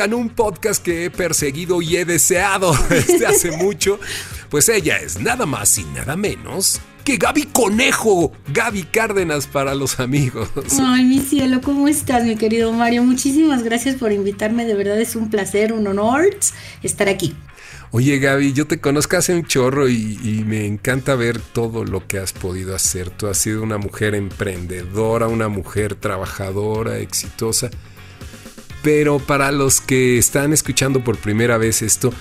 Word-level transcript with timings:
Oigan, 0.00 0.14
un 0.14 0.30
podcast 0.30 0.82
que 0.82 1.04
he 1.04 1.10
perseguido 1.10 1.82
y 1.82 1.96
he 1.96 2.06
deseado 2.06 2.74
desde 2.88 3.26
hace 3.26 3.50
mucho. 3.58 4.00
Pues 4.48 4.70
ella 4.70 4.96
es 4.96 5.20
nada 5.20 5.44
más 5.44 5.76
y 5.76 5.84
nada 5.84 6.16
menos 6.16 6.80
que 7.04 7.18
Gaby 7.18 7.42
Conejo, 7.52 8.32
Gaby 8.48 8.84
Cárdenas 8.84 9.46
para 9.46 9.74
los 9.74 10.00
amigos. 10.00 10.48
Ay, 10.80 11.04
mi 11.04 11.18
cielo, 11.18 11.60
¿cómo 11.62 11.86
estás, 11.86 12.24
mi 12.24 12.36
querido 12.36 12.72
Mario? 12.72 13.02
Muchísimas 13.02 13.62
gracias 13.62 13.96
por 13.96 14.10
invitarme, 14.10 14.64
de 14.64 14.74
verdad 14.74 14.98
es 14.98 15.16
un 15.16 15.28
placer, 15.28 15.74
un 15.74 15.86
honor 15.86 16.30
estar 16.82 17.10
aquí. 17.10 17.36
Oye 17.90 18.18
Gaby, 18.20 18.54
yo 18.54 18.66
te 18.66 18.80
conozco 18.80 19.18
hace 19.18 19.34
un 19.34 19.44
chorro 19.44 19.86
y, 19.90 20.18
y, 20.22 20.44
me 20.44 20.64
encanta 20.64 21.14
ver 21.14 21.40
todo 21.40 21.84
lo 21.84 22.06
que 22.06 22.18
has 22.18 22.32
podido 22.32 22.74
hacer. 22.74 23.10
Tú 23.10 23.26
has 23.26 23.36
sido 23.36 23.62
una 23.62 23.76
mujer 23.76 24.14
emprendedora, 24.14 25.28
una 25.28 25.48
mujer 25.48 25.96
trabajadora, 25.96 26.98
exitosa. 26.98 27.68
Pero 28.82 29.18
para 29.18 29.52
los 29.52 29.80
que 29.80 30.18
están 30.18 30.52
escuchando 30.52 31.04
por 31.04 31.18
primera 31.18 31.58
vez 31.58 31.82
esto, 31.82 32.12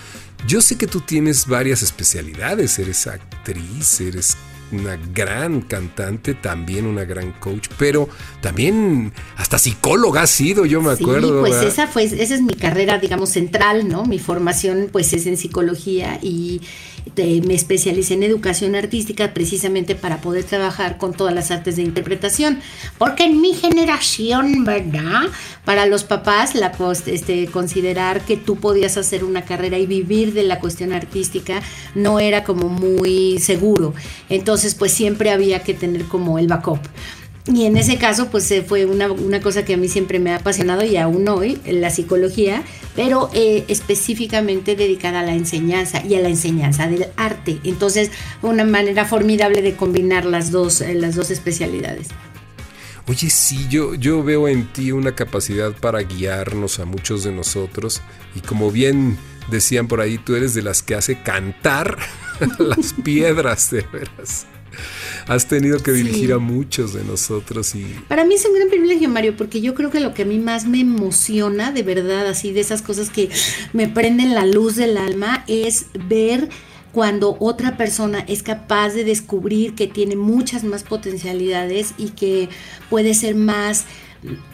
yo 0.47 0.61
sé 0.61 0.77
que 0.77 0.87
tú 0.87 1.01
tienes 1.01 1.47
varias 1.47 1.81
especialidades. 1.81 2.79
Eres 2.79 3.07
actriz, 3.07 4.01
eres 4.01 4.37
una 4.71 4.97
gran 5.13 5.61
cantante, 5.61 6.33
también 6.33 6.85
una 6.85 7.03
gran 7.03 7.31
coach, 7.33 7.67
pero 7.77 8.07
también 8.41 9.13
hasta 9.37 9.57
psicóloga 9.57 10.21
ha 10.21 10.27
sido, 10.27 10.65
yo 10.65 10.81
me 10.81 10.91
acuerdo. 10.91 11.45
Sí, 11.45 11.49
pues 11.51 11.63
esa 11.63 11.87
fue, 11.87 12.03
esa 12.03 12.35
es 12.35 12.41
mi 12.41 12.53
carrera, 12.53 12.97
digamos, 12.97 13.29
central, 13.29 13.87
¿no? 13.87 14.05
Mi 14.05 14.19
formación, 14.19 14.89
pues, 14.91 15.11
es 15.13 15.25
en 15.25 15.37
psicología 15.37 16.19
y 16.21 16.61
me 17.15 17.53
especialicé 17.53 18.13
en 18.13 18.23
educación 18.23 18.75
artística 18.75 19.33
precisamente 19.33 19.95
para 19.95 20.21
poder 20.21 20.43
trabajar 20.43 20.97
con 20.97 21.13
todas 21.13 21.33
las 21.33 21.51
artes 21.51 21.75
de 21.75 21.81
interpretación. 21.81 22.59
Porque 22.97 23.25
en 23.25 23.41
mi 23.41 23.53
generación, 23.53 24.63
¿verdad? 24.63 25.23
Para 25.65 25.85
los 25.85 26.03
papás, 26.03 26.55
la 26.55 26.71
este, 27.07 27.47
considerar 27.47 28.21
que 28.21 28.37
tú 28.37 28.55
podías 28.57 28.97
hacer 28.97 29.23
una 29.23 29.43
carrera 29.43 29.77
y 29.77 29.85
vivir 29.85 30.33
de 30.33 30.43
la 30.43 30.59
cuestión 30.59 30.93
artística 30.93 31.61
no 31.95 32.19
era 32.19 32.43
como 32.43 32.69
muy 32.69 33.39
seguro. 33.39 33.93
Entonces, 34.29 34.75
pues 34.75 34.93
siempre 34.93 35.31
había 35.31 35.63
que 35.63 35.73
tener 35.73 36.05
como 36.05 36.39
el 36.39 36.47
backup. 36.47 36.79
Y 37.51 37.65
en 37.65 37.77
ese 37.77 37.97
caso, 37.97 38.29
pues 38.29 38.49
eh, 38.51 38.61
fue 38.61 38.85
una, 38.85 39.11
una, 39.11 39.41
cosa 39.41 39.65
que 39.65 39.73
a 39.73 39.77
mí 39.77 39.87
siempre 39.87 40.19
me 40.19 40.31
ha 40.31 40.35
apasionado 40.35 40.83
y 40.85 40.97
aún 40.97 41.27
hoy, 41.27 41.59
la 41.65 41.89
psicología, 41.89 42.61
pero 42.95 43.31
eh, 43.33 43.65
específicamente 43.67 44.75
dedicada 44.75 45.21
a 45.21 45.23
la 45.23 45.33
enseñanza 45.33 46.05
y 46.05 46.13
a 46.13 46.21
la 46.21 46.29
enseñanza 46.29 46.87
del 46.87 47.07
arte. 47.17 47.59
Entonces, 47.63 48.11
una 48.43 48.65
manera 48.65 49.05
formidable 49.05 49.63
de 49.63 49.75
combinar 49.75 50.25
las 50.25 50.51
dos, 50.51 50.81
eh, 50.81 50.93
las 50.93 51.15
dos 51.15 51.31
especialidades. 51.31 52.09
Oye, 53.07 53.31
sí, 53.31 53.65
yo, 53.67 53.95
yo 53.95 54.23
veo 54.23 54.47
en 54.47 54.71
ti 54.71 54.91
una 54.91 55.15
capacidad 55.15 55.71
para 55.71 56.01
guiarnos 56.01 56.77
a 56.77 56.85
muchos 56.85 57.23
de 57.23 57.31
nosotros 57.31 58.03
y 58.35 58.41
como 58.41 58.69
bien 58.69 59.17
decían 59.49 59.87
por 59.87 60.01
ahí, 60.01 60.19
tú 60.19 60.35
eres 60.35 60.53
de 60.53 60.61
las 60.61 60.83
que 60.83 60.93
hace 60.93 61.19
cantar 61.23 61.97
las 62.59 62.93
piedras, 62.93 63.71
de 63.71 63.81
veras 63.91 64.45
has 65.27 65.47
tenido 65.47 65.79
que 65.79 65.91
dirigir 65.91 66.33
a 66.33 66.39
muchos 66.39 66.93
de 66.93 67.03
nosotros 67.03 67.75
y... 67.75 67.85
Para 68.07 68.25
mí 68.25 68.35
es 68.35 68.45
un 68.45 68.55
gran 68.55 68.69
privilegio, 68.69 69.09
Mario, 69.09 69.35
porque 69.37 69.61
yo 69.61 69.75
creo 69.75 69.89
que 69.89 69.99
lo 69.99 70.13
que 70.13 70.23
a 70.23 70.25
mí 70.25 70.39
más 70.39 70.65
me 70.65 70.79
emociona, 70.79 71.71
de 71.71 71.83
verdad, 71.83 72.27
así 72.27 72.51
de 72.51 72.61
esas 72.61 72.81
cosas 72.81 73.09
que 73.09 73.29
me 73.73 73.87
prenden 73.87 74.33
la 74.33 74.45
luz 74.45 74.75
del 74.75 74.97
alma, 74.97 75.43
es 75.47 75.87
ver 76.07 76.49
cuando 76.91 77.37
otra 77.39 77.77
persona 77.77 78.19
es 78.27 78.43
capaz 78.43 78.89
de 78.89 79.03
descubrir 79.03 79.75
que 79.75 79.87
tiene 79.87 80.15
muchas 80.15 80.63
más 80.63 80.83
potencialidades 80.83 81.93
y 81.97 82.09
que 82.09 82.49
puede 82.89 83.13
ser 83.13 83.35
más 83.35 83.85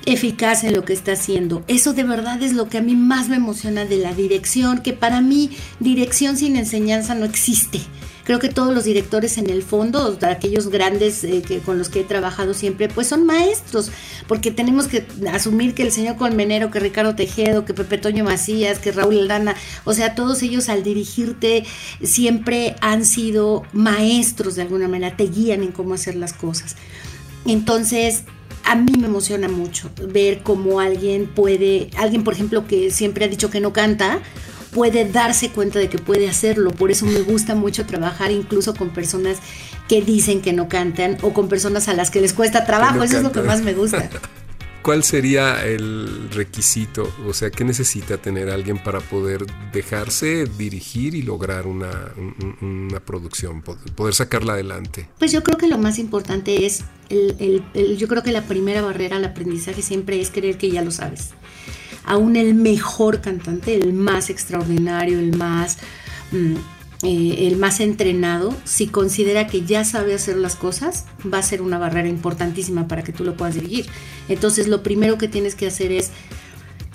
eficaz 0.05 0.63
en 0.63 0.73
lo 0.73 0.85
que 0.85 0.93
está 0.93 1.13
haciendo. 1.13 1.63
Eso 1.67 1.93
de 1.93 2.03
verdad 2.03 2.41
es 2.43 2.53
lo 2.53 2.69
que 2.69 2.77
a 2.77 2.81
mí 2.81 2.95
más 2.95 3.29
me 3.29 3.37
emociona 3.37 3.85
de 3.85 3.97
la 3.97 4.13
dirección, 4.13 4.81
que 4.81 4.93
para 4.93 5.21
mí 5.21 5.51
dirección 5.79 6.37
sin 6.37 6.55
enseñanza 6.55 7.15
no 7.15 7.25
existe. 7.25 7.79
Creo 8.25 8.39
que 8.39 8.49
todos 8.49 8.73
los 8.73 8.83
directores 8.83 9.37
en 9.37 9.49
el 9.51 9.61
fondo, 9.61 10.17
aquellos 10.27 10.69
grandes 10.69 11.23
eh, 11.23 11.43
que, 11.47 11.59
con 11.59 11.77
los 11.77 11.89
que 11.89 12.01
he 12.01 12.03
trabajado 12.03 12.55
siempre, 12.55 12.89
pues 12.89 13.07
son 13.07 13.23
maestros, 13.25 13.91
porque 14.27 14.49
tenemos 14.49 14.87
que 14.87 15.05
asumir 15.31 15.75
que 15.75 15.83
el 15.83 15.91
señor 15.91 16.15
Colmenero, 16.15 16.71
que 16.71 16.79
Ricardo 16.79 17.15
Tejedo, 17.15 17.65
que 17.65 17.75
Pepe 17.75 17.99
Toño 17.99 18.23
Macías, 18.23 18.79
que 18.79 18.91
Raúl 18.91 19.19
Aldana, 19.19 19.55
o 19.83 19.93
sea, 19.93 20.15
todos 20.15 20.41
ellos 20.41 20.69
al 20.69 20.83
dirigirte 20.83 21.65
siempre 22.01 22.75
han 22.81 23.05
sido 23.05 23.61
maestros 23.73 24.55
de 24.55 24.63
alguna 24.63 24.87
manera, 24.87 25.15
te 25.15 25.27
guían 25.27 25.61
en 25.61 25.71
cómo 25.71 25.93
hacer 25.93 26.15
las 26.15 26.33
cosas. 26.33 26.75
Entonces, 27.45 28.23
a 28.63 28.75
mí 28.75 28.93
me 28.97 29.05
emociona 29.05 29.47
mucho 29.47 29.91
ver 30.07 30.41
cómo 30.41 30.79
alguien 30.79 31.27
puede, 31.27 31.91
alguien 31.95 32.23
por 32.23 32.33
ejemplo 32.33 32.65
que 32.65 32.89
siempre 32.89 33.25
ha 33.25 33.27
dicho 33.27 33.51
que 33.51 33.59
no 33.59 33.71
canta, 33.71 34.19
puede 34.75 35.09
darse 35.09 35.51
cuenta 35.51 35.79
de 35.79 35.87
que 35.87 35.97
puede 35.97 36.27
hacerlo. 36.27 36.69
Por 36.71 36.91
eso 36.91 37.05
me 37.05 37.21
gusta 37.21 37.55
mucho 37.55 37.85
trabajar 37.85 38.31
incluso 38.31 38.75
con 38.75 38.89
personas 38.89 39.37
que 39.87 40.01
dicen 40.01 40.41
que 40.41 40.51
no 40.51 40.67
cantan 40.67 41.17
o 41.21 41.33
con 41.33 41.47
personas 41.47 41.87
a 41.87 41.93
las 41.93 42.11
que 42.11 42.19
les 42.19 42.33
cuesta 42.33 42.65
trabajo. 42.65 43.01
eso 43.01 43.17
es 43.17 43.23
lo 43.23 43.31
que 43.31 43.41
más 43.41 43.61
me 43.61 43.73
gusta. 43.73 44.09
¿Cuál 44.81 45.03
sería 45.03 45.65
el 45.65 46.29
requisito? 46.29 47.11
O 47.25 47.33
sea, 47.33 47.49
¿qué 47.49 47.63
necesita 47.63 48.17
tener 48.17 48.49
alguien 48.49 48.77
para 48.77 48.99
poder 48.99 49.45
dejarse 49.71 50.45
dirigir 50.45 51.15
y 51.15 51.23
lograr 51.23 51.65
una, 51.67 52.11
una 52.61 52.99
producción, 52.99 53.63
poder 53.63 54.13
sacarla 54.13 54.53
adelante? 54.53 55.07
Pues 55.17 55.31
yo 55.31 55.41
creo 55.41 55.57
que 55.57 55.67
lo 55.67 55.77
más 55.77 55.97
importante 55.97 56.67
es, 56.67 56.83
el, 57.09 57.63
yo 57.97 58.07
creo 58.09 58.21
que 58.21 58.33
la 58.33 58.43
primera 58.43 58.81
barrera 58.81 59.15
al 59.15 59.25
aprendizaje 59.25 59.81
siempre 59.81 60.19
es 60.19 60.29
creer 60.29 60.57
que 60.57 60.69
ya 60.69 60.83
lo 60.83 60.91
sabes 60.91 61.29
aún 62.05 62.35
el 62.35 62.53
mejor 62.55 63.21
cantante, 63.21 63.75
el 63.75 63.93
más 63.93 64.29
extraordinario, 64.29 65.19
el 65.19 65.35
más, 65.35 65.77
mm, 66.31 66.55
eh, 67.03 67.47
el 67.47 67.57
más 67.57 67.79
entrenado, 67.79 68.55
si 68.63 68.87
considera 68.87 69.47
que 69.47 69.65
ya 69.65 69.83
sabe 69.83 70.13
hacer 70.13 70.37
las 70.37 70.55
cosas, 70.55 71.05
va 71.31 71.39
a 71.39 71.43
ser 71.43 71.61
una 71.61 71.77
barrera 71.77 72.07
importantísima 72.07 72.87
para 72.87 73.03
que 73.03 73.11
tú 73.11 73.23
lo 73.23 73.35
puedas 73.35 73.55
dirigir. 73.55 73.85
Entonces 74.29 74.67
lo 74.67 74.83
primero 74.83 75.17
que 75.17 75.27
tienes 75.27 75.55
que 75.55 75.67
hacer 75.67 75.91
es 75.91 76.11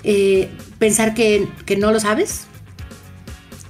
eh, 0.03 0.49
pensar 0.79 1.13
que, 1.13 1.47
que 1.65 1.77
no 1.77 1.91
lo 1.91 1.99
sabes, 1.99 2.47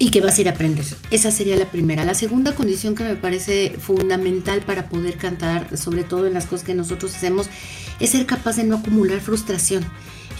y 0.01 0.09
que 0.09 0.19
vas 0.19 0.35
a 0.35 0.41
ir 0.41 0.49
a 0.49 0.53
aprender. 0.53 0.83
Esa 1.11 1.29
sería 1.29 1.55
la 1.57 1.69
primera. 1.69 2.03
La 2.03 2.15
segunda 2.15 2.55
condición 2.55 2.95
que 2.95 3.03
me 3.03 3.15
parece 3.15 3.75
fundamental 3.79 4.61
para 4.61 4.89
poder 4.89 5.15
cantar, 5.17 5.77
sobre 5.77 6.03
todo 6.03 6.25
en 6.25 6.33
las 6.33 6.47
cosas 6.47 6.65
que 6.65 6.73
nosotros 6.73 7.15
hacemos, 7.15 7.51
es 7.99 8.09
ser 8.09 8.25
capaz 8.25 8.55
de 8.55 8.63
no 8.63 8.77
acumular 8.77 9.19
frustración. 9.19 9.85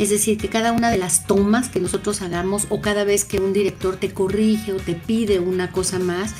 Es 0.02 0.10
decir, 0.10 0.40
que 0.40 0.50
cada 0.50 0.72
una 0.72 0.90
de 0.90 0.98
las 0.98 1.28
tomas 1.28 1.70
que 1.70 1.80
nosotros 1.80 2.24
hagamos 2.24 2.66
o 2.70 2.82
cada 2.82 3.04
vez 3.04 3.24
que 3.24 3.40
un 3.40 3.54
director 3.54 3.98
te 3.98 4.12
corrige 4.12 4.74
o 4.74 4.78
te 4.78 4.96
pide 4.96 5.40
una 5.40 5.72
cosa 5.72 6.00
más, 6.00 6.34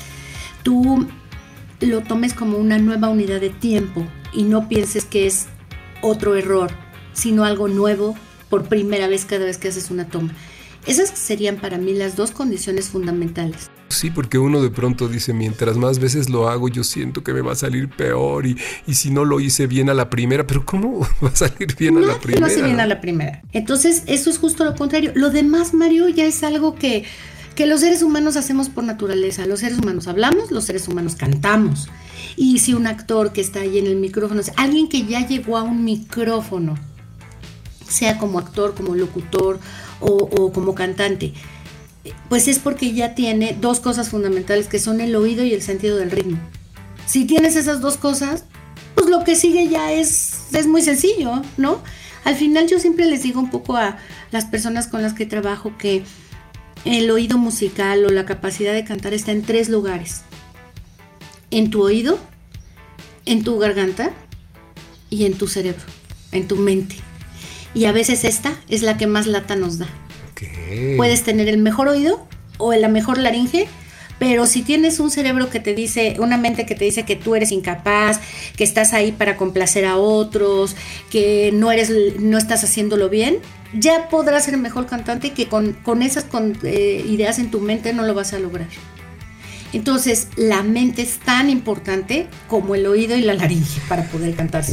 tú 0.64 1.06
lo 1.78 2.00
tomes 2.00 2.34
como 2.34 2.58
una 2.58 2.78
nueva 2.78 3.08
unidad 3.08 3.40
de 3.40 3.50
tiempo 3.50 4.04
y 4.32 4.42
no 4.42 4.68
pienses 4.68 5.04
que 5.04 5.28
es 5.28 5.46
otro 6.00 6.34
error, 6.34 6.72
sino 7.12 7.44
algo 7.44 7.68
nuevo 7.68 8.16
por 8.50 8.64
primera 8.64 9.06
vez 9.06 9.26
cada 9.26 9.44
vez 9.44 9.58
que 9.58 9.68
haces 9.68 9.92
una 9.92 10.08
toma. 10.08 10.34
Esas 10.84 11.10
serían 11.10 11.58
para 11.58 11.78
mí 11.78 11.94
las 11.94 12.16
dos 12.16 12.32
condiciones 12.32 12.88
fundamentales. 12.88 13.70
Sí, 14.02 14.10
porque 14.10 14.36
uno 14.36 14.60
de 14.60 14.70
pronto 14.70 15.06
dice, 15.06 15.32
mientras 15.32 15.76
más 15.76 16.00
veces 16.00 16.28
lo 16.28 16.48
hago, 16.48 16.66
yo 16.68 16.82
siento 16.82 17.22
que 17.22 17.32
me 17.32 17.40
va 17.40 17.52
a 17.52 17.54
salir 17.54 17.88
peor 17.88 18.48
y, 18.48 18.56
y 18.84 18.94
si 18.94 19.12
no 19.12 19.24
lo 19.24 19.38
hice 19.38 19.68
bien 19.68 19.88
a 19.90 19.94
la 19.94 20.10
primera, 20.10 20.44
pero 20.44 20.66
¿cómo 20.66 21.06
va 21.24 21.28
a 21.28 21.36
salir 21.36 21.76
bien 21.78 21.98
a 21.98 22.00
la 22.00 22.18
primera? 22.18 22.40
No 22.40 22.46
hace 22.46 22.64
bien 22.64 22.80
a 22.80 22.86
la 22.88 23.00
primera. 23.00 23.42
Entonces, 23.52 24.02
eso 24.06 24.28
es 24.28 24.38
justo 24.38 24.64
lo 24.64 24.74
contrario. 24.74 25.12
Lo 25.14 25.30
demás, 25.30 25.72
Mario, 25.72 26.08
ya 26.08 26.24
es 26.24 26.42
algo 26.42 26.74
que, 26.74 27.04
que 27.54 27.64
los 27.66 27.78
seres 27.78 28.02
humanos 28.02 28.36
hacemos 28.36 28.68
por 28.70 28.82
naturaleza. 28.82 29.46
Los 29.46 29.60
seres 29.60 29.78
humanos 29.78 30.08
hablamos, 30.08 30.50
los 30.50 30.64
seres 30.64 30.88
humanos 30.88 31.14
cantamos. 31.14 31.88
Y 32.34 32.58
si 32.58 32.74
un 32.74 32.88
actor 32.88 33.32
que 33.32 33.40
está 33.40 33.60
ahí 33.60 33.78
en 33.78 33.86
el 33.86 33.94
micrófono, 33.94 34.42
alguien 34.56 34.88
que 34.88 35.06
ya 35.06 35.24
llegó 35.24 35.58
a 35.58 35.62
un 35.62 35.84
micrófono, 35.84 36.74
sea 37.86 38.18
como 38.18 38.40
actor, 38.40 38.74
como 38.74 38.96
locutor 38.96 39.60
o, 40.00 40.50
como 40.52 40.74
cantante? 40.74 41.34
Pues 42.28 42.48
es 42.48 42.58
porque 42.58 42.92
ya 42.92 43.14
tiene 43.14 43.56
dos 43.60 43.80
cosas 43.80 44.08
fundamentales 44.08 44.66
que 44.66 44.78
son 44.78 45.00
el 45.00 45.14
oído 45.14 45.44
y 45.44 45.54
el 45.54 45.62
sentido 45.62 45.96
del 45.96 46.10
ritmo. 46.10 46.38
Si 47.06 47.24
tienes 47.24 47.56
esas 47.56 47.80
dos 47.80 47.96
cosas, 47.96 48.44
pues 48.94 49.08
lo 49.08 49.24
que 49.24 49.36
sigue 49.36 49.68
ya 49.68 49.92
es, 49.92 50.46
es 50.52 50.66
muy 50.66 50.82
sencillo, 50.82 51.42
¿no? 51.56 51.80
Al 52.24 52.36
final 52.36 52.68
yo 52.68 52.78
siempre 52.78 53.06
les 53.06 53.22
digo 53.22 53.40
un 53.40 53.50
poco 53.50 53.76
a 53.76 53.98
las 54.30 54.44
personas 54.44 54.86
con 54.86 55.02
las 55.02 55.12
que 55.12 55.26
trabajo 55.26 55.76
que 55.76 56.04
el 56.84 57.10
oído 57.10 57.38
musical 57.38 58.04
o 58.04 58.10
la 58.10 58.26
capacidad 58.26 58.72
de 58.72 58.84
cantar 58.84 59.14
está 59.14 59.32
en 59.32 59.42
tres 59.42 59.68
lugares. 59.68 60.22
En 61.50 61.70
tu 61.70 61.82
oído, 61.82 62.18
en 63.24 63.44
tu 63.44 63.58
garganta 63.58 64.10
y 65.10 65.26
en 65.26 65.34
tu 65.34 65.48
cerebro, 65.48 65.84
en 66.32 66.48
tu 66.48 66.56
mente. 66.56 66.96
Y 67.74 67.86
a 67.86 67.92
veces 67.92 68.24
esta 68.24 68.56
es 68.68 68.82
la 68.82 68.96
que 68.96 69.06
más 69.06 69.26
lata 69.26 69.56
nos 69.56 69.78
da. 69.78 69.88
Puedes 70.96 71.22
tener 71.22 71.48
el 71.48 71.58
mejor 71.58 71.88
oído 71.88 72.26
o 72.58 72.72
la 72.74 72.88
mejor 72.88 73.18
laringe, 73.18 73.68
pero 74.18 74.46
si 74.46 74.62
tienes 74.62 75.00
un 75.00 75.10
cerebro 75.10 75.50
que 75.50 75.58
te 75.58 75.74
dice, 75.74 76.16
una 76.20 76.36
mente 76.36 76.64
que 76.64 76.74
te 76.74 76.84
dice 76.84 77.04
que 77.04 77.16
tú 77.16 77.34
eres 77.34 77.50
incapaz, 77.50 78.20
que 78.56 78.62
estás 78.62 78.92
ahí 78.92 79.10
para 79.12 79.36
complacer 79.36 79.84
a 79.84 79.96
otros, 79.96 80.76
que 81.10 81.50
no 81.52 81.72
eres, 81.72 81.90
no 82.20 82.38
estás 82.38 82.62
haciéndolo 82.62 83.08
bien, 83.08 83.38
ya 83.76 84.08
podrás 84.08 84.44
ser 84.44 84.56
mejor 84.58 84.86
cantante 84.86 85.28
y 85.28 85.30
que 85.30 85.48
con, 85.48 86.02
esas 86.02 86.26
eh, 86.62 87.04
ideas 87.08 87.38
en 87.38 87.50
tu 87.50 87.60
mente 87.60 87.92
no 87.92 88.04
lo 88.04 88.14
vas 88.14 88.32
a 88.32 88.38
lograr. 88.38 88.68
Entonces, 89.72 90.28
la 90.36 90.62
mente 90.62 91.02
es 91.02 91.18
tan 91.18 91.48
importante 91.48 92.26
como 92.46 92.74
el 92.74 92.86
oído 92.86 93.16
y 93.16 93.22
la 93.22 93.34
laringe 93.34 93.80
para 93.88 94.04
poder 94.04 94.34
cantar. 94.34 94.64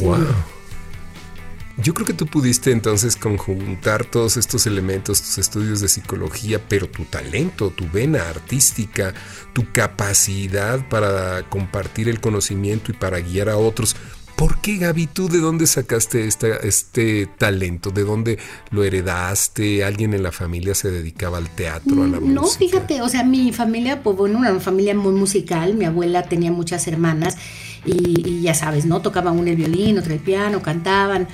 Yo 1.82 1.94
creo 1.94 2.06
que 2.06 2.12
tú 2.12 2.26
pudiste 2.26 2.72
entonces 2.72 3.16
conjuntar 3.16 4.04
todos 4.04 4.36
estos 4.36 4.66
elementos, 4.66 5.22
tus 5.22 5.38
estudios 5.38 5.80
de 5.80 5.88
psicología, 5.88 6.60
pero 6.68 6.88
tu 6.88 7.04
talento, 7.04 7.70
tu 7.70 7.88
vena 7.90 8.28
artística, 8.28 9.14
tu 9.54 9.70
capacidad 9.72 10.86
para 10.88 11.48
compartir 11.48 12.08
el 12.08 12.20
conocimiento 12.20 12.90
y 12.90 12.94
para 12.94 13.20
guiar 13.20 13.48
a 13.48 13.56
otros. 13.56 13.96
¿Por 14.36 14.58
qué, 14.62 14.78
Gaby, 14.78 15.06
tú 15.06 15.28
de 15.28 15.38
dónde 15.38 15.66
sacaste 15.66 16.26
este 16.26 17.26
talento? 17.26 17.90
¿De 17.90 18.04
dónde 18.04 18.38
lo 18.70 18.84
heredaste? 18.84 19.84
¿Alguien 19.84 20.14
en 20.14 20.22
la 20.22 20.32
familia 20.32 20.74
se 20.74 20.90
dedicaba 20.90 21.36
al 21.36 21.50
teatro, 21.50 22.02
a 22.02 22.06
la 22.06 22.20
música? 22.20 22.40
No, 22.40 22.46
fíjate, 22.46 23.02
o 23.02 23.08
sea, 23.10 23.22
mi 23.22 23.52
familia, 23.52 24.02
pues 24.02 24.16
bueno, 24.16 24.38
una 24.38 24.58
familia 24.58 24.94
muy 24.94 25.12
musical. 25.12 25.74
Mi 25.74 25.84
abuela 25.84 26.22
tenía 26.22 26.50
muchas 26.52 26.86
hermanas 26.88 27.36
y, 27.84 28.40
ya 28.40 28.54
sabes, 28.54 28.86
¿no? 28.86 29.02
Tocaban 29.02 29.38
uno 29.38 29.50
el 29.50 29.56
violín, 29.56 29.98
otro 29.98 30.14
el 30.14 30.20
piano, 30.20 30.62
cantaban 30.62 31.28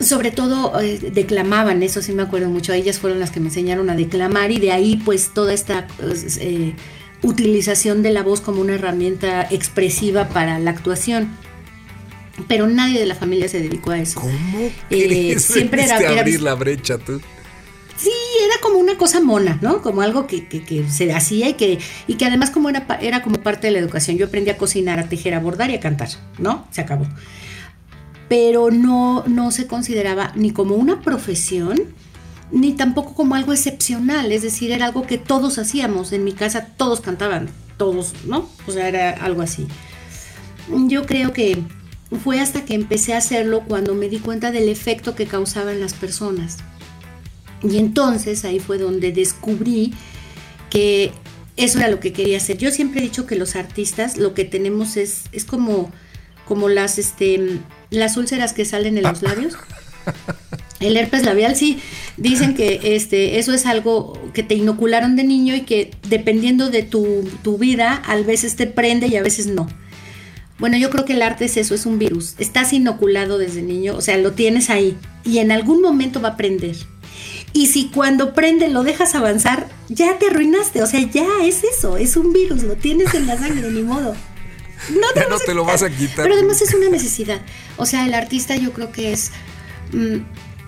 sobre 0.00 0.30
todo 0.30 0.80
eh, 0.80 0.98
declamaban, 1.12 1.82
eso 1.82 2.00
sí 2.00 2.12
me 2.12 2.22
acuerdo 2.22 2.48
mucho, 2.48 2.72
ellas 2.72 2.98
fueron 2.98 3.20
las 3.20 3.30
que 3.30 3.40
me 3.40 3.46
enseñaron 3.46 3.90
a 3.90 3.96
declamar 3.96 4.50
y 4.50 4.58
de 4.58 4.72
ahí 4.72 4.96
pues 5.04 5.32
toda 5.34 5.52
esta 5.52 5.86
pues, 5.98 6.38
eh, 6.40 6.74
utilización 7.22 8.02
de 8.02 8.10
la 8.10 8.22
voz 8.22 8.40
como 8.40 8.62
una 8.62 8.74
herramienta 8.74 9.46
expresiva 9.50 10.28
para 10.28 10.58
la 10.58 10.70
actuación. 10.70 11.28
Pero 12.48 12.66
nadie 12.66 12.98
de 12.98 13.04
la 13.04 13.14
familia 13.14 13.48
se 13.48 13.60
dedicó 13.60 13.90
a 13.90 13.98
eso. 13.98 14.20
¿Cómo? 14.20 14.70
Eh, 14.88 15.38
siempre 15.38 15.84
era, 15.84 15.96
abrir 16.18 16.40
la 16.40 16.54
brecha 16.54 16.96
tú. 16.96 17.20
Sí, 17.98 18.10
era 18.42 18.54
como 18.62 18.78
una 18.78 18.96
cosa 18.96 19.20
mona, 19.20 19.58
¿no? 19.60 19.82
Como 19.82 20.00
algo 20.00 20.26
que, 20.26 20.48
que, 20.48 20.88
se 20.88 21.12
hacía 21.12 21.50
y 21.50 21.54
que, 21.54 21.78
y 22.06 22.14
que 22.14 22.24
además 22.24 22.48
como 22.48 22.70
era, 22.70 22.86
era 23.02 23.22
como 23.22 23.42
parte 23.42 23.66
de 23.66 23.72
la 23.72 23.78
educación. 23.78 24.16
Yo 24.16 24.24
aprendí 24.24 24.48
a 24.48 24.56
cocinar, 24.56 24.98
a 24.98 25.10
tejer, 25.10 25.34
a 25.34 25.40
bordar 25.40 25.68
y 25.70 25.74
a 25.74 25.80
cantar, 25.80 26.08
¿no? 26.38 26.66
Se 26.70 26.80
acabó 26.80 27.06
pero 28.30 28.70
no, 28.70 29.24
no 29.26 29.50
se 29.50 29.66
consideraba 29.66 30.30
ni 30.36 30.52
como 30.52 30.76
una 30.76 31.00
profesión, 31.00 31.76
ni 32.52 32.74
tampoco 32.74 33.14
como 33.14 33.34
algo 33.34 33.52
excepcional, 33.52 34.30
es 34.30 34.42
decir, 34.42 34.70
era 34.70 34.86
algo 34.86 35.04
que 35.04 35.18
todos 35.18 35.58
hacíamos, 35.58 36.12
en 36.12 36.22
mi 36.22 36.30
casa 36.30 36.68
todos 36.76 37.00
cantaban, 37.00 37.48
todos, 37.76 38.14
¿no? 38.26 38.48
O 38.68 38.70
sea, 38.70 38.86
era 38.86 39.10
algo 39.10 39.42
así. 39.42 39.66
Yo 40.86 41.06
creo 41.06 41.32
que 41.32 41.58
fue 42.22 42.38
hasta 42.38 42.64
que 42.64 42.74
empecé 42.74 43.14
a 43.14 43.18
hacerlo 43.18 43.64
cuando 43.66 43.96
me 43.96 44.08
di 44.08 44.20
cuenta 44.20 44.52
del 44.52 44.68
efecto 44.68 45.16
que 45.16 45.26
causaba 45.26 45.72
en 45.72 45.80
las 45.80 45.94
personas. 45.94 46.58
Y 47.64 47.78
entonces 47.78 48.44
ahí 48.44 48.60
fue 48.60 48.78
donde 48.78 49.10
descubrí 49.10 49.92
que 50.70 51.10
eso 51.56 51.80
era 51.80 51.88
lo 51.88 51.98
que 51.98 52.12
quería 52.12 52.36
hacer. 52.36 52.58
Yo 52.58 52.70
siempre 52.70 53.00
he 53.00 53.02
dicho 53.02 53.26
que 53.26 53.34
los 53.34 53.56
artistas 53.56 54.18
lo 54.18 54.34
que 54.34 54.44
tenemos 54.44 54.96
es, 54.96 55.24
es 55.32 55.44
como, 55.44 55.90
como 56.50 56.68
las, 56.68 56.98
este, 56.98 57.60
las 57.90 58.16
úlceras 58.16 58.52
que 58.52 58.64
salen 58.64 58.98
en 58.98 59.04
los 59.04 59.22
labios. 59.22 59.54
El 60.80 60.96
herpes 60.96 61.24
labial, 61.24 61.54
sí, 61.54 61.78
dicen 62.16 62.56
que 62.56 62.80
este, 62.96 63.38
eso 63.38 63.52
es 63.52 63.66
algo 63.66 64.20
que 64.34 64.42
te 64.42 64.56
inocularon 64.56 65.14
de 65.14 65.22
niño 65.22 65.54
y 65.54 65.60
que 65.60 65.92
dependiendo 66.08 66.68
de 66.68 66.82
tu, 66.82 67.30
tu 67.44 67.56
vida, 67.56 68.02
a 68.04 68.16
veces 68.16 68.56
te 68.56 68.66
prende 68.66 69.06
y 69.06 69.14
a 69.14 69.22
veces 69.22 69.46
no. 69.46 69.68
Bueno, 70.58 70.76
yo 70.76 70.90
creo 70.90 71.04
que 71.04 71.12
el 71.12 71.22
arte 71.22 71.44
es 71.44 71.56
eso, 71.56 71.72
es 71.72 71.86
un 71.86 72.00
virus. 72.00 72.34
Estás 72.38 72.72
inoculado 72.72 73.38
desde 73.38 73.62
niño, 73.62 73.94
o 73.94 74.00
sea, 74.00 74.18
lo 74.18 74.32
tienes 74.32 74.70
ahí 74.70 74.96
y 75.22 75.38
en 75.38 75.52
algún 75.52 75.80
momento 75.80 76.20
va 76.20 76.30
a 76.30 76.36
prender. 76.36 76.74
Y 77.52 77.68
si 77.68 77.90
cuando 77.90 78.34
prende 78.34 78.68
lo 78.68 78.82
dejas 78.82 79.14
avanzar, 79.14 79.68
ya 79.88 80.18
te 80.18 80.26
arruinaste, 80.26 80.82
o 80.82 80.86
sea, 80.88 81.00
ya 81.00 81.28
es 81.44 81.62
eso, 81.62 81.96
es 81.96 82.16
un 82.16 82.32
virus, 82.32 82.64
lo 82.64 82.74
tienes 82.74 83.14
en 83.14 83.28
la 83.28 83.38
sangre, 83.38 83.70
ni 83.70 83.82
modo. 83.82 84.16
No 84.88 85.12
te, 85.14 85.28
no 85.28 85.38
te 85.38 85.54
lo 85.54 85.64
vas 85.64 85.82
a 85.82 85.90
quitar. 85.90 86.24
Pero 86.24 86.34
además 86.34 86.62
es 86.62 86.74
una 86.74 86.88
necesidad. 86.88 87.40
O 87.76 87.86
sea, 87.86 88.06
el 88.06 88.14
artista 88.14 88.56
yo 88.56 88.72
creo 88.72 88.92
que 88.92 89.12
es... 89.12 89.30
Mm, 89.92 90.18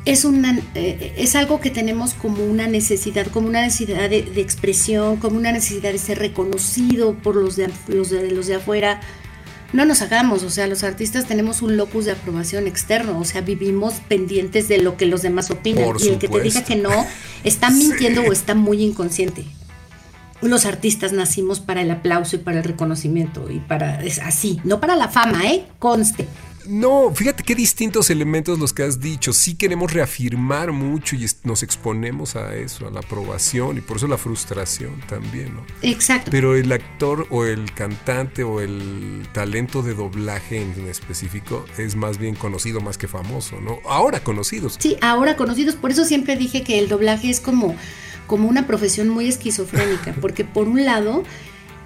es, 0.05 0.25
una, 0.25 0.59
eh, 0.75 1.14
es 1.17 1.37
algo 1.37 1.61
que 1.61 1.70
tenemos 1.70 2.14
como 2.14 2.44
una 2.44 2.67
necesidad, 2.67 3.26
como 3.29 3.49
una 3.49 3.62
necesidad 3.62 4.11
de, 4.11 4.19
expresión, 4.41 5.17
como 5.17 5.37
una 5.37 5.53
necesidad 5.53 5.93
de 5.93 5.99
ser 5.99 6.19
reconocido 6.19 7.14
por 7.14 7.37
los 7.37 7.56
de, 7.56 7.70
los 7.87 8.11
de, 8.11 8.31
los 8.31 8.47
de 8.49 8.56
afuera. 8.56 9.00
No 9.73 9.87
nos 9.87 10.03
hagamos, 10.03 10.43
o 10.43 10.50
sea, 10.50 10.67
los 10.67 10.82
artistas 10.82 11.26
tenemos 11.26 11.62
un 11.62 11.76
locus 11.76 12.05
de 12.05 12.12
aprobación 12.12 12.67
externo, 12.67 13.19
o 13.19 13.25
sea, 13.25 13.41
vivimos 13.41 13.94
pendientes 14.06 14.69
de 14.69 14.79
lo 14.79 14.97
que 14.97 15.06
los 15.06 15.23
demás 15.23 15.50
opinan. 15.50 15.94
y 15.99 16.08
el 16.08 16.19
que 16.19 16.29
te 16.29 16.41
diga 16.41 16.62
que 16.65 16.76
no, 16.76 17.06
está 17.44 17.70
mintiendo 17.70 18.23
o 18.23 18.32
está 18.32 18.55
muy 18.55 18.82
inconsciente 18.82 19.47
los 20.43 20.67
artistas 20.67 21.12
nacimos 21.12 21.61
para 21.61 21.83
el 21.83 21.91
aplauso 21.91 22.37
y 22.37 22.41
para 22.41 22.59
el 22.59 22.65
reconocimiento 22.65 23.50
y 23.50 23.61
para 23.61 24.03
es 24.03 24.19
así, 24.19 24.61
no 24.65 24.81
para 24.81 24.97
la 24.97 25.09
fama, 25.09 25.44
¿eh? 25.44 25.67
Conste. 25.79 26.27
No, 26.67 27.12
fíjate 27.12 27.43
qué 27.43 27.55
distintos 27.55 28.11
elementos 28.11 28.59
los 28.59 28.73
que 28.73 28.85
has 28.85 29.00
dicho. 29.00 29.33
Sí 29.33 29.55
queremos 29.55 29.93
reafirmar 29.93 30.73
mucho 30.73 31.17
y 31.17 31.27
nos 31.44 31.62
exponemos 31.62 32.37
a 32.37 32.55
eso, 32.55 32.87
a 32.87 32.91
la 32.91 33.00
aprobación 33.00 33.79
y 33.79 33.81
por 33.81 33.96
eso 33.96 34.06
la 34.06 34.19
frustración 34.19 35.01
también, 35.08 35.55
¿no? 35.55 35.65
Exacto. 35.82 36.31
Pero 36.31 36.55
el 36.55 36.70
actor 36.70 37.27
o 37.31 37.44
el 37.44 37.72
cantante 37.75 38.44
o 38.44 38.61
el 38.61 39.27
talento 39.32 39.82
de 39.82 39.94
doblaje 39.94 40.63
en 40.63 40.87
específico 40.87 41.65
es 41.79 41.96
más 41.96 42.19
bien 42.19 42.34
conocido 42.34 42.81
más 42.81 42.96
que 42.96 43.08
famoso, 43.08 43.61
¿no? 43.61 43.79
Ahora 43.89 44.22
conocidos. 44.22 44.77
Sí, 44.79 44.96
ahora 45.01 45.37
conocidos. 45.37 45.75
Por 45.75 45.91
eso 45.91 46.05
siempre 46.05 46.37
dije 46.37 46.63
que 46.63 46.79
el 46.79 46.89
doblaje 46.89 47.31
es 47.31 47.41
como 47.41 47.75
como 48.26 48.48
una 48.48 48.67
profesión 48.67 49.08
muy 49.08 49.29
esquizofrénica, 49.29 50.14
porque 50.20 50.44
por 50.44 50.69
un 50.69 50.84
lado, 50.84 51.24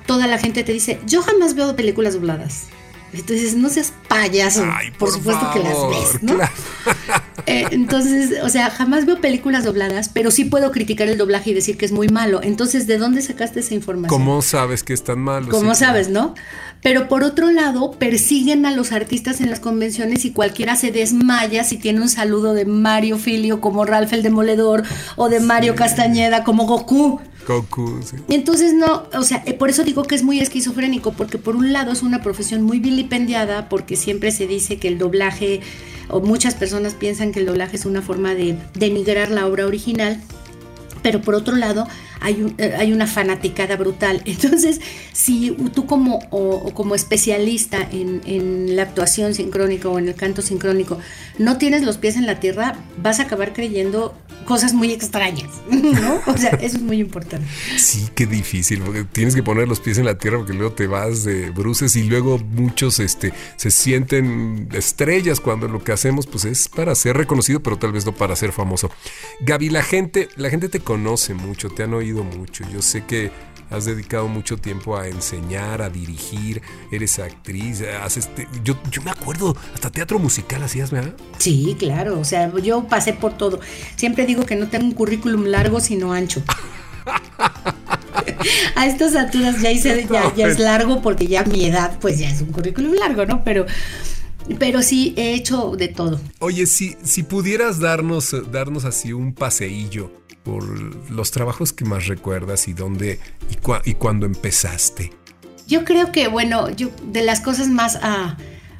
toda 0.06 0.26
la 0.26 0.38
gente 0.38 0.64
te 0.64 0.72
dice, 0.72 1.00
yo 1.06 1.22
jamás 1.22 1.54
veo 1.54 1.76
películas 1.76 2.14
dobladas. 2.14 2.68
Entonces, 3.12 3.54
no 3.54 3.68
seas 3.68 3.92
payaso. 4.08 4.64
por, 4.98 5.10
supuesto 5.10 5.50
que 5.52 5.60
las 5.60 5.76
ves, 5.88 6.22
¿no? 6.22 6.38
Eh, 7.46 7.66
entonces, 7.70 8.42
o 8.42 8.48
sea, 8.48 8.70
jamás 8.70 9.06
veo 9.06 9.20
películas 9.20 9.64
dobladas, 9.64 10.08
pero 10.08 10.30
sí 10.30 10.44
puedo 10.44 10.72
criticar 10.72 11.08
el 11.08 11.16
doblaje 11.16 11.50
y 11.50 11.54
decir 11.54 11.78
que 11.78 11.84
es 11.84 11.92
muy 11.92 12.08
malo. 12.08 12.40
Entonces, 12.42 12.86
¿de 12.86 12.98
dónde 12.98 13.22
sacaste 13.22 13.60
esa 13.60 13.74
información? 13.74 14.08
¿Cómo 14.08 14.42
sabes 14.42 14.82
que 14.82 14.92
es 14.92 15.04
tan 15.04 15.20
malo? 15.20 15.48
¿Cómo 15.48 15.74
sabes, 15.74 16.08
no? 16.08 16.34
Pero 16.82 17.08
por 17.08 17.24
otro 17.24 17.50
lado, 17.50 17.92
persiguen 17.92 18.66
a 18.66 18.72
los 18.72 18.92
artistas 18.92 19.40
en 19.40 19.50
las 19.50 19.60
convenciones 19.60 20.24
y 20.24 20.32
cualquiera 20.32 20.76
se 20.76 20.92
desmaya 20.92 21.64
si 21.64 21.78
tiene 21.78 22.00
un 22.00 22.08
saludo 22.08 22.54
de 22.54 22.64
Mario 22.64 23.18
Filio 23.18 23.60
como 23.60 23.84
Ralph 23.84 24.12
el 24.12 24.22
Demoledor 24.22 24.82
o 25.16 25.28
de 25.28 25.40
Mario 25.40 25.74
Castañeda 25.74 26.44
como 26.44 26.66
Goku. 26.66 27.20
Goku, 27.46 28.00
sí. 28.02 28.16
Entonces 28.28 28.74
no, 28.74 29.04
o 29.14 29.22
sea, 29.22 29.42
eh, 29.46 29.54
por 29.54 29.70
eso 29.70 29.84
digo 29.84 30.02
que 30.02 30.14
es 30.14 30.22
muy 30.22 30.40
esquizofrénico, 30.40 31.12
porque 31.12 31.38
por 31.38 31.56
un 31.56 31.72
lado 31.72 31.92
es 31.92 32.02
una 32.02 32.22
profesión 32.22 32.62
muy 32.62 32.80
vilipendiada, 32.80 33.68
porque 33.68 33.96
siempre 33.96 34.30
se 34.32 34.46
dice 34.46 34.78
que 34.78 34.88
el 34.88 34.98
doblaje, 34.98 35.60
o 36.08 36.20
muchas 36.20 36.54
personas 36.54 36.94
piensan 36.94 37.32
que 37.32 37.40
el 37.40 37.46
doblaje 37.46 37.76
es 37.76 37.86
una 37.86 38.02
forma 38.02 38.34
de 38.34 38.56
denigrar 38.74 39.30
la 39.30 39.46
obra 39.46 39.66
original, 39.66 40.20
pero 41.02 41.20
por 41.20 41.34
otro 41.34 41.56
lado 41.56 41.86
hay, 42.20 42.54
eh, 42.58 42.74
hay 42.78 42.92
una 42.92 43.06
fanaticada 43.06 43.76
brutal. 43.76 44.22
Entonces, 44.26 44.80
si 45.12 45.50
tú 45.74 45.86
como, 45.86 46.20
como 46.74 46.94
especialista 46.94 47.86
en, 47.90 48.20
en, 48.26 48.76
la 48.76 48.82
actuación 48.82 49.34
sincrónica 49.34 49.88
o 49.88 49.98
en 49.98 50.08
el 50.08 50.14
canto 50.14 50.42
sincrónico 50.42 50.98
no 51.38 51.58
tienes 51.58 51.82
los 51.82 51.98
pies 51.98 52.16
en 52.16 52.26
la 52.26 52.40
tierra, 52.40 52.76
vas 52.98 53.20
a 53.20 53.24
acabar 53.24 53.52
creyendo 53.52 54.14
cosas 54.46 54.72
muy 54.72 54.92
extrañas, 54.92 55.50
¿no? 55.70 56.20
O 56.26 56.38
sea, 56.38 56.50
eso 56.50 56.76
es 56.76 56.82
muy 56.82 57.00
importante. 57.00 57.46
Sí, 57.76 58.08
qué 58.14 58.26
difícil, 58.26 58.82
tienes 59.12 59.34
que 59.34 59.42
poner 59.42 59.68
los 59.68 59.80
pies 59.80 59.98
en 59.98 60.06
la 60.06 60.16
tierra 60.16 60.38
porque 60.38 60.54
luego 60.54 60.72
te 60.72 60.86
vas 60.86 61.24
de 61.24 61.50
bruces 61.50 61.96
y 61.96 62.04
luego 62.04 62.38
muchos 62.38 63.00
este, 63.00 63.32
se 63.56 63.70
sienten 63.70 64.68
estrellas 64.72 65.40
cuando 65.40 65.68
lo 65.68 65.82
que 65.82 65.92
hacemos 65.92 66.26
pues 66.26 66.44
es 66.44 66.68
para 66.68 66.94
ser 66.94 67.16
reconocido, 67.16 67.60
pero 67.60 67.76
tal 67.76 67.92
vez 67.92 68.06
no 68.06 68.12
para 68.12 68.36
ser 68.36 68.52
famoso. 68.52 68.90
Gaby, 69.40 69.70
la 69.70 69.82
gente, 69.82 70.28
la 70.36 70.48
gente 70.48 70.68
te 70.68 70.80
conoce 70.80 71.34
mucho, 71.34 71.68
te 71.68 71.82
han 71.82 71.92
oído 71.92 72.05
mucho. 72.14 72.64
Yo 72.72 72.82
sé 72.82 73.04
que 73.04 73.30
has 73.70 73.84
dedicado 73.84 74.28
mucho 74.28 74.56
tiempo 74.56 74.96
a 74.96 75.08
enseñar, 75.08 75.82
a 75.82 75.90
dirigir, 75.90 76.62
eres 76.90 77.18
actriz, 77.18 77.82
haces 78.02 78.30
yo, 78.62 78.78
yo 78.90 79.02
me 79.02 79.10
acuerdo, 79.10 79.56
hasta 79.74 79.90
teatro 79.90 80.18
musical 80.18 80.62
hacías, 80.62 80.90
¿verdad? 80.90 81.14
Sí, 81.38 81.76
claro, 81.78 82.20
o 82.20 82.24
sea, 82.24 82.52
yo 82.58 82.84
pasé 82.84 83.12
por 83.12 83.36
todo. 83.36 83.60
Siempre 83.96 84.26
digo 84.26 84.46
que 84.46 84.56
no 84.56 84.68
tengo 84.68 84.84
un 84.86 84.92
currículum 84.92 85.46
largo, 85.46 85.80
sino 85.80 86.12
ancho. 86.12 86.42
a 88.76 88.86
estas 88.86 89.14
alturas 89.16 89.60
ya 89.60 89.70
hice, 89.70 90.06
ya, 90.10 90.32
ya, 90.34 90.46
es 90.46 90.58
largo 90.58 91.02
porque 91.02 91.26
ya 91.26 91.44
mi 91.44 91.64
edad, 91.64 91.98
pues 92.00 92.18
ya 92.18 92.30
es 92.30 92.40
un 92.40 92.52
currículum 92.52 92.94
largo, 92.94 93.26
¿no? 93.26 93.42
Pero, 93.44 93.66
pero 94.58 94.82
sí 94.82 95.14
he 95.16 95.34
hecho 95.34 95.74
de 95.76 95.88
todo. 95.88 96.20
Oye, 96.38 96.66
si, 96.66 96.96
si 97.02 97.22
pudieras 97.22 97.80
darnos, 97.80 98.34
darnos 98.50 98.84
así 98.84 99.12
un 99.12 99.34
paseillo 99.34 100.25
por 100.46 101.10
los 101.10 101.32
trabajos 101.32 101.72
que 101.72 101.84
más 101.84 102.06
recuerdas 102.06 102.68
y 102.68 102.72
dónde 102.72 103.18
y, 103.50 103.90
y 103.90 103.94
cuándo 103.94 104.26
empezaste. 104.26 105.12
Yo 105.66 105.84
creo 105.84 106.12
que, 106.12 106.28
bueno, 106.28 106.70
yo 106.70 106.90
de 107.02 107.24
las 107.24 107.40
cosas 107.40 107.66
más, 107.66 107.98
ah, 108.00 108.36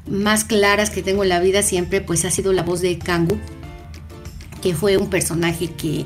más 0.09 0.45
claras 0.45 0.89
que 0.89 1.03
tengo 1.03 1.23
en 1.23 1.29
la 1.29 1.41
vida 1.41 1.61
siempre, 1.63 1.99
pues 1.99 2.23
ha 2.23 2.31
sido 2.31 2.53
la 2.53 2.63
voz 2.63 2.79
de 2.79 2.97
Kangu, 2.97 3.37
que 4.61 4.73
fue 4.73 4.95
un 4.95 5.09
personaje 5.09 5.67
que, 5.71 6.05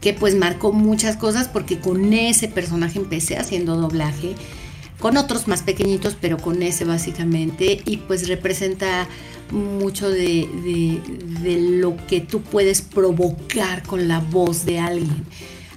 que 0.00 0.14
pues 0.14 0.36
marcó 0.36 0.72
muchas 0.72 1.16
cosas 1.16 1.48
porque 1.48 1.80
con 1.80 2.12
ese 2.12 2.46
personaje 2.46 3.00
empecé 3.00 3.36
haciendo 3.36 3.76
doblaje 3.76 4.36
con 5.00 5.16
otros 5.16 5.48
más 5.48 5.62
pequeñitos, 5.62 6.16
pero 6.20 6.36
con 6.36 6.62
ese 6.62 6.84
básicamente, 6.84 7.80
y 7.84 7.96
pues 7.96 8.28
representa 8.28 9.08
mucho 9.50 10.10
de, 10.10 11.00
lo 11.80 11.96
que 12.06 12.20
tú 12.20 12.42
puedes 12.42 12.82
provocar 12.82 13.82
con 13.82 14.08
la 14.08 14.20
voz 14.20 14.64
de 14.64 14.78
alguien. 14.78 15.24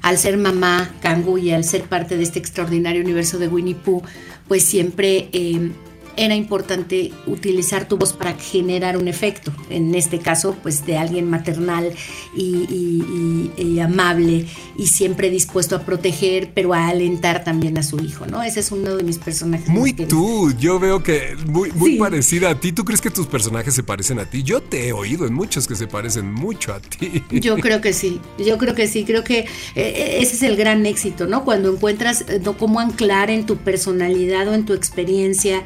Al 0.01 0.17
ser 0.17 0.37
mamá, 0.37 0.93
Kangu, 1.01 1.37
y 1.37 1.51
al 1.51 1.63
ser 1.63 1.83
parte 1.83 2.17
de 2.17 2.23
este 2.23 2.39
extraordinario 2.39 3.01
universo 3.01 3.39
de 3.39 3.47
Winnie 3.47 3.75
Pooh, 3.75 4.03
pues 4.47 4.63
siempre 4.63 5.29
eh, 5.31 5.71
era 6.15 6.35
importante 6.35 7.11
utilizar 7.25 7.87
tu 7.87 7.97
voz 7.97 8.13
para 8.13 8.33
generar 8.33 8.97
un 8.97 9.07
efecto, 9.07 9.51
en 9.69 9.95
este 9.95 10.19
caso 10.19 10.55
pues 10.61 10.85
de 10.85 10.97
alguien 10.97 11.29
maternal 11.29 11.91
y, 12.35 13.79
amable 13.83 14.45
y 14.77 14.87
siempre 14.87 15.29
dispuesto 15.29 15.75
a 15.75 15.79
proteger, 15.79 16.51
pero 16.53 16.73
a 16.73 16.87
alentar 16.87 17.43
también 17.43 17.77
a 17.77 17.83
su 17.83 17.99
hijo, 17.99 18.25
¿no? 18.27 18.41
Ese 18.41 18.61
es 18.61 18.71
uno 18.71 18.95
de 18.95 19.03
mis 19.03 19.17
personajes. 19.17 19.67
Muy 19.67 19.93
tú, 19.93 20.53
yo 20.57 20.79
veo 20.79 21.03
que 21.03 21.35
muy, 21.47 21.71
muy 21.71 21.97
parecida 21.97 22.51
a 22.51 22.59
ti. 22.59 22.71
¿Tú 22.71 22.85
crees 22.85 23.01
que 23.01 23.09
tus 23.09 23.27
personajes 23.27 23.73
se 23.73 23.83
parecen 23.83 24.19
a 24.19 24.25
ti? 24.25 24.43
Yo 24.43 24.61
te 24.61 24.87
he 24.87 24.93
oído 24.93 25.25
en 25.25 25.33
muchos 25.33 25.67
que 25.67 25.75
se 25.75 25.87
parecen 25.87 26.31
mucho 26.31 26.73
a 26.73 26.79
ti. 26.79 27.23
Yo 27.31 27.57
creo 27.57 27.81
que 27.81 27.93
sí, 27.93 28.21
yo 28.37 28.57
creo 28.57 28.75
que 28.75 28.87
sí, 28.87 29.03
creo 29.03 29.23
que 29.23 29.39
eh, 29.39 29.47
eh, 29.75 30.17
ese 30.21 30.35
es 30.35 30.43
el 30.43 30.55
gran 30.55 30.85
éxito, 30.85 31.27
¿no? 31.27 31.43
Cuando 31.43 31.73
encuentras 31.73 32.21
eh, 32.27 32.41
cómo 32.57 32.79
anclar 32.79 33.29
en 33.29 33.45
tu 33.45 33.57
personalidad 33.57 34.47
o 34.47 34.53
en 34.53 34.65
tu 34.65 34.73
experiencia 34.73 35.63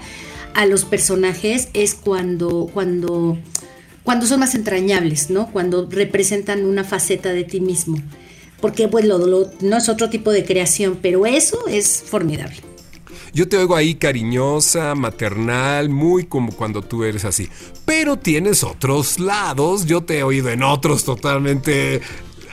a 0.54 0.66
los 0.66 0.86
personajes 0.86 1.70
es 1.74 1.96
cuando, 1.96 2.70
cuando, 2.74 3.38
cuando 4.04 4.25
son 4.25 4.39
más 4.39 4.56
entrañables, 4.56 5.30
¿no? 5.30 5.51
Cuando 5.51 5.88
representan 5.89 6.66
una 6.66 6.84
faceta 6.84 7.34
de 7.34 7.44
ti 7.44 7.62
mismo. 7.62 7.98
Porque 8.62 8.88
pues 8.88 9.06
no 9.06 9.77
es 9.77 9.89
otro 9.89 10.10
tipo 10.10 10.32
de 10.32 10.44
creación, 10.44 10.98
pero 11.01 11.25
eso 11.25 11.68
es 11.68 12.04
formidable. 12.06 12.58
Yo 13.34 13.48
te 13.48 13.58
oigo 13.58 13.75
ahí 13.75 13.94
cariñosa, 13.94 14.96
maternal, 14.96 15.89
muy 15.89 16.25
como 16.25 16.51
cuando 16.51 16.82
tú 16.82 17.04
eres 17.04 17.24
así. 17.24 17.50
Pero 17.86 18.18
tienes 18.18 18.63
otros 18.63 19.20
lados, 19.20 19.86
yo 19.86 20.01
te 20.01 20.20
he 20.20 20.24
oído 20.24 20.50
en 20.50 20.63
otros 20.63 21.04
totalmente 21.04 22.01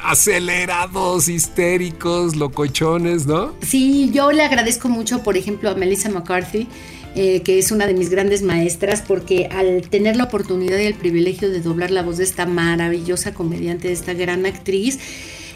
acelerados, 0.04 1.28
histéricos, 1.28 2.36
locochones, 2.36 3.26
¿no? 3.26 3.54
Sí, 3.62 4.10
yo 4.12 4.30
le 4.32 4.42
agradezco 4.42 4.88
mucho, 4.88 5.22
por 5.22 5.36
ejemplo, 5.36 5.70
a 5.70 5.74
Melissa 5.74 6.10
McCarthy, 6.10 6.68
eh, 7.16 7.42
que 7.42 7.58
es 7.58 7.70
una 7.70 7.86
de 7.86 7.94
mis 7.94 8.10
grandes 8.10 8.42
maestras, 8.42 9.02
porque 9.06 9.46
al 9.46 9.88
tener 9.88 10.16
la 10.16 10.24
oportunidad 10.24 10.78
y 10.78 10.86
el 10.86 10.94
privilegio 10.94 11.50
de 11.50 11.60
doblar 11.60 11.90
la 11.90 12.02
voz 12.02 12.16
de 12.16 12.24
esta 12.24 12.44
maravillosa 12.44 13.34
comediante, 13.34 13.88
de 13.88 13.94
esta 13.94 14.14
gran 14.14 14.46
actriz, 14.46 14.98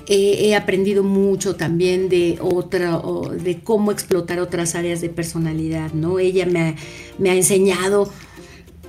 eh, 0.07 0.47
he 0.47 0.57
aprendido 0.57 1.03
mucho 1.03 1.57
también 1.57 2.09
de 2.09 2.39
otra, 2.41 3.03
de 3.43 3.61
cómo 3.61 3.93
explotar 3.93 4.39
otras 4.39 4.75
áreas 4.75 5.01
de 5.01 5.11
personalidad, 5.11 5.93
¿no? 5.93 6.19
Ella 6.19 6.47
me 6.47 7.31
ha, 7.31 7.35
enseñado, 7.35 8.11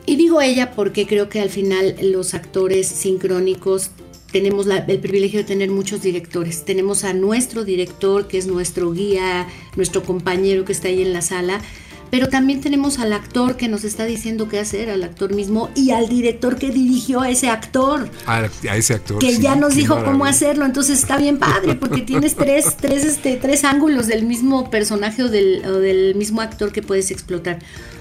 y 0.05 0.15
digo 0.15 0.39
ella 0.39 0.71
porque 0.71 1.05
creo 1.05 1.27
que 1.27 1.41
al 1.41 1.49
final 1.49 1.95
los 2.01 2.33
actores 2.33 2.88
sincrónicos 2.88 3.91
tenemos 4.31 4.67
el 4.67 4.99
privilegio 4.99 5.39
de 5.39 5.45
tener 5.45 5.71
muchos 5.71 6.01
directores. 6.01 6.63
Tenemos 6.63 7.03
a 7.03 7.13
nuestro 7.13 7.65
director, 7.65 8.27
que 8.27 8.38
es 8.38 8.47
nuestro 8.47 8.91
guía, 8.93 9.47
nuestro 9.75 10.03
compañero 10.03 10.65
que 10.65 10.71
está 10.71 10.88
ahí 10.88 11.01
en 11.01 11.13
la 11.13 11.21
sala, 11.21 11.61
pero 12.09 12.29
también 12.29 12.61
tenemos 12.61 12.99
al 12.99 13.13
actor 13.13 13.57
que 13.57 13.67
nos 13.67 13.83
está 13.83 14.05
diciendo 14.05 14.47
qué 14.49 14.59
hacer, 14.59 14.89
al 14.89 15.03
actor 15.03 15.33
mismo 15.33 15.69
y 15.75 15.91
al 15.91 16.09
director 16.09 16.57
que 16.57 16.69
dirigió 16.69 17.21
a 17.21 17.29
ese 17.29 17.49
actor. 17.49 18.09
A, 18.25 18.49
ese 18.75 18.95
actor. 18.95 19.19
Que 19.19 19.37
ya 19.37 19.55
nos 19.55 19.75
dijo 19.75 20.03
cómo 20.03 20.25
hacerlo. 20.25 20.65
Entonces 20.65 20.99
está 20.99 21.17
bien 21.17 21.37
padre 21.37 21.75
porque 21.75 22.01
tienes 22.01 22.35
tres, 22.37 22.77
tres, 22.79 23.05
este, 23.05 23.37
tres 23.37 23.63
ángulos 23.63 24.07
del 24.07 24.23
mismo 24.25 24.69
personaje 24.69 25.23
o 25.23 25.29
del, 25.29 25.63
o 25.65 25.79
del 25.79 26.15
mismo 26.15 26.41
actor 26.41 26.71
que 26.71 26.81
puedes 26.81 27.11
explotar. 27.11 27.59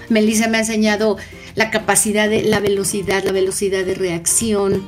Melissa 0.09 0.47
me 0.47 0.57
ha 0.57 0.61
enseñado 0.61 1.17
la 1.55 1.69
capacidad 1.71 2.29
de 2.29 2.43
la 2.43 2.59
velocidad, 2.59 3.23
la 3.23 3.31
velocidad 3.31 3.85
de 3.85 3.93
reacción, 3.93 4.83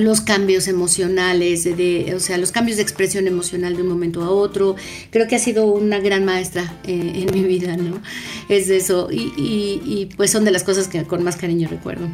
los 0.00 0.20
cambios 0.20 0.68
emocionales, 0.68 1.64
de, 1.64 2.12
o 2.14 2.20
sea, 2.20 2.38
los 2.38 2.52
cambios 2.52 2.76
de 2.76 2.82
expresión 2.82 3.26
emocional 3.26 3.76
de 3.76 3.82
un 3.82 3.88
momento 3.88 4.22
a 4.22 4.30
otro. 4.30 4.76
Creo 5.10 5.28
que 5.28 5.36
ha 5.36 5.38
sido 5.38 5.66
una 5.66 5.98
gran 5.98 6.24
maestra 6.24 6.80
eh, 6.84 7.26
en 7.26 7.34
mi 7.34 7.46
vida, 7.46 7.76
¿no? 7.76 8.00
Es 8.48 8.68
eso. 8.70 9.08
Y, 9.10 9.32
y, 9.36 10.08
pues 10.16 10.30
son 10.30 10.44
de 10.44 10.50
las 10.50 10.64
cosas 10.64 10.88
que 10.88 11.04
con 11.04 11.22
más 11.22 11.36
cariño 11.36 11.68
recuerdo. 11.68 12.08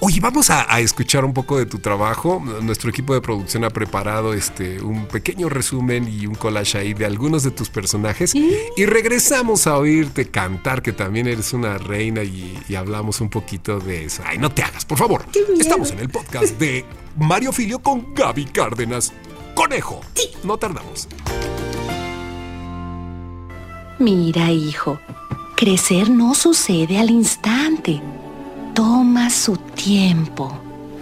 Oye, 0.00 0.20
vamos 0.20 0.50
a, 0.50 0.80
escuchar 0.80 1.24
un 1.24 1.32
poco 1.32 1.58
de 1.58 1.66
tu 1.66 1.78
trabajo. 1.78 2.42
Nuestro 2.62 2.90
equipo 2.90 3.14
de 3.14 3.20
producción 3.20 3.64
ha 3.64 3.70
preparado 3.70 4.34
este 4.34 4.80
un 4.82 5.06
pequeño 5.06 5.48
resumen 5.48 6.08
y 6.08 6.26
un 6.26 6.34
collage 6.34 6.78
ahí 6.78 6.94
de 6.94 7.06
algunos 7.06 7.42
de 7.42 7.50
tus 7.50 7.70
personajes. 7.70 8.34
Y 8.34 8.86
regresamos 8.86 9.66
a 9.66 9.78
oírte 9.78 10.26
cantar, 10.26 10.82
que 10.82 10.92
también 10.92 11.26
eres 11.26 11.52
una 11.52 11.78
reina 11.78 12.22
y, 12.22 12.58
hablamos 12.76 13.20
un 13.20 13.28
poquito 13.28 13.78
de 13.78 14.04
eso. 14.04 14.22
Ay, 14.24 14.38
no 14.38 14.50
te 14.50 14.62
hagas, 14.62 14.84
por 14.84 14.98
favor. 14.98 15.24
Estamos 15.58 15.90
en 15.90 15.98
el 15.98 16.08
podcast 16.08 16.58
de 16.58 16.84
Mario 17.16 17.52
Filio 17.52 17.80
con 17.80 18.14
Gaby 18.14 18.44
Cárdenas. 18.46 19.12
Conejo. 19.54 20.00
No 20.42 20.56
tardamos. 20.56 21.08
Mira, 23.98 24.50
hijo, 24.50 24.98
crecer 25.56 26.08
no 26.08 26.34
sucede 26.34 26.98
al 26.98 27.10
instante 27.10 28.00
toma 28.80 29.28
su 29.28 29.58
tiempo. 29.58 30.50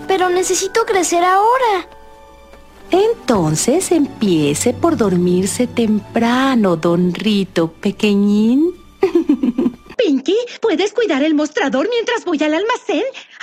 Pero 0.08 0.28
necesito 0.30 0.84
crecer 0.84 1.22
ahora. 1.22 1.86
Entonces 2.90 3.92
empiece 3.92 4.72
por 4.72 4.96
dormirse 4.96 5.68
temprano, 5.68 6.74
don 6.74 7.14
Rito 7.14 7.70
pequeñín. 7.70 8.72
Pinky, 9.98 10.36
¿puedes 10.62 10.92
cuidar 10.92 11.22
el 11.24 11.34
mostrador 11.34 11.88
mientras 11.90 12.24
voy 12.24 12.42
al 12.42 12.54
almacén? 12.54 13.02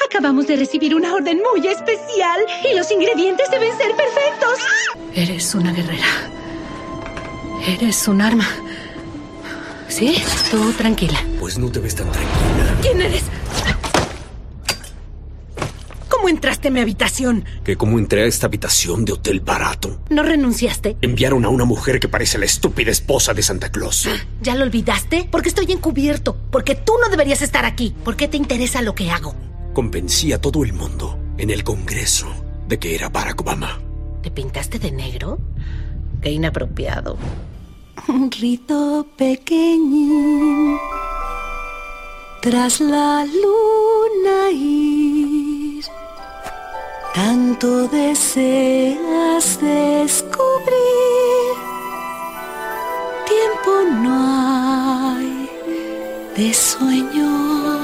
Acabamos 0.10 0.48
de 0.48 0.56
recibir 0.56 0.96
una 0.96 1.14
orden 1.14 1.42
muy 1.52 1.68
especial 1.68 2.40
y 2.64 2.76
los 2.76 2.90
ingredientes 2.92 3.52
deben 3.52 3.78
ser 3.78 3.92
perfectos. 3.96 4.60
Eres 5.14 5.54
una 5.54 5.74
guerrera. 5.74 6.08
Eres 7.68 8.08
un 8.08 8.22
arma. 8.22 8.48
¿Sí? 9.90 10.24
Tú 10.50 10.72
tranquila. 10.74 11.22
Pues 11.40 11.58
no 11.58 11.70
te 11.70 11.80
ves 11.80 11.96
tan 11.96 12.10
tranquila. 12.12 12.76
¿Quién 12.82 13.02
eres? 13.02 13.24
¿Cómo 16.26 16.34
entraste 16.34 16.70
a 16.70 16.72
mi 16.72 16.80
habitación? 16.80 17.46
¿Que 17.64 17.76
cómo 17.78 18.00
entré 18.00 18.24
a 18.24 18.26
esta 18.26 18.48
habitación 18.48 19.06
de 19.06 19.12
hotel 19.12 19.42
barato? 19.42 20.02
¿No 20.10 20.24
renunciaste? 20.24 20.98
Enviaron 21.02 21.46
a 21.46 21.50
una 21.50 21.66
mujer 21.66 22.00
que 22.00 22.08
parece 22.08 22.40
la 22.40 22.46
estúpida 22.46 22.90
esposa 22.90 23.36
de 23.36 23.44
Santa 23.44 23.72
Claus. 23.72 24.10
¿Ya 24.42 24.56
lo 24.56 24.64
olvidaste? 24.64 25.28
Porque 25.30 25.50
estoy 25.50 25.72
encubierto. 25.72 26.36
Porque 26.50 26.74
tú 26.74 26.94
no 27.00 27.10
deberías 27.10 27.44
estar 27.44 27.64
aquí. 27.64 27.94
¿Por 28.04 28.16
qué 28.16 28.28
te 28.28 28.38
interesa 28.38 28.82
lo 28.82 28.96
que 28.96 29.12
hago? 29.12 29.36
Convencí 29.76 30.34
a 30.34 30.42
todo 30.42 30.64
el 30.64 30.74
mundo 30.74 31.16
en 31.38 31.52
el 31.52 31.64
Congreso 31.64 32.26
de 32.68 32.80
que 32.80 32.96
era 32.96 33.10
Barack 33.10 33.42
Obama. 33.42 33.80
¿Te 34.24 34.32
pintaste 34.32 34.80
de 34.80 34.92
negro? 34.92 35.38
Qué 36.24 36.32
inapropiado. 36.32 37.20
Un 38.08 38.32
rito 38.32 39.06
pequeñín 39.16 40.80
tras 42.46 42.80
la 42.80 43.26
luna 43.26 44.52
y 44.52 44.85
tanto 47.16 47.88
deseas 47.88 49.58
descubrir. 49.62 50.36
Tiempo 53.26 53.72
no 54.02 54.16
hay 55.16 55.50
de 56.36 56.54
sueños 56.54 57.80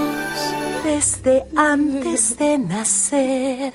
desde 0.83 1.45
antes 1.55 2.37
de 2.37 2.57
nacer. 2.57 3.73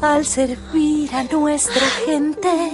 Al 0.00 0.24
servir 0.24 1.14
a 1.14 1.24
nuestra 1.24 1.86
gente, 2.06 2.70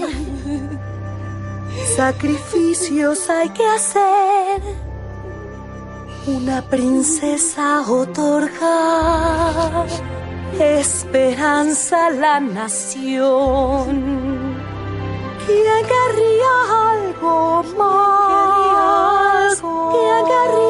sacrificios 1.96 3.28
hay 3.28 3.48
que 3.48 3.66
hacer. 3.66 4.62
Una 6.28 6.62
princesa 6.62 7.80
otorga 7.80 8.60
esperanza 10.60 12.10
la 12.10 12.38
nación. 12.40 13.86
¿Quién 15.46 15.86
querría 15.92 16.54
algo 16.92 17.62
más? 17.78 19.60
¿Quién 19.60 20.22
querría 20.26 20.69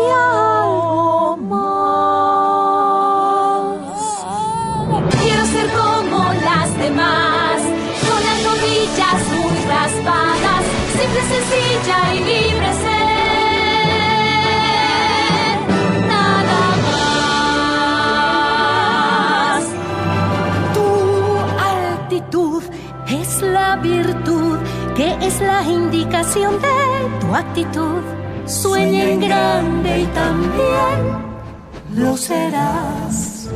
es 25.20 25.40
la 25.40 25.62
indicación 25.62 26.60
de 26.60 26.68
tu 27.20 27.34
actitud. 27.34 28.02
Sueña 28.46 29.04
en 29.04 29.20
grande 29.20 30.00
y 30.00 30.06
también 30.06 31.00
lo 31.94 32.16
serás. 32.16 33.48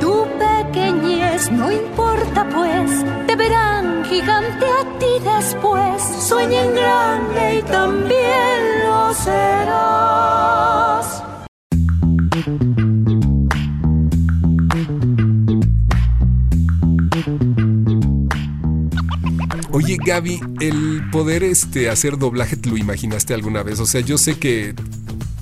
Tu 0.00 0.26
pequeñez 0.38 1.50
no 1.52 1.70
importa 1.70 2.46
pues, 2.52 3.04
te 3.26 3.36
verán 3.36 4.04
gigante 4.04 4.66
a 4.66 4.98
ti 4.98 5.18
después. 5.24 6.02
Sueña 6.20 6.62
en 6.62 6.74
grande 6.74 7.54
y 7.58 7.62
también 7.62 8.86
lo 8.86 9.14
serás. 9.14 10.52
Gaby, 20.04 20.40
el 20.60 21.08
poder 21.10 21.44
este 21.44 21.88
hacer 21.88 22.18
doblaje, 22.18 22.56
¿te 22.56 22.68
lo 22.68 22.76
imaginaste 22.76 23.34
alguna 23.34 23.62
vez? 23.62 23.78
O 23.80 23.86
sea, 23.86 24.00
yo 24.00 24.18
sé 24.18 24.38
que 24.38 24.74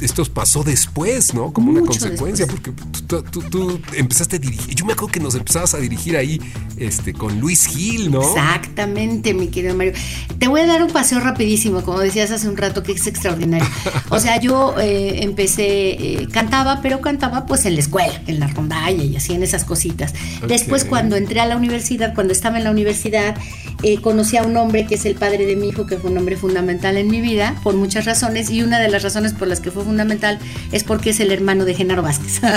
esto 0.01 0.25
pasó 0.33 0.63
después, 0.65 1.35
¿no? 1.35 1.53
Como 1.53 1.71
una 1.73 1.81
consecuencia, 1.83 2.47
después. 2.47 2.75
porque 2.77 3.03
tú, 3.07 3.23
tú- 3.23 3.43
tú 3.51 3.81
empezaste 3.95 4.37
a 4.37 4.39
dirigir. 4.39 4.75
Yo 4.75 4.85
me 4.85 4.93
acuerdo 4.95 5.13
que 5.13 5.21
nos 5.21 5.35
empezabas 5.35 5.75
a 5.75 5.79
dirigir 5.79 6.17
ahí 6.17 6.41
este, 6.77 7.13
con 7.13 7.39
Luis 7.41 7.67
Gil, 7.67 8.11
¿no? 8.11 8.23
Exactamente, 8.23 9.35
mi 9.35 9.49
querido 9.49 9.75
Mario. 9.75 9.93
Te 10.39 10.49
voy 10.49 10.61
a 10.61 10.67
dar 10.67 10.83
un 10.83 10.91
paseo 10.91 11.21
rapidísimo, 11.21 11.83
como 11.83 11.99
decías 12.01 12.31
hace 12.31 12.49
un 12.49 12.57
rato, 12.57 12.83
que 12.83 12.93
es 12.93 13.07
extraordinario. 13.07 13.67
O 14.11 14.19
sea, 14.19 14.41
yo 14.41 14.75
eh, 14.81 15.23
empecé, 15.23 15.91
eh, 16.23 16.29
cantaba, 16.33 16.81
pero 16.83 17.01
cantaba 17.01 17.47
pues 17.47 17.65
en 17.67 17.75
la 17.75 17.81
escuela, 17.81 18.23
en 18.27 18.41
la 18.41 18.47
rondalla 18.49 19.03
y 19.05 19.17
así 19.17 19.35
en 19.35 19.43
esas 19.43 19.65
cositas. 19.65 20.15
Después, 20.49 20.85
cuando 20.85 21.17
entré 21.17 21.41
a 21.41 21.47
la 21.47 21.57
universidad, 21.57 22.15
cuando 22.15 22.33
estaba 22.33 22.59
en 22.59 22.65
la 22.65 22.71
universidad, 22.71 23.37
eh, 23.83 23.99
conocí 24.01 24.37
a 24.37 24.43
un 24.43 24.57
hombre 24.57 24.87
que 24.87 24.95
es 24.95 25.05
el 25.05 25.15
padre 25.15 25.47
de 25.47 25.57
mi 25.57 25.69
hijo, 25.69 25.87
que 25.87 25.97
fue 25.99 26.11
un 26.11 26.19
hombre 26.19 26.37
fundamental 26.37 26.97
en 26.97 27.09
mi 27.09 27.21
vida, 27.21 27.57
por 27.63 27.75
muchas 27.75 28.05
razones, 28.05 28.51
y 28.51 28.63
una 28.63 28.79
de 28.79 28.89
las 28.89 29.03
razones 29.03 29.33
por 29.33 29.49
las 29.49 29.61
que 29.61 29.71
fue 29.71 29.83
fundamental 29.91 30.39
es 30.71 30.85
porque 30.85 31.11
es 31.11 31.21
el 31.21 31.33
hermano 31.33 31.65
de 31.65 31.75
Genaro 31.75 32.03
Vázquez. 32.03 32.41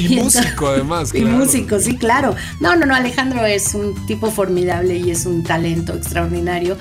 Y 0.00 0.16
músico, 0.16 0.68
además, 0.68 1.12
Y 1.14 1.24
músico, 1.24 1.78
sí, 1.80 1.96
claro. 1.96 2.34
No, 2.60 2.76
no, 2.76 2.86
no, 2.86 2.94
Alejandro 2.94 3.44
es 3.44 3.74
un 3.74 3.94
tipo 4.06 4.30
formidable 4.30 4.96
y 4.96 5.10
es 5.10 5.26
un 5.26 5.42
talento 5.42 5.94
extraordinario. 5.94 6.76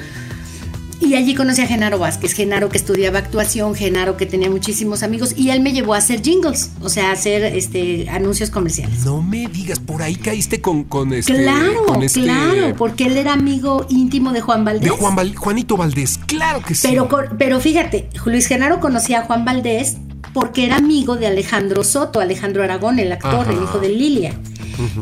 Y 1.05 1.13
allí 1.15 1.35
conocí 1.35 1.61
a 1.61 1.67
Genaro 1.67 1.99
Vázquez, 1.99 2.33
Genaro 2.33 2.69
que 2.69 2.77
estudiaba 2.77 3.19
actuación, 3.19 3.75
Genaro 3.75 4.17
que 4.17 4.25
tenía 4.25 4.49
muchísimos 4.49 5.03
amigos 5.03 5.33
y 5.37 5.49
él 5.51 5.61
me 5.61 5.71
llevó 5.71 5.93
a 5.93 5.97
hacer 5.97 6.21
jingles, 6.23 6.71
o 6.81 6.89
sea, 6.89 7.09
a 7.09 7.13
hacer 7.13 7.43
este, 7.43 8.09
anuncios 8.09 8.49
comerciales. 8.49 9.05
No 9.05 9.21
me 9.21 9.47
digas, 9.47 9.79
por 9.79 10.01
ahí 10.01 10.15
caíste 10.15 10.61
con, 10.61 10.83
con 10.83 11.13
este. 11.13 11.33
claro, 11.35 11.85
con 11.85 12.01
este- 12.03 12.23
claro, 12.23 12.75
porque 12.77 13.05
él 13.05 13.17
era 13.17 13.33
amigo 13.33 13.85
íntimo 13.89 14.31
de 14.33 14.41
Juan 14.41 14.65
Valdés. 14.65 14.83
De 14.83 14.89
Juan 14.89 15.15
Val- 15.15 15.35
Juanito 15.35 15.77
Valdés, 15.77 16.17
claro 16.25 16.61
que 16.61 16.73
sí. 16.73 16.87
Pero, 16.89 17.07
pero 17.37 17.59
fíjate, 17.59 18.09
Luis 18.25 18.47
Genaro 18.47 18.79
conocía 18.79 19.19
a 19.19 19.21
Juan 19.25 19.45
Valdés 19.45 19.97
porque 20.33 20.65
era 20.65 20.77
amigo 20.77 21.15
de 21.17 21.27
Alejandro 21.27 21.83
Soto, 21.83 22.19
Alejandro 22.19 22.63
Aragón, 22.63 22.97
el 22.99 23.11
actor, 23.11 23.41
Ajá. 23.41 23.51
el 23.51 23.61
hijo 23.63 23.77
de 23.79 23.89
Lilia. 23.89 24.33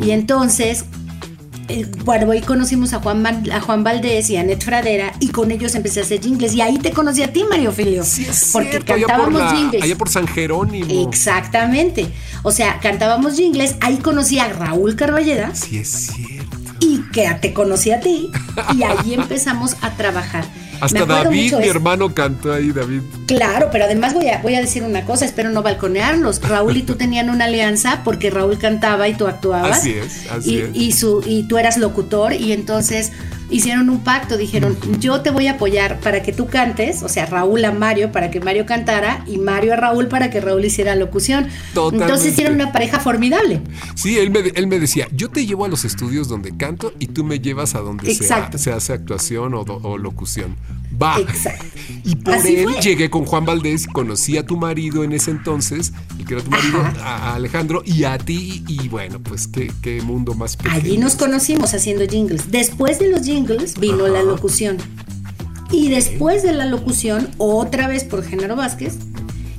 Y 0.01 0.11
entonces, 0.11 0.85
bueno, 2.05 2.31
ahí 2.31 2.41
conocimos 2.41 2.93
a 2.93 2.99
Juan, 2.99 3.25
a 3.51 3.59
Juan 3.61 3.83
Valdés 3.83 4.29
y 4.29 4.37
a 4.37 4.43
Net 4.43 4.61
Fradera 4.63 5.13
y 5.19 5.29
con 5.29 5.51
ellos 5.51 5.73
empecé 5.75 5.99
a 5.99 6.03
hacer 6.03 6.21
jingles. 6.21 6.53
Y 6.53 6.61
ahí 6.61 6.77
te 6.77 6.91
conocí 6.91 7.21
a 7.23 7.31
ti, 7.33 7.43
Mario 7.49 7.71
Filio. 7.71 8.03
Sí, 8.03 8.25
es 8.29 8.49
porque 8.53 8.69
cierto, 8.71 8.93
allá 8.93 9.07
por, 9.07 9.15
cantábamos 9.15 9.41
la- 9.41 9.55
jingles. 9.57 9.83
allá 9.83 9.95
por 9.97 10.09
San 10.09 10.27
Jerónimo. 10.27 11.09
Exactamente. 11.09 12.07
O 12.43 12.51
sea, 12.51 12.79
cantábamos 12.79 13.35
jingles. 13.35 13.75
Ahí 13.81 13.97
conocí 13.97 14.39
a 14.39 14.49
Raúl 14.49 14.95
Carballeda 14.95 15.53
Sí, 15.55 15.77
es 15.77 15.89
cierto. 16.13 16.57
y 16.79 17.01
que 17.11 17.27
te 17.41 17.53
conocí 17.53 17.91
a 17.91 17.99
ti. 17.99 18.29
Y 18.77 18.83
ahí 18.83 19.13
empezamos 19.13 19.75
a 19.81 19.91
trabajar. 19.91 20.45
Hasta 20.83 21.05
David, 21.05 21.55
mi 21.57 21.67
hermano, 21.67 22.13
cantó 22.13 22.53
ahí, 22.53 22.71
David. 22.71 23.01
Claro, 23.25 23.69
pero 23.71 23.85
además 23.85 24.13
voy 24.13 24.27
a, 24.27 24.41
voy 24.41 24.55
a 24.55 24.61
decir 24.61 24.83
una 24.83 25.05
cosa, 25.05 25.25
espero 25.25 25.49
no 25.49 25.63
balconearlos. 25.63 26.41
Raúl 26.41 26.77
y 26.77 26.83
tú 26.83 26.95
tenían 27.03 27.29
una 27.29 27.45
alianza 27.45 28.01
porque 28.03 28.29
Raúl 28.29 28.57
cantaba 28.57 29.07
y 29.07 29.15
tú 29.15 29.27
actuabas. 29.27 29.79
Así 29.79 29.93
es, 29.93 30.29
así 30.31 30.55
y, 30.55 30.57
es. 30.59 30.69
Y, 30.73 30.91
su, 30.91 31.23
y 31.25 31.43
tú 31.43 31.57
eras 31.57 31.77
locutor 31.77 32.33
y 32.33 32.51
entonces 32.51 33.11
hicieron 33.53 33.89
un 33.89 34.03
pacto, 34.03 34.35
dijeron, 34.37 34.75
yo 34.99 35.21
te 35.21 35.29
voy 35.29 35.47
a 35.47 35.53
apoyar 35.53 35.99
para 35.99 36.23
que 36.23 36.33
tú 36.33 36.47
cantes, 36.47 37.03
o 37.03 37.09
sea, 37.09 37.25
Raúl 37.27 37.63
a 37.65 37.71
Mario 37.71 38.11
para 38.11 38.31
que 38.31 38.39
Mario 38.39 38.65
cantara 38.65 39.23
y 39.27 39.37
Mario 39.37 39.73
a 39.73 39.75
Raúl 39.75 40.07
para 40.07 40.29
que 40.29 40.41
Raúl 40.41 40.65
hiciera 40.65 40.95
locución. 40.95 41.47
Totalmente. 41.73 42.05
Entonces 42.05 42.33
hicieron 42.33 42.55
una 42.55 42.71
pareja 42.71 42.99
formidable. 42.99 43.61
Sí, 43.95 44.17
él 44.17 44.31
me, 44.31 44.39
él 44.39 44.67
me 44.67 44.79
decía, 44.79 45.07
yo 45.11 45.29
te 45.29 45.45
llevo 45.45 45.65
a 45.65 45.67
los 45.67 45.85
estudios 45.85 46.27
donde 46.27 46.57
canto 46.57 46.93
y 46.99 47.07
tú 47.07 47.23
me 47.23 47.39
llevas 47.39 47.75
a 47.75 47.79
donde 47.79 48.13
se, 48.13 48.23
Exacto. 48.23 48.57
se 48.57 48.71
hace 48.71 48.93
actuación 48.93 49.53
o, 49.53 49.97
locución. 49.97 50.55
Va. 51.01 51.19
Exacto. 51.19 51.65
Y 52.03 52.15
por 52.15 52.33
Así 52.35 52.55
él 52.55 52.69
fue. 52.69 52.81
llegué 52.81 53.09
con 53.09 53.25
Juan 53.25 53.45
Valdés, 53.45 53.87
conocí 53.87 54.37
a 54.37 54.45
tu 54.45 54.57
marido 54.57 55.03
en 55.03 55.11
ese 55.11 55.31
entonces, 55.31 55.91
el 56.19 56.25
que 56.25 56.35
era 56.35 56.43
tu 56.43 56.49
marido, 56.51 56.79
a, 57.03 57.31
a 57.31 57.35
Alejandro, 57.35 57.81
y 57.85 58.03
a 58.03 58.17
ti, 58.17 58.63
y 58.67 58.87
bueno, 58.89 59.19
pues 59.19 59.47
qué, 59.47 59.71
qué 59.81 60.01
mundo 60.01 60.33
más 60.33 60.55
pequeño. 60.57 60.75
Allí 60.75 60.97
nos 60.97 61.15
conocimos 61.15 61.73
haciendo 61.73 62.05
jingles. 62.07 62.51
Después 62.51 62.99
de 62.99 63.09
los 63.09 63.21
jingles 63.25 63.42
vino 63.79 64.07
la 64.07 64.23
locución. 64.23 64.77
Y 65.71 65.89
después 65.89 66.43
de 66.43 66.53
la 66.53 66.65
locución, 66.65 67.29
otra 67.37 67.87
vez 67.87 68.03
por 68.03 68.23
Genaro 68.23 68.55
Vázquez, 68.55 68.97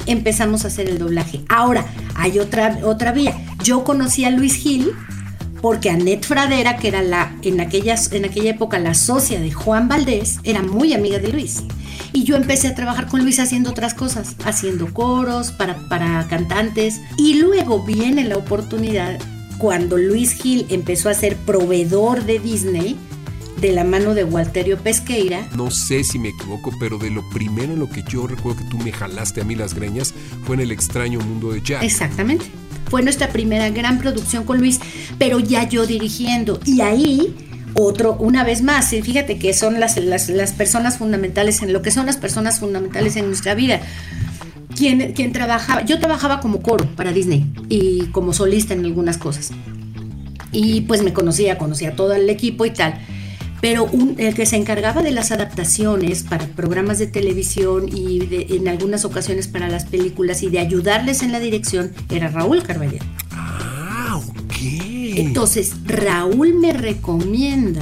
empezamos 0.06 0.64
a 0.64 0.68
hacer 0.68 0.88
el 0.88 0.98
doblaje. 0.98 1.42
Ahora, 1.48 1.86
hay 2.14 2.38
otra, 2.38 2.78
otra 2.84 3.12
vía. 3.12 3.36
Yo 3.62 3.84
conocí 3.84 4.24
a 4.24 4.30
Luis 4.30 4.54
Gil 4.54 4.92
porque 5.60 5.90
Annette 5.90 6.26
Fradera, 6.26 6.76
que 6.76 6.88
era 6.88 7.02
la, 7.02 7.34
en, 7.42 7.60
aquellas, 7.60 8.12
en 8.12 8.26
aquella 8.26 8.50
época 8.50 8.78
la 8.78 8.94
socia 8.94 9.40
de 9.40 9.50
Juan 9.50 9.88
Valdés, 9.88 10.38
era 10.44 10.62
muy 10.62 10.92
amiga 10.92 11.18
de 11.18 11.32
Luis. 11.32 11.62
Y 12.12 12.24
yo 12.24 12.36
empecé 12.36 12.68
a 12.68 12.74
trabajar 12.74 13.08
con 13.08 13.22
Luis 13.22 13.40
haciendo 13.40 13.70
otras 13.70 13.94
cosas, 13.94 14.36
haciendo 14.44 14.92
coros 14.92 15.52
para, 15.52 15.76
para 15.88 16.26
cantantes. 16.28 17.00
Y 17.16 17.34
luego 17.34 17.82
viene 17.82 18.24
la 18.24 18.36
oportunidad 18.36 19.18
cuando 19.58 19.96
Luis 19.96 20.32
Gil 20.32 20.66
empezó 20.68 21.08
a 21.08 21.14
ser 21.14 21.36
proveedor 21.36 22.24
de 22.24 22.38
Disney 22.38 22.96
de 23.64 23.72
la 23.72 23.82
mano 23.82 24.14
de 24.14 24.24
Walterio 24.24 24.76
Pesqueira. 24.76 25.48
No 25.56 25.70
sé 25.70 26.04
si 26.04 26.18
me 26.18 26.28
equivoco, 26.28 26.70
pero 26.78 26.98
de 26.98 27.10
lo 27.10 27.26
primero 27.30 27.72
en 27.72 27.78
lo 27.78 27.88
que 27.88 28.02
yo 28.06 28.26
recuerdo 28.26 28.62
que 28.62 28.68
tú 28.68 28.76
me 28.76 28.92
jalaste 28.92 29.40
a 29.40 29.44
mí 29.44 29.54
las 29.54 29.72
greñas 29.72 30.12
fue 30.44 30.56
en 30.56 30.60
el 30.60 30.70
extraño 30.70 31.18
mundo 31.20 31.50
de 31.50 31.62
Jack. 31.62 31.82
Exactamente. 31.82 32.44
Fue 32.90 33.02
nuestra 33.02 33.30
primera 33.30 33.70
gran 33.70 33.98
producción 34.00 34.44
con 34.44 34.58
Luis, 34.58 34.80
pero 35.16 35.40
ya 35.40 35.66
yo 35.66 35.86
dirigiendo. 35.86 36.60
Y 36.66 36.82
ahí, 36.82 37.34
otro, 37.72 38.18
una 38.20 38.44
vez 38.44 38.60
más, 38.60 38.92
y 38.92 39.00
fíjate 39.00 39.38
que 39.38 39.54
son 39.54 39.80
las, 39.80 39.96
las, 39.96 40.28
las 40.28 40.52
personas 40.52 40.98
fundamentales 40.98 41.62
en 41.62 41.72
lo 41.72 41.80
que 41.80 41.90
son 41.90 42.04
las 42.04 42.18
personas 42.18 42.60
fundamentales 42.60 43.16
en 43.16 43.28
nuestra 43.28 43.54
vida. 43.54 43.80
Quien, 44.76 45.14
quien 45.14 45.32
trabajaba, 45.32 45.86
yo 45.86 45.98
trabajaba 46.00 46.40
como 46.40 46.60
coro 46.60 46.84
para 46.96 47.12
Disney 47.12 47.50
y 47.70 48.08
como 48.08 48.34
solista 48.34 48.74
en 48.74 48.84
algunas 48.84 49.16
cosas. 49.16 49.52
Y 50.52 50.82
pues 50.82 51.02
me 51.02 51.14
conocía, 51.14 51.56
conocía 51.56 51.96
todo 51.96 52.12
el 52.12 52.28
equipo 52.28 52.66
y 52.66 52.70
tal. 52.70 53.00
Pero 53.64 53.84
un- 53.84 54.16
el 54.18 54.34
que 54.34 54.44
se 54.44 54.56
encargaba 54.56 55.00
de 55.02 55.10
las 55.10 55.32
adaptaciones 55.32 56.22
para 56.22 56.46
programas 56.48 56.98
de 56.98 57.06
televisión 57.06 57.88
y 57.88 58.18
de- 58.26 58.46
en 58.50 58.68
algunas 58.68 59.06
ocasiones 59.06 59.48
para 59.48 59.70
las 59.70 59.86
películas 59.86 60.42
y 60.42 60.50
de 60.50 60.58
ayudarles 60.58 61.22
en 61.22 61.32
la 61.32 61.40
dirección 61.40 61.90
era 62.10 62.28
Raúl 62.28 62.62
Carballero. 62.62 63.06
Ah, 63.30 64.20
ok. 64.22 64.52
Entonces, 65.16 65.72
Raúl 65.86 66.52
me 66.60 66.74
recomienda 66.74 67.80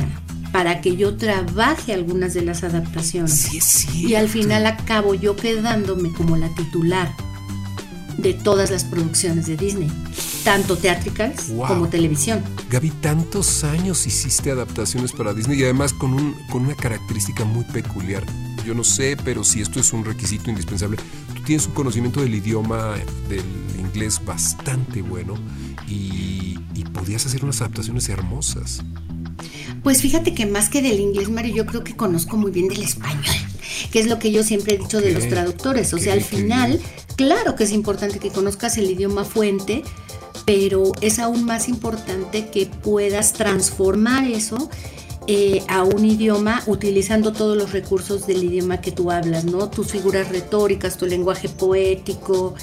para 0.53 0.81
que 0.83 0.95
yo 0.95 1.17
trabaje 1.17 1.93
algunas 1.93 2.33
de 2.33 2.43
las 2.43 2.63
adaptaciones. 2.63 3.33
Sí, 3.33 3.61
cierto. 3.61 4.09
Y 4.09 4.15
al 4.15 4.29
final 4.29 4.67
acabo 4.67 5.15
yo 5.15 5.35
quedándome 5.35 6.13
como 6.13 6.37
la 6.37 6.49
titular 6.55 7.13
de 8.19 8.35
todas 8.35 8.71
las 8.71 8.85
producciones 8.85 9.47
de 9.49 9.57
Disney, 9.57 9.91
tanto 10.45 10.77
teatricales 10.77 11.49
Wow. 11.49 11.67
como 11.69 11.89
televisión. 11.89 12.43
Gaby, 12.71 12.91
tantos 13.01 13.65
años 13.65 14.07
hiciste 14.07 14.51
adaptaciones 14.51 15.13
para 15.13 15.33
Disney 15.35 15.61
y 15.61 15.65
además 15.65 15.93
con, 15.93 16.13
un, 16.15 16.35
con 16.51 16.63
una 16.65 16.75
característica 16.75 17.45
muy 17.45 17.65
peculiar. 17.65 18.25
Yo 18.67 18.75
no 18.75 18.85
sé, 18.85 19.17
pero 19.25 19.43
si 19.45 19.61
esto 19.61 19.81
es 19.81 19.93
un 19.93 20.05
requisito 20.05 20.51
indispensable, 20.51 20.97
tú 21.35 21.43
tienes 21.45 21.67
un 21.67 21.73
conocimiento 21.73 22.21
del 22.21 22.35
idioma 22.35 22.95
del 23.29 23.45
inglés 23.79 24.21
bastante 24.25 25.03
bueno 25.03 25.35
y, 25.89 26.59
y 26.75 26.85
podías 26.93 27.27
hacer 27.27 27.43
unas 27.45 27.61
adaptaciones 27.61 28.09
hermosas. 28.09 28.83
Pues 29.83 30.01
fíjate 30.01 30.33
que 30.35 30.47
más 30.47 30.69
que 30.69 30.81
del 30.81 31.01
inglés, 31.01 31.29
Mario, 31.29 31.55
yo 31.57 31.67
creo 31.67 31.83
que 31.83 31.97
conozco 31.97 32.37
muy 32.37 32.53
bien 32.53 32.69
del 32.69 32.83
español, 32.83 33.25
que 33.91 33.99
es 33.99 34.07
lo 34.07 34.19
que 34.21 34.31
yo 34.31 34.45
siempre 34.45 34.75
he 34.75 34.79
dicho 34.79 35.01
de 35.01 35.13
los 35.13 35.29
traductores. 35.29 35.93
O 35.93 35.99
sea, 35.99 36.13
al 36.13 36.23
final, 36.23 36.81
claro 37.17 37.57
que 37.57 37.65
es 37.65 37.73
importante 37.73 38.21
que 38.21 38.31
conozcas 38.31 38.79
el 38.79 38.89
idioma 38.89 39.25
fuente, 39.25 39.83
pero 40.45 40.93
es 41.01 41.19
aún 41.19 41.45
más 41.45 41.69
importante 41.69 42.49
que 42.51 42.67
puedas 42.67 43.33
transformar 43.33 44.25
eso 44.25 44.71
eh, 45.29 45.63
a 45.69 45.85
un 45.85 46.05
idioma 46.05 46.63
utilizando 46.67 47.33
todos 47.33 47.57
los 47.57 47.73
recursos 47.73 48.27
del 48.27 48.43
idioma 48.43 48.81
que 48.81 48.91
tú 48.91 49.11
hablas, 49.13 49.45
¿no? 49.45 49.71
Tus 49.71 49.93
figuras 49.93 50.29
retóricas, 50.31 50.97
tu 50.97 51.07
lenguaje 51.07 51.49
poético, 51.49 52.55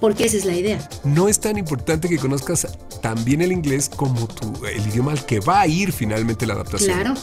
porque 0.00 0.26
esa 0.26 0.36
es 0.36 0.44
la 0.44 0.54
idea. 0.54 0.86
No 1.04 1.28
es 1.28 1.40
tan 1.40 1.56
importante 1.56 2.08
que 2.08 2.18
conozcas 2.18 2.68
también 3.00 3.40
el 3.40 3.52
inglés 3.52 3.88
como 3.88 4.26
tu, 4.28 4.66
el 4.66 4.86
idioma 4.86 5.12
al 5.12 5.24
que 5.24 5.40
va 5.40 5.62
a 5.62 5.66
ir 5.66 5.92
finalmente 5.92 6.46
la 6.46 6.54
adaptación. 6.54 6.92
Claro, 6.92 7.14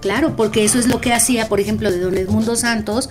claro, 0.00 0.36
porque 0.36 0.64
eso 0.64 0.78
es 0.78 0.86
lo 0.86 1.00
que 1.00 1.12
hacía, 1.12 1.48
por 1.48 1.60
ejemplo, 1.60 1.90
de 1.90 2.00
Don 2.00 2.16
Edmundo 2.16 2.56
Santos, 2.56 3.08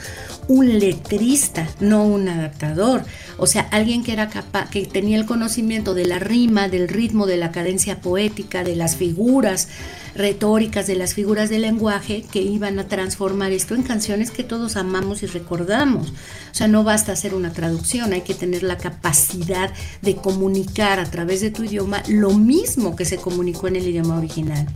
un 0.48 0.80
letrista, 0.80 1.68
no 1.80 2.04
un 2.04 2.28
adaptador. 2.30 3.04
O 3.38 3.48
sea, 3.48 3.68
alguien 3.72 4.04
que 4.04 4.14
era 4.14 4.30
capaz, 4.30 4.70
que 4.70 4.86
tenía 4.86 5.18
el 5.18 5.26
conocimiento 5.26 5.94
de 5.94 6.06
la 6.06 6.20
rima, 6.20 6.70
del 6.70 6.88
ritmo, 6.88 7.26
de 7.26 7.38
la 7.38 7.52
cadencia 7.52 8.02
poética, 8.02 8.64
de 8.64 8.76
las 8.76 8.96
figuras 8.96 9.68
retóricas, 10.16 10.88
de 10.88 10.96
las 10.96 11.14
figuras 11.14 11.50
del 11.50 11.62
lenguaje, 11.62 12.24
que 12.32 12.42
iban 12.42 12.80
a 12.80 12.88
transformar 12.88 13.52
esto 13.52 13.76
en 13.76 13.84
canciones 13.84 14.32
que 14.32 14.44
todos 14.44 14.76
amamos 14.76 15.22
y 15.22 15.28
recordamos. 15.28 16.10
O 16.10 16.56
sea, 16.56 16.68
no 16.68 16.84
basta 16.84 17.12
hacer 17.12 17.36
una 17.36 17.54
traducción, 17.54 18.14
hay 18.14 18.22
que 18.22 18.34
tener 18.34 18.64
la 18.64 18.78
capacidad 18.78 19.72
de 20.02 20.16
comunicar 20.16 21.00
a 21.00 21.10
través 21.10 21.42
de 21.42 21.52
tu 21.52 21.64
idioma 21.64 22.02
lo 22.08 22.32
mismo 22.32 22.96
que 22.96 23.06
se 23.06 23.18
comunicó 23.18 23.68
en 23.68 23.76
el 23.76 23.88
idioma 23.88 24.18
original. 24.18 24.68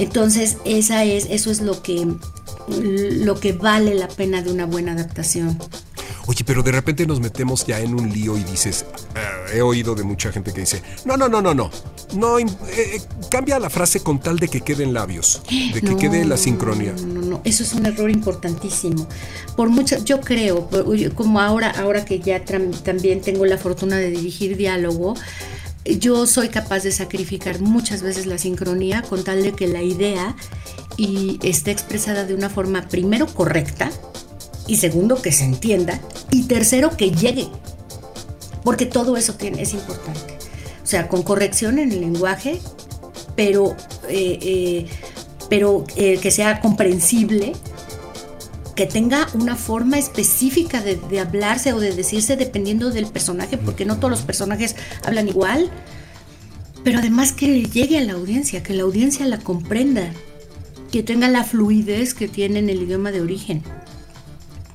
Entonces, 0.00 0.56
esa 0.64 1.04
es, 1.04 1.26
eso 1.30 1.50
es 1.50 1.60
lo 1.60 1.82
que, 1.82 2.08
lo 2.68 3.38
que 3.38 3.52
vale 3.52 3.94
la 3.94 4.08
pena 4.08 4.40
de 4.42 4.50
una 4.50 4.64
buena 4.64 4.92
adaptación. 4.92 5.58
Oye, 6.26 6.42
pero 6.44 6.62
de 6.62 6.72
repente 6.72 7.06
nos 7.06 7.20
metemos 7.20 7.66
ya 7.66 7.80
en 7.80 7.92
un 7.94 8.10
lío 8.10 8.38
y 8.38 8.44
dices, 8.44 8.86
"Ah, 9.14 9.52
he 9.52 9.62
oído 9.62 9.94
de 9.94 10.02
mucha 10.04 10.32
gente 10.32 10.52
que 10.52 10.60
dice, 10.60 10.80
no, 11.04 11.16
no, 11.16 11.28
no, 11.28 11.42
no, 11.42 11.52
no, 11.54 11.70
no, 12.14 12.38
eh, 12.38 12.46
eh, 12.76 13.00
cambia 13.30 13.58
la 13.58 13.68
frase 13.68 14.00
con 14.00 14.20
tal 14.20 14.38
de 14.38 14.48
que 14.48 14.60
queden 14.60 14.94
labios, 14.94 15.42
de 15.74 15.80
que 15.80 15.90
No, 15.90 15.96
quede 15.96 16.24
la 16.24 16.36
sincronía. 16.36 16.92
No, 16.92 17.06
no, 17.06 17.20
no, 17.22 17.40
eso 17.44 17.62
es 17.62 17.72
un 17.74 17.84
error 17.84 18.10
importantísimo. 18.10 19.06
Por 19.56 19.68
mucho, 19.68 20.02
yo 20.04 20.20
creo, 20.20 20.68
como 21.14 21.40
ahora, 21.40 21.70
ahora 21.70 22.04
que 22.04 22.20
ya 22.20 22.42
también 22.44 23.20
tengo 23.20 23.44
la 23.44 23.58
fortuna 23.58 23.96
de 23.96 24.10
dirigir 24.10 24.56
diálogo, 24.56 25.14
yo 25.98 26.26
soy 26.26 26.48
capaz 26.48 26.82
de 26.82 26.92
sacrificar 26.92 27.60
muchas 27.60 28.02
veces 28.02 28.26
la 28.26 28.38
sincronía 28.38 29.02
con 29.02 29.24
tal 29.24 29.42
de 29.42 29.52
que 29.52 29.66
la 29.66 29.82
idea 29.82 30.36
y 30.96 31.38
esté 31.42 31.70
expresada 31.70 32.24
de 32.24 32.34
una 32.34 32.50
forma 32.50 32.88
primero 32.88 33.26
correcta 33.26 33.90
y 34.66 34.76
segundo 34.76 35.20
que 35.20 35.32
se 35.32 35.44
entienda 35.44 36.00
y 36.30 36.44
tercero 36.44 36.96
que 36.96 37.10
llegue 37.10 37.48
porque 38.64 38.86
todo 38.86 39.16
eso 39.16 39.34
es 39.40 39.74
importante. 39.74 40.38
O 40.82 40.86
sea, 40.86 41.08
con 41.08 41.22
corrección 41.22 41.78
en 41.78 41.92
el 41.92 42.00
lenguaje, 42.00 42.60
pero, 43.36 43.76
eh, 44.08 44.38
eh, 44.42 44.86
pero 45.48 45.84
eh, 45.96 46.18
que 46.18 46.30
sea 46.30 46.60
comprensible, 46.60 47.52
que 48.80 48.86
tenga 48.86 49.28
una 49.34 49.56
forma 49.56 49.98
específica 49.98 50.80
de, 50.80 51.20
hablarse 51.20 51.74
o 51.74 51.80
de 51.80 51.94
decirse 51.94 52.38
dependiendo 52.38 52.90
del 52.90 53.04
personaje, 53.08 53.58
porque 53.58 53.84
no 53.84 53.98
todos 53.98 54.10
los 54.10 54.22
personajes 54.22 54.74
hablan 55.04 55.28
igual, 55.28 55.70
pero 56.82 57.00
además 57.00 57.32
que 57.32 57.46
le 57.46 57.64
llegue 57.64 57.98
a 57.98 58.00
la 58.00 58.14
audiencia, 58.14 58.62
que 58.62 58.72
la 58.72 58.84
audiencia 58.84 59.26
la 59.26 59.36
comprenda, 59.36 60.10
que 60.90 61.02
tenga 61.02 61.28
la 61.28 61.44
fluidez 61.44 62.14
que 62.14 62.26
tiene 62.26 62.60
en 62.60 62.70
el 62.70 62.80
idioma 62.80 63.12
de 63.12 63.20
origen. 63.20 63.62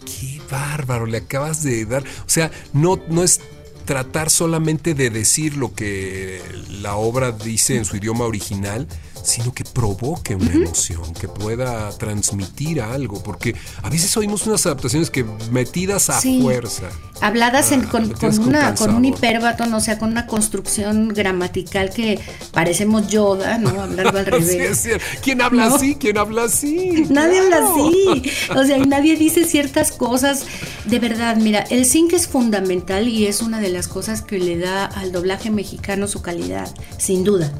Qué 0.05 0.39
bárbaro, 0.51 1.07
le 1.07 1.17
acabas 1.17 1.63
de 1.63 1.83
dar. 1.87 2.03
O 2.03 2.29
sea, 2.29 2.51
no, 2.73 3.01
no 3.09 3.23
es 3.23 3.41
tratar 3.85 4.29
solamente 4.29 4.93
de 4.93 5.09
decir 5.09 5.57
lo 5.57 5.73
que 5.73 6.43
la 6.69 6.95
obra 6.95 7.31
dice 7.31 7.75
en 7.75 7.85
su 7.85 7.97
idioma 7.97 8.25
original, 8.25 8.87
sino 9.25 9.53
que 9.53 9.63
provoque 9.63 10.35
una 10.35 10.53
emoción, 10.53 11.13
que 11.13 11.27
pueda 11.27 11.89
transmitir 11.97 12.81
algo, 12.81 13.21
porque 13.23 13.55
a 13.81 13.89
veces 13.89 14.15
oímos 14.17 14.45
unas 14.47 14.65
adaptaciones 14.65 15.09
que 15.09 15.25
metidas 15.51 16.09
a 16.09 16.19
Sí. 16.21 16.41
fuerza. 16.41 16.89
Habladas 17.21 17.71
Ah, 17.71 17.81
con, 17.89 18.07
metidas 18.09 18.35
con 18.35 18.45
con 18.45 18.47
una, 18.55 18.75
con 18.75 18.93
un 18.95 19.05
hiperbatón, 19.05 19.73
o 19.73 19.79
sea, 19.79 19.97
con 19.97 20.09
una 20.11 20.27
construcción 20.27 21.07
gramatical 21.09 21.89
que 21.89 22.19
parecemos 22.51 23.07
Yoda, 23.07 23.57
¿no? 23.57 23.81
Hablando 23.81 24.19
al 24.19 24.25
revés. 24.25 24.87
¿Quién 25.23 25.41
habla 25.41 25.69
¿No? 25.69 25.75
así? 25.75 25.95
¿Quién 25.95 26.17
habla 26.17 26.43
así? 26.43 27.05
Nadie 27.09 27.39
habla 27.39 27.57
así. 27.59 28.31
O 28.55 28.63
sea, 28.65 28.77
y 28.77 28.81
nadie 28.87 29.15
dice 29.15 29.45
ciertas 29.45 29.91
cosas. 29.91 30.45
De 30.85 30.99
verdad, 30.99 31.37
mira, 31.37 31.61
el 31.69 31.85
zinc 31.85 32.13
es 32.13 32.27
fundamental 32.27 33.07
y 33.07 33.25
es 33.27 33.41
una 33.41 33.59
de 33.61 33.69
las 33.69 33.87
cosas 33.87 34.21
que 34.21 34.37
le 34.37 34.57
da 34.57 34.85
al 34.85 35.11
doblaje 35.11 35.49
mexicano 35.49 36.07
su 36.07 36.21
calidad, 36.21 36.69
sin 36.97 37.23
duda. 37.23 37.51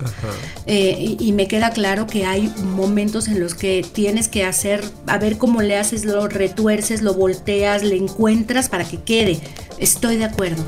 Eh, 0.65 1.15
y, 1.17 1.28
y 1.28 1.32
me 1.32 1.47
queda 1.56 1.70
claro 1.70 2.06
que 2.06 2.26
hay 2.26 2.54
momentos 2.76 3.30
en 3.30 3.39
los 3.39 3.56
que 3.56 3.82
tienes 3.94 4.28
que 4.28 4.44
hacer, 4.44 4.84
a 5.08 5.18
ver 5.18 5.38
cómo 5.38 5.62
le 5.62 5.78
haces, 5.78 6.04
lo 6.04 6.28
retuerces, 6.28 7.02
lo 7.02 7.13
volteas, 7.13 7.82
le 7.82 7.96
encuentras 7.96 8.68
para 8.68 8.84
que 8.84 8.98
quede. 8.98 9.39
Estoy 9.78 10.18
de 10.18 10.26
acuerdo. 10.26 10.62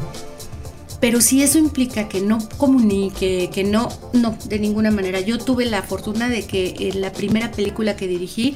Pero 1.01 1.19
si 1.19 1.43
eso 1.43 1.57
implica 1.57 2.07
que 2.07 2.21
no 2.21 2.39
comunique, 2.55 3.49
que 3.53 3.65
no, 3.65 3.89
no, 4.13 4.37
de 4.47 4.59
ninguna 4.59 4.89
manera. 4.89 5.19
Yo 5.19 5.39
tuve 5.39 5.65
la 5.65 5.81
fortuna 5.81 6.29
de 6.29 6.45
que 6.45 6.73
en 6.79 7.01
la 7.01 7.11
primera 7.11 7.51
película 7.51 7.97
que 7.97 8.07
dirigí, 8.07 8.55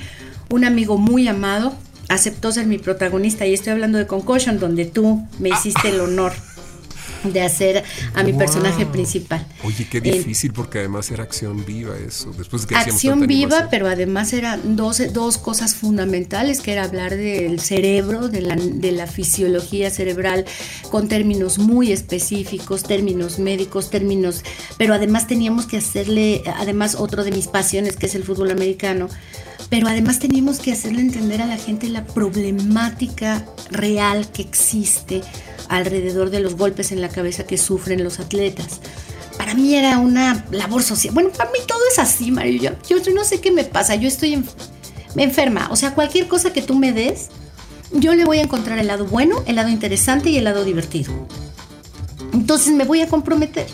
un 0.50 0.64
amigo 0.64 0.98
muy 0.98 1.28
amado 1.28 1.74
aceptó 2.08 2.54
ser 2.54 2.66
mi 2.66 2.78
protagonista 2.78 3.46
y 3.46 3.54
estoy 3.54 3.74
hablando 3.74 3.98
de 3.98 4.08
Concussion, 4.08 4.58
donde 4.58 4.86
tú 4.86 5.28
me 5.38 5.50
hiciste 5.50 5.90
el 5.90 6.00
honor 6.00 6.32
de 7.24 7.42
hacer 7.42 7.84
a 8.16 8.24
mi 8.24 8.32
Wow. 8.32 8.40
personaje 8.40 8.86
principal. 8.86 9.46
Oye, 9.64 9.88
qué 9.90 10.00
Eh, 10.00 10.02
difícil 10.02 10.54
porque 10.54 10.80
además 10.80 11.10
era 11.12 11.24
acción 11.24 11.66
viva 11.66 11.96
eso. 11.98 12.32
Después 12.38 12.66
que 12.66 12.76
Acción 12.76 13.28
viva, 13.28 13.68
pero 13.70 13.88
además 13.88 14.34
eran 14.34 14.76
dos, 14.76 15.02
dos 15.14 15.38
cosas 15.38 15.76
fundamentales, 15.76 16.62
que 16.62 16.72
era 16.72 16.84
hablar 16.84 17.16
del 17.16 17.60
cerebro, 17.60 18.28
de 18.28 18.42
la, 18.42 18.56
de 18.56 18.92
la 18.92 19.08
fisiología 19.08 19.90
cerebral, 19.90 20.46
con 20.90 21.08
términos 21.08 21.60
muy 21.60 21.92
específicos, 21.92 22.84
términos 22.84 23.40
médicos, 23.40 23.90
términos, 23.90 24.44
pero 24.78 24.94
además 24.94 25.28
teníamos 25.28 25.66
que 25.66 25.78
hacerle, 25.78 26.44
además 26.58 26.96
otro 26.96 27.24
de 27.24 27.32
mis 27.32 27.48
pasiones, 27.48 27.96
que 27.98 28.08
es 28.08 28.16
el 28.16 28.24
fútbol 28.24 28.52
americano, 28.52 29.08
pero 29.70 29.88
además 29.88 30.20
teníamos 30.20 30.60
que 30.60 30.72
hacerle 30.74 31.02
entender 31.02 31.42
a 31.42 31.46
la 31.46 31.58
gente 31.58 31.88
la 31.90 32.04
problemática 32.06 33.46
real 33.70 34.30
que 34.32 34.42
existe 34.42 35.22
alrededor 35.78 36.30
de 36.30 36.40
los 36.40 36.56
golpes 36.56 36.92
en 36.92 37.02
la 37.02 37.10
cabeza 37.10 37.46
que 37.46 37.58
sufren 37.58 38.04
los 38.04 38.20
atletas 38.20 38.80
para 39.38 39.56
mí 39.56 39.74
era 39.76 39.98
una 39.98 40.46
labor 40.52 40.84
social. 40.84 41.16
Bueno, 41.16 41.32
para 41.32 41.50
mí 41.50 41.58
todo 41.66 41.80
es 41.92 41.98
así, 41.98 42.30
Mario. 42.30 42.76
Yo, 42.88 42.98
no 43.16 43.24
sé 43.24 43.42
qué 43.42 43.50
me 43.52 43.64
pasa. 43.64 43.96
Yo 43.96 44.08
estoy 44.08 44.34
en- 44.34 44.46
enferma. 45.16 45.68
O 45.72 45.76
sea, 45.76 45.96
cualquier 45.96 46.28
cosa 46.28 46.54
que 46.54 46.62
tú 46.62 46.76
me 46.76 46.92
des, 46.92 47.30
yo 47.92 48.14
le 48.14 48.24
voy 48.24 48.38
a 48.38 48.44
encontrar 48.44 48.78
el 48.78 48.86
lado 48.86 49.06
bueno, 49.08 49.42
el 49.48 49.56
lado 49.56 49.70
interesante 49.70 50.30
y 50.30 50.38
el 50.38 50.44
lado 50.44 50.64
divertido. 50.64 51.12
Entonces 52.34 52.74
me 52.74 52.84
voy 52.86 53.02
a 53.02 53.08
comprometer. 53.08 53.66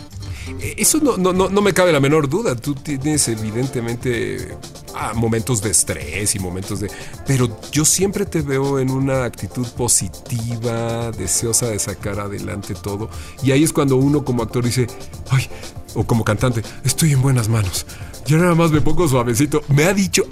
Eh, 0.60 0.74
Eso 0.78 0.98
no, 1.02 1.18
no, 1.18 1.34
no, 1.34 1.50
no 1.50 1.60
me 1.60 1.74
cabe 1.74 1.92
la 1.92 2.00
menor 2.00 2.30
duda. 2.30 2.56
Tú 2.56 2.74
tienes 2.74 3.28
evidentemente 3.28 4.56
ah, 4.94 5.12
momentos 5.14 5.62
de 5.62 5.70
estrés 5.70 6.34
y 6.34 6.38
momentos 6.38 6.80
de... 6.80 6.90
Pero 7.26 7.60
yo 7.70 7.84
siempre 7.84 8.26
te 8.26 8.42
veo 8.42 8.78
en 8.78 8.90
una 8.90 9.24
actitud 9.24 9.66
positiva, 9.68 11.10
deseosa 11.12 11.66
de 11.66 11.78
sacar 11.78 12.20
adelante 12.20 12.74
todo. 12.74 13.10
Y 13.42 13.52
ahí 13.52 13.64
es 13.64 13.72
cuando 13.72 13.96
uno 13.96 14.24
como 14.24 14.42
actor 14.42 14.64
dice, 14.64 14.86
ay, 15.30 15.48
o 15.94 16.04
como 16.04 16.24
cantante, 16.24 16.62
estoy 16.84 17.12
en 17.12 17.22
buenas 17.22 17.48
manos. 17.48 17.86
Ya 18.26 18.36
nada 18.36 18.54
más 18.54 18.70
me 18.70 18.80
pongo 18.80 19.08
suavecito. 19.08 19.62
Me 19.68 19.84
ha 19.84 19.94
dicho... 19.94 20.24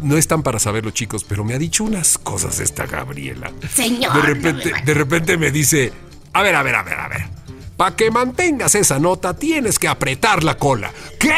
No 0.00 0.16
están 0.16 0.42
para 0.42 0.58
saberlo, 0.58 0.90
chicos, 0.90 1.22
pero 1.22 1.44
me 1.44 1.54
ha 1.54 1.58
dicho 1.58 1.84
unas 1.84 2.18
cosas 2.18 2.58
esta 2.58 2.86
Gabriela. 2.86 3.52
Señor. 3.72 4.12
De 4.12 4.22
repente, 4.22 4.72
de 4.84 4.94
repente 4.94 5.36
me 5.36 5.52
dice, 5.52 5.92
a 6.32 6.42
ver, 6.42 6.56
a 6.56 6.62
ver, 6.64 6.74
a 6.74 6.82
ver, 6.82 6.98
a 6.98 7.08
ver. 7.08 7.22
Para 7.76 7.94
que 7.94 8.10
mantengas 8.10 8.74
esa 8.74 8.98
nota 8.98 9.34
tienes 9.34 9.78
que 9.78 9.86
apretar 9.86 10.42
la 10.42 10.56
cola. 10.56 10.92
¿Qué? 11.20 11.30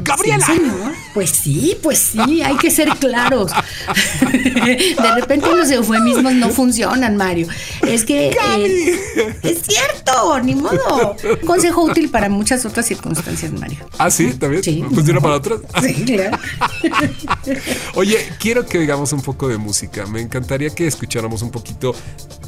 Gabriela. 0.00 0.44
Sí, 0.46 0.52
señor. 0.54 0.92
Pues 1.14 1.30
sí, 1.30 1.76
pues 1.82 1.98
sí, 1.98 2.42
hay 2.42 2.56
que 2.56 2.70
ser 2.70 2.88
claros. 3.00 3.50
De 4.22 5.12
repente 5.14 5.48
los 5.54 5.70
eufemismos 5.70 6.32
no 6.34 6.48
funcionan, 6.50 7.16
Mario. 7.16 7.48
Es 7.86 8.04
que 8.04 8.28
eh, 8.30 9.00
es 9.42 9.62
cierto, 9.62 10.40
ni 10.40 10.54
modo. 10.54 11.16
Consejo 11.46 11.84
útil 11.84 12.10
para 12.10 12.28
muchas 12.28 12.64
otras 12.64 12.86
circunstancias, 12.86 13.52
Mario. 13.52 13.78
Ah, 13.98 14.10
sí, 14.10 14.32
también. 14.34 14.62
Sí. 14.62 14.84
¿Funciona 14.92 15.20
para 15.20 15.36
otras? 15.36 15.60
Sí, 15.82 15.94
claro. 16.04 16.38
Oye, 17.94 18.18
quiero 18.38 18.66
que 18.66 18.78
oigamos 18.78 19.12
un 19.12 19.22
poco 19.22 19.48
de 19.48 19.56
música. 19.58 20.06
Me 20.06 20.20
encantaría 20.20 20.70
que 20.70 20.86
escucháramos 20.86 21.42
un 21.42 21.50
poquito. 21.50 21.94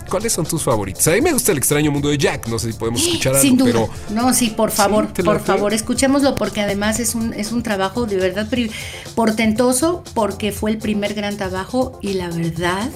¿Cuáles 0.08 0.32
son 0.32 0.44
tus 0.44 0.62
favoritos? 0.64 1.06
A 1.06 1.12
mí 1.12 1.20
me 1.20 1.32
gusta 1.32 1.52
el 1.52 1.58
extraño 1.58 1.92
mundo 1.92 2.08
de 2.08 2.18
Jack. 2.18 2.48
No 2.48 2.58
sé 2.58 2.72
si 2.72 2.78
podemos 2.78 3.00
escuchar 3.00 3.32
algo, 3.36 3.42
Sin 3.42 3.56
duda. 3.56 3.70
pero 3.70 3.90
No, 4.10 4.34
sí, 4.34 4.50
por 4.50 4.72
favor, 4.72 5.06
¿te 5.12 5.22
por 5.22 5.40
favor, 5.40 5.72
escuchémoslo 5.72 6.34
porque 6.34 6.60
además 6.60 6.98
es 6.98 7.14
un, 7.14 7.32
es 7.40 7.52
un 7.52 7.62
trabajo 7.62 8.06
de 8.06 8.16
verdad 8.16 8.46
portentoso 9.14 10.04
porque 10.14 10.52
fue 10.52 10.70
el 10.70 10.78
primer 10.78 11.14
gran 11.14 11.36
trabajo 11.36 11.98
y 12.02 12.12
la 12.14 12.28
verdad 12.28 12.88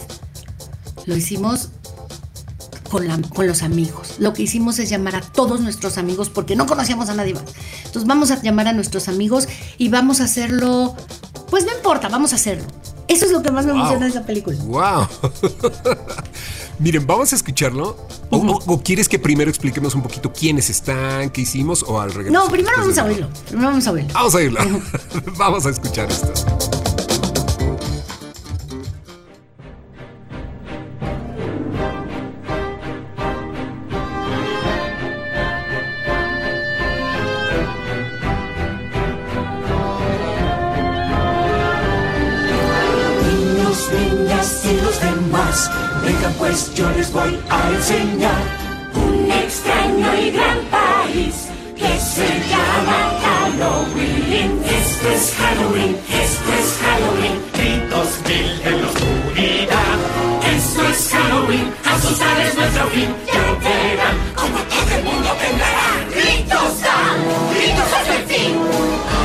lo 1.06 1.16
hicimos 1.16 1.70
con, 2.90 3.08
la- 3.08 3.20
con 3.20 3.46
los 3.46 3.62
amigos. 3.62 4.14
Lo 4.18 4.32
que 4.32 4.42
hicimos 4.42 4.78
es 4.78 4.88
llamar 4.88 5.16
a 5.16 5.20
todos 5.20 5.60
nuestros 5.60 5.98
amigos 5.98 6.28
porque 6.30 6.54
no 6.56 6.66
conocíamos 6.66 7.08
a 7.08 7.14
nadie 7.14 7.34
más. 7.34 7.44
Entonces 7.78 8.04
vamos 8.06 8.30
a 8.30 8.40
llamar 8.40 8.68
a 8.68 8.72
nuestros 8.72 9.08
amigos 9.08 9.48
y 9.78 9.88
vamos 9.88 10.20
a 10.20 10.24
hacerlo, 10.24 10.94
pues 11.50 11.64
no 11.66 11.72
importa, 11.72 12.08
vamos 12.08 12.32
a 12.32 12.36
hacerlo. 12.36 12.64
Eso 13.08 13.26
es 13.26 13.32
lo 13.32 13.42
que 13.42 13.50
más 13.50 13.66
me 13.66 13.72
Wow. 13.72 13.80
emociona 13.80 14.04
de 14.06 14.10
esa 14.10 14.22
película. 14.24 14.56
¡Wow! 14.64 15.08
Miren, 16.78 17.06
vamos 17.06 17.32
a 17.32 17.36
escucharlo. 17.36 17.96
O, 18.30 18.36
o- 18.38 18.62
o 18.74 18.82
quieres 18.82 19.08
que 19.08 19.18
primero 19.18 19.50
expliquemos 19.50 19.94
un 19.94 20.02
poquito 20.02 20.32
quiénes 20.32 20.68
están, 20.70 21.30
qué 21.30 21.42
hicimos 21.42 21.84
o 21.86 22.00
al 22.00 22.12
regreso? 22.12 22.32
No, 22.32 22.48
primero 22.50 22.76
vamos 22.78 22.98
a 22.98 23.04
oírlo. 23.04 23.28
Primero 23.46 23.68
vamos 23.68 23.86
a 23.86 23.92
oírlo. 23.92 24.12
Vamos 24.12 24.34
a 24.34 24.38
oírlo. 24.38 24.60
vamos 25.36 25.66
a 25.66 25.70
escuchar 25.70 26.10
esto. 26.10 26.32
Niñas 43.94 44.62
y 44.64 44.80
los 44.80 45.00
demás, 45.00 45.70
vengan 46.02 46.32
pues 46.34 46.74
yo 46.74 46.88
les 46.90 47.12
voy 47.12 47.38
a 47.48 47.70
enseñar 47.70 48.42
un 48.94 49.30
extraño 49.30 50.14
y 50.20 50.30
gran 50.30 50.58
país 50.70 51.34
que 51.76 51.98
se 52.00 52.28
llama 52.50 52.98
Halloween. 53.22 54.60
Esto 54.64 55.08
es 55.10 55.34
Halloween, 55.38 55.96
esto 56.22 56.50
es 56.60 56.68
Halloween, 56.82 57.36
gritos 57.54 58.10
mil 58.26 58.50
en 58.68 58.82
la 58.82 58.88
oscuridad. 58.88 59.98
Esto 60.56 60.88
es 60.88 61.10
Halloween, 61.12 61.74
asustar 61.84 62.40
es 62.40 62.54
nuestro 62.54 62.86
fin, 62.88 63.10
ya 63.32 63.44
verán 63.64 64.16
como 64.34 64.58
todo 64.72 64.96
el 64.96 65.04
mundo 65.04 65.30
temblará. 65.40 65.88
Gritos 66.10 66.80
dan, 66.80 67.16
gritos 67.54 67.92
hasta 67.98 68.16
el 68.16 68.24
fin, 68.24 68.54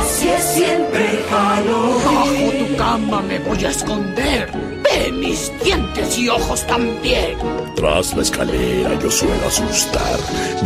así 0.00 0.28
es 0.28 0.44
siempre 0.54 1.24
Halloween. 1.30 1.99
Cama 2.90 3.22
me 3.22 3.38
voy 3.38 3.64
a 3.64 3.70
esconder. 3.70 4.50
Ve 4.82 5.12
mis 5.12 5.52
dientes 5.62 6.18
y 6.18 6.28
ojos 6.28 6.66
también. 6.66 7.38
Tras 7.76 8.16
la 8.16 8.22
escalera 8.22 8.98
yo 8.98 9.08
suelo 9.08 9.46
asustar. 9.46 10.18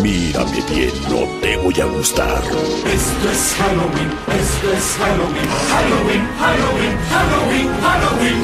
Mírame 0.02 0.62
bien, 0.70 0.90
no 1.10 1.26
te 1.42 1.54
voy 1.58 1.78
a 1.78 1.84
gustar. 1.84 2.42
Esto 2.42 3.30
es 3.30 3.54
Halloween, 3.58 4.10
esto 4.40 4.72
es 4.72 4.96
Halloween, 5.00 5.50
Halloween, 5.68 6.24
Halloween, 6.40 6.96
Halloween, 7.12 7.68
Halloween. 7.82 8.40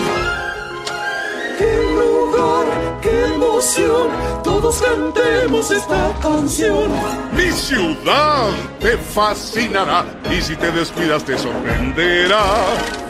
¡Qué 1.58 1.72
lugar, 1.96 2.66
qué 3.00 3.24
emoción! 3.34 4.08
Todos 4.42 4.82
cantemos 4.82 5.70
esta 5.70 6.12
canción. 6.22 6.90
Mi 7.32 7.50
ciudad 7.50 8.50
te 8.80 8.96
fascinará 8.96 10.04
y 10.30 10.40
si 10.40 10.56
te 10.56 10.70
descuidas 10.70 11.24
te 11.24 11.38
sorprenderá. 11.38 12.42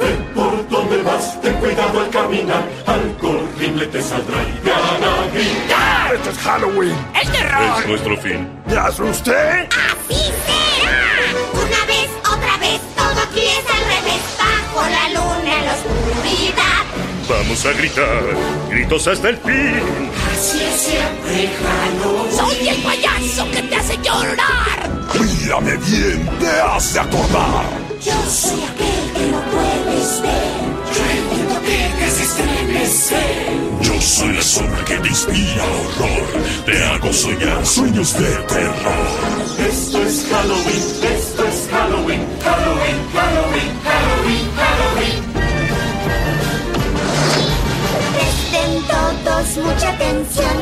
Ven 0.01 0.25
por 0.35 0.69
donde 0.69 1.03
vas, 1.03 1.41
ten 1.41 1.55
cuidado 1.55 2.01
al 2.01 2.11
caminar, 2.11 2.63
algo 2.87 3.31
horrible 3.31 3.87
te 3.87 4.03
saldrá 4.03 4.43
y 4.43 4.53
te 4.65 4.73
hará 4.73 5.27
gritar. 5.33 6.15
¡Esto 6.15 6.31
es 6.31 6.39
Halloween! 6.39 6.97
¡El 7.21 7.31
terror! 7.31 7.79
Es 7.81 7.87
nuestro 7.87 8.17
fin. 8.19 8.49
¿Te 8.69 8.79
asusté? 8.79 9.69
¡Así 9.69 10.33
será! 10.47 11.01
Una 11.53 11.87
vez, 11.87 12.11
otra 12.21 12.57
vez, 12.59 12.81
todo 12.97 13.23
aquí 13.29 13.41
es 13.41 13.65
al 13.75 13.85
revés. 13.85 14.23
Bajo 14.39 14.89
la 14.89 15.09
luna 15.09 15.63
la 15.65 15.73
oscuridad. 15.75 16.70
Vamos 17.31 17.65
a 17.65 17.73
gritar, 17.75 18.23
gritos 18.71 19.07
hasta 19.07 19.29
el 19.29 19.37
fin. 19.37 20.11
Así 20.33 20.61
es 20.61 20.81
siempre 20.81 21.49
Halloween. 21.63 22.37
¡Soy 22.37 22.69
el 22.69 22.83
payaso 22.83 23.49
que 23.53 23.63
te 23.63 23.77
hace 23.77 23.97
llorar! 23.99 24.91
Mírame 25.15 25.77
bien, 25.77 26.29
te 26.41 26.51
hace 26.61 26.99
acordar. 26.99 27.67
Yo 28.05 28.13
soy 28.29 28.65
aquel 28.65 29.13
que 29.15 29.31
no 29.31 29.41
puedes 29.45 30.23
ver. 30.23 30.71
Yo 30.93 31.03
el 31.09 31.37
viento 31.37 31.61
que 31.63 31.91
te 31.99 32.05
hace 32.05 32.23
estremecer. 32.25 33.51
Yo 33.81 34.01
soy 34.01 34.33
la 34.33 34.43
sombra 34.43 34.85
que 34.85 34.97
te 34.97 35.09
inspira 35.09 35.65
horror. 35.65 36.43
Te 36.67 36.85
hago 36.85 37.13
soñar 37.13 37.65
sueños 37.65 38.13
de 38.15 38.29
terror. 38.29 39.07
Esto 39.71 40.03
es 40.03 40.27
Halloween, 40.29 41.15
esto 41.17 41.45
es 41.45 41.69
Halloween, 41.71 42.27
Halloween, 42.43 42.97
Halloween, 43.15 43.71
Halloween, 43.85 44.51
Halloween. 44.57 45.20
Mucha 49.61 49.91
atención. 49.91 50.57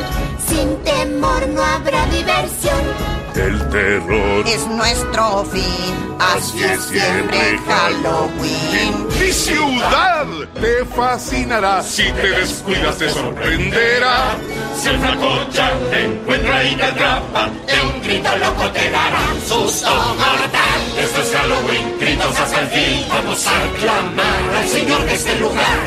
Sin 0.47 0.77
temor 0.83 1.47
no 1.47 1.61
habrá 1.61 2.05
diversión. 2.07 3.08
El 3.35 3.69
terror 3.69 4.47
Es 4.47 4.67
nuestro 4.67 5.45
fin. 5.45 6.09
Así 6.19 6.63
es 6.63 6.83
siempre 6.83 7.59
Halloween. 7.65 9.07
Mi 9.19 9.31
ciudad 9.31 10.25
te 10.53 10.85
fascinará. 10.85 11.81
Si 11.83 12.03
te 12.11 12.29
descuidas 12.29 12.97
te 12.97 13.09
sorprenderá. 13.09 14.35
Si 14.77 14.89
el 14.89 14.99
francocha 14.99 15.71
te 15.89 16.05
encuentra 16.05 16.63
y 16.63 16.75
te 16.75 16.83
atrapa, 16.83 17.49
de 17.67 17.81
un 17.81 18.01
grito 18.01 18.37
loco 18.37 18.71
te 18.71 18.89
dará 18.89 19.19
susto 19.47 19.89
mortal. 19.89 20.79
Esto 20.97 21.21
es 21.21 21.31
Halloween, 21.35 21.97
gritos 21.99 22.39
hasta 22.39 22.61
el 22.61 22.67
fin. 22.67 23.05
Vamos 23.09 23.47
a 23.47 23.79
clamar 23.79 24.55
al 24.57 24.67
Señor 24.67 25.03
de 25.05 25.13
este 25.13 25.39
lugar. 25.39 25.79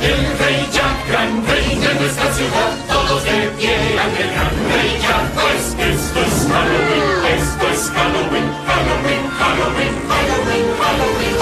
El 0.00 0.38
Rey 0.38 0.68
Jack, 0.72 1.08
gran 1.08 1.46
rey 1.46 1.74
de 1.76 1.94
nuestra 1.94 2.32
ciudad. 2.34 2.70
Todos 2.88 3.24
de 3.24 3.48
pie 3.58 3.76
ante 3.98 4.22
el 4.22 4.30
gran 4.30 4.50
Rey 4.72 4.98
Jack. 5.02 5.26
Pues 5.34 5.76
es 5.88 6.16
Halloween, 6.56 7.04
esto 7.38 7.68
es 7.68 7.90
Halloween, 7.90 8.48
Halloween, 8.66 9.22
Halloween, 9.40 9.94
Halloween, 10.08 10.66
Halloween. 10.80 11.36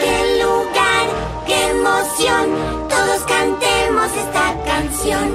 ¡Qué 0.00 0.18
lugar, 0.42 1.06
qué 1.46 1.58
emoción! 1.68 2.44
Todos 2.88 3.20
cantemos 3.28 4.10
esta 4.16 4.54
canción. 4.64 5.26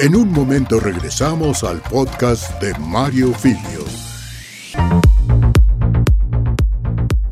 En 0.00 0.14
un 0.14 0.30
momento 0.30 0.78
regresamos 0.78 1.64
al 1.64 1.80
podcast 1.80 2.62
de 2.62 2.72
Mario 2.78 3.34
Filio. 3.34 3.84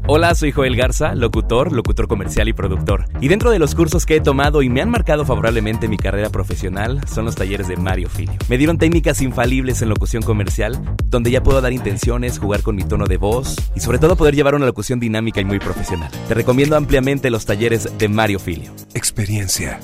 Hola, 0.08 0.34
soy 0.34 0.50
Joel 0.50 0.74
Garza, 0.74 1.14
locutor, 1.14 1.70
locutor 1.70 2.08
comercial 2.08 2.48
y 2.48 2.52
productor. 2.52 3.04
Y 3.20 3.28
dentro 3.28 3.52
de 3.52 3.60
los 3.60 3.76
cursos 3.76 4.04
que 4.04 4.16
he 4.16 4.20
tomado 4.20 4.62
y 4.62 4.68
me 4.68 4.82
han 4.82 4.90
marcado 4.90 5.24
favorablemente 5.24 5.86
mi 5.86 5.96
carrera 5.96 6.30
profesional 6.30 7.00
son 7.06 7.24
los 7.24 7.36
talleres 7.36 7.68
de 7.68 7.76
Mario 7.76 8.08
Filio. 8.08 8.34
Me 8.48 8.58
dieron 8.58 8.78
técnicas 8.78 9.22
infalibles 9.22 9.80
en 9.82 9.88
locución 9.88 10.24
comercial, 10.24 10.76
donde 11.04 11.30
ya 11.30 11.44
puedo 11.44 11.60
dar 11.60 11.72
intenciones, 11.72 12.40
jugar 12.40 12.62
con 12.62 12.74
mi 12.74 12.82
tono 12.82 13.06
de 13.06 13.16
voz 13.16 13.54
y 13.76 13.80
sobre 13.80 14.00
todo 14.00 14.16
poder 14.16 14.34
llevar 14.34 14.56
una 14.56 14.66
locución 14.66 14.98
dinámica 14.98 15.40
y 15.40 15.44
muy 15.44 15.60
profesional. 15.60 16.10
Te 16.26 16.34
recomiendo 16.34 16.74
ampliamente 16.74 17.30
los 17.30 17.46
talleres 17.46 17.96
de 17.96 18.08
Mario 18.08 18.40
Filio. 18.40 18.72
Experiencia. 18.92 19.78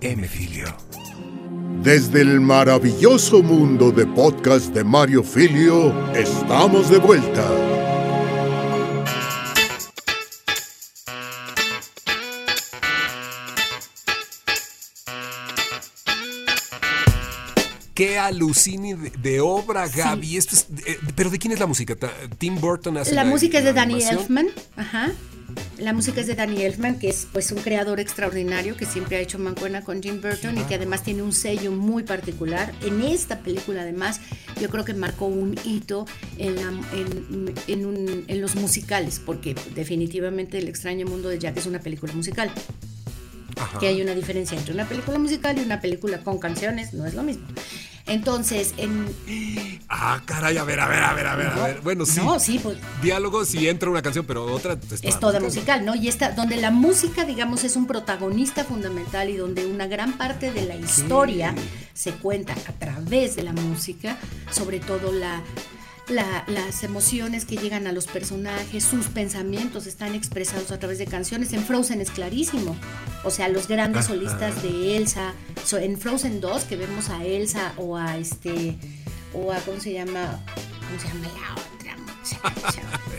M. 0.00 0.26
Filio. 0.26 0.66
Desde 1.82 2.20
el 2.20 2.40
maravilloso 2.40 3.42
mundo 3.42 3.90
de 3.90 4.06
podcast 4.06 4.72
de 4.72 4.84
Mario 4.84 5.24
Filio, 5.24 6.12
estamos 6.12 6.88
de 6.88 6.98
vuelta. 6.98 7.44
¿Qué 17.94 18.16
alucini 18.16 18.94
de, 18.94 19.10
de 19.10 19.40
obra, 19.40 19.88
Gaby. 19.88 20.36
Esto 20.36 20.54
es, 20.54 20.68
eh, 20.86 21.00
pero 21.16 21.30
¿de 21.30 21.40
quién 21.40 21.52
es 21.52 21.58
la 21.58 21.66
música? 21.66 21.96
Tim 22.38 22.60
Burton 22.60 22.96
hace 22.98 23.12
La 23.12 23.24
música 23.24 23.58
es 23.58 23.64
de 23.64 23.72
Danny 23.72 23.94
animación? 23.94 24.20
Elfman, 24.20 24.46
ajá. 24.76 25.10
La 25.78 25.92
música 25.92 26.20
es 26.20 26.26
de 26.28 26.34
Danny 26.36 26.62
Elfman, 26.62 26.98
que 26.98 27.08
es 27.08 27.26
pues 27.32 27.50
un 27.50 27.58
creador 27.60 27.98
extraordinario 27.98 28.76
que 28.76 28.86
siempre 28.86 29.16
ha 29.16 29.20
hecho 29.20 29.38
mancuerna 29.38 29.82
con 29.82 30.00
Jim 30.02 30.20
Burton 30.22 30.56
y 30.58 30.62
que 30.62 30.76
además 30.76 31.02
tiene 31.02 31.22
un 31.22 31.32
sello 31.32 31.72
muy 31.72 32.04
particular. 32.04 32.72
En 32.84 33.00
esta 33.02 33.40
película 33.40 33.82
además 33.82 34.20
yo 34.60 34.68
creo 34.68 34.84
que 34.84 34.94
marcó 34.94 35.26
un 35.26 35.58
hito 35.64 36.06
en, 36.38 36.54
la- 36.54 36.62
en- 36.94 37.54
en 37.66 37.86
un- 37.86 38.24
en 38.28 38.40
los 38.40 38.54
musicales, 38.54 39.20
porque 39.24 39.56
definitivamente 39.74 40.58
El 40.58 40.68
extraño 40.68 41.06
mundo 41.06 41.28
de 41.28 41.38
Jack 41.40 41.56
es 41.56 41.66
una 41.66 41.80
película 41.80 42.12
musical. 42.12 42.50
Ajá. 43.56 43.78
Que 43.80 43.88
hay 43.88 44.00
una 44.02 44.14
diferencia 44.14 44.56
entre 44.56 44.72
una 44.74 44.88
película 44.88 45.18
musical 45.18 45.58
y 45.58 45.62
una 45.62 45.80
película 45.80 46.18
con 46.18 46.38
canciones, 46.38 46.94
no 46.94 47.06
es 47.06 47.14
lo 47.14 47.22
mismo. 47.22 47.44
Entonces, 48.06 48.74
en... 48.76 49.06
Ah, 49.88 50.20
caray, 50.24 50.56
a 50.56 50.64
ver, 50.64 50.80
a 50.80 50.88
ver, 50.88 51.02
a 51.02 51.14
ver, 51.14 51.26
a 51.26 51.36
ver, 51.36 51.46
a 51.46 51.66
ver. 51.66 51.80
Bueno, 51.82 52.04
sí. 52.04 52.20
No, 52.20 52.40
sí, 52.40 52.58
pues 52.62 52.78
Diálogos 53.02 53.54
y 53.54 53.68
entra 53.68 53.90
una 53.90 54.02
canción, 54.02 54.24
pero 54.26 54.44
otra 54.46 54.76
es 55.02 55.20
toda 55.20 55.38
musical, 55.40 55.84
¿no? 55.84 55.94
Y 55.94 56.08
esta, 56.08 56.32
donde 56.32 56.56
la 56.56 56.70
música, 56.70 57.24
digamos, 57.24 57.64
es 57.64 57.76
un 57.76 57.86
protagonista 57.86 58.64
fundamental 58.64 59.30
y 59.30 59.36
donde 59.36 59.66
una 59.66 59.86
gran 59.86 60.14
parte 60.14 60.52
de 60.52 60.66
la 60.66 60.74
historia 60.76 61.54
se 61.94 62.12
cuenta 62.12 62.54
a 62.54 62.72
través 62.72 63.36
de 63.36 63.42
la 63.42 63.52
música, 63.52 64.16
sobre 64.50 64.80
todo 64.80 65.12
la, 65.12 65.42
la- 66.08 66.44
las 66.48 66.82
emociones 66.82 67.44
que 67.44 67.56
llegan 67.56 67.86
a 67.86 67.92
los 67.92 68.06
personajes, 68.06 68.84
sus 68.84 69.06
pensamientos 69.06 69.86
están 69.86 70.14
expresados 70.14 70.70
a 70.72 70.78
través 70.78 70.98
de 70.98 71.06
canciones. 71.06 71.52
En 71.52 71.64
Frozen 71.64 72.00
es 72.00 72.10
clarísimo. 72.10 72.76
O 73.24 73.30
sea, 73.30 73.48
los 73.48 73.68
grandes 73.68 74.04
Ajá. 74.06 74.14
solistas 74.14 74.62
de 74.62 74.96
Elsa, 74.96 75.32
so- 75.64 75.78
en 75.78 75.98
Frozen 75.98 76.40
2 76.40 76.64
que 76.64 76.76
vemos 76.76 77.08
a 77.08 77.24
Elsa 77.24 77.72
o 77.76 77.96
a 77.96 78.16
este 78.18 78.76
o 79.32 79.52
a 79.52 79.58
cómo 79.60 79.80
se 79.80 79.92
llama, 79.92 80.40
¿cómo 80.88 81.00
se 81.00 81.08
llama 81.08 81.28
la 81.28 81.54
otra? 81.54 81.96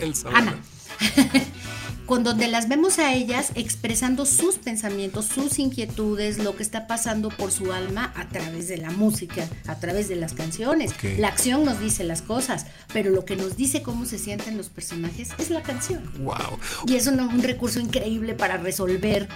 Elsa, 0.00 0.28
Ana. 0.32 0.54
con 2.06 2.24
donde 2.24 2.48
las 2.48 2.68
vemos 2.68 2.98
a 2.98 3.14
ellas 3.14 3.52
expresando 3.54 4.26
sus 4.26 4.56
pensamientos, 4.56 5.26
sus 5.26 5.58
inquietudes, 5.58 6.38
lo 6.38 6.56
que 6.56 6.62
está 6.62 6.86
pasando 6.86 7.30
por 7.30 7.50
su 7.50 7.72
alma 7.72 8.12
a 8.16 8.28
través 8.28 8.68
de 8.68 8.76
la 8.76 8.90
música, 8.90 9.48
a 9.66 9.76
través 9.76 10.08
de 10.08 10.16
las 10.16 10.34
canciones. 10.34 10.92
La 11.18 11.28
acción 11.28 11.64
nos 11.64 11.80
dice 11.80 12.04
las 12.04 12.22
cosas, 12.22 12.66
pero 12.92 13.10
lo 13.10 13.24
que 13.24 13.36
nos 13.36 13.56
dice 13.56 13.82
cómo 13.82 14.04
se 14.04 14.18
sienten 14.18 14.56
los 14.56 14.68
personajes 14.68 15.30
es 15.38 15.50
la 15.50 15.62
canción. 15.62 16.02
Wow. 16.18 16.58
Y 16.86 16.96
es 16.96 17.06
un, 17.06 17.20
un 17.20 17.42
recurso 17.42 17.80
increíble 17.80 18.34
para 18.34 18.56
resolver 18.56 19.28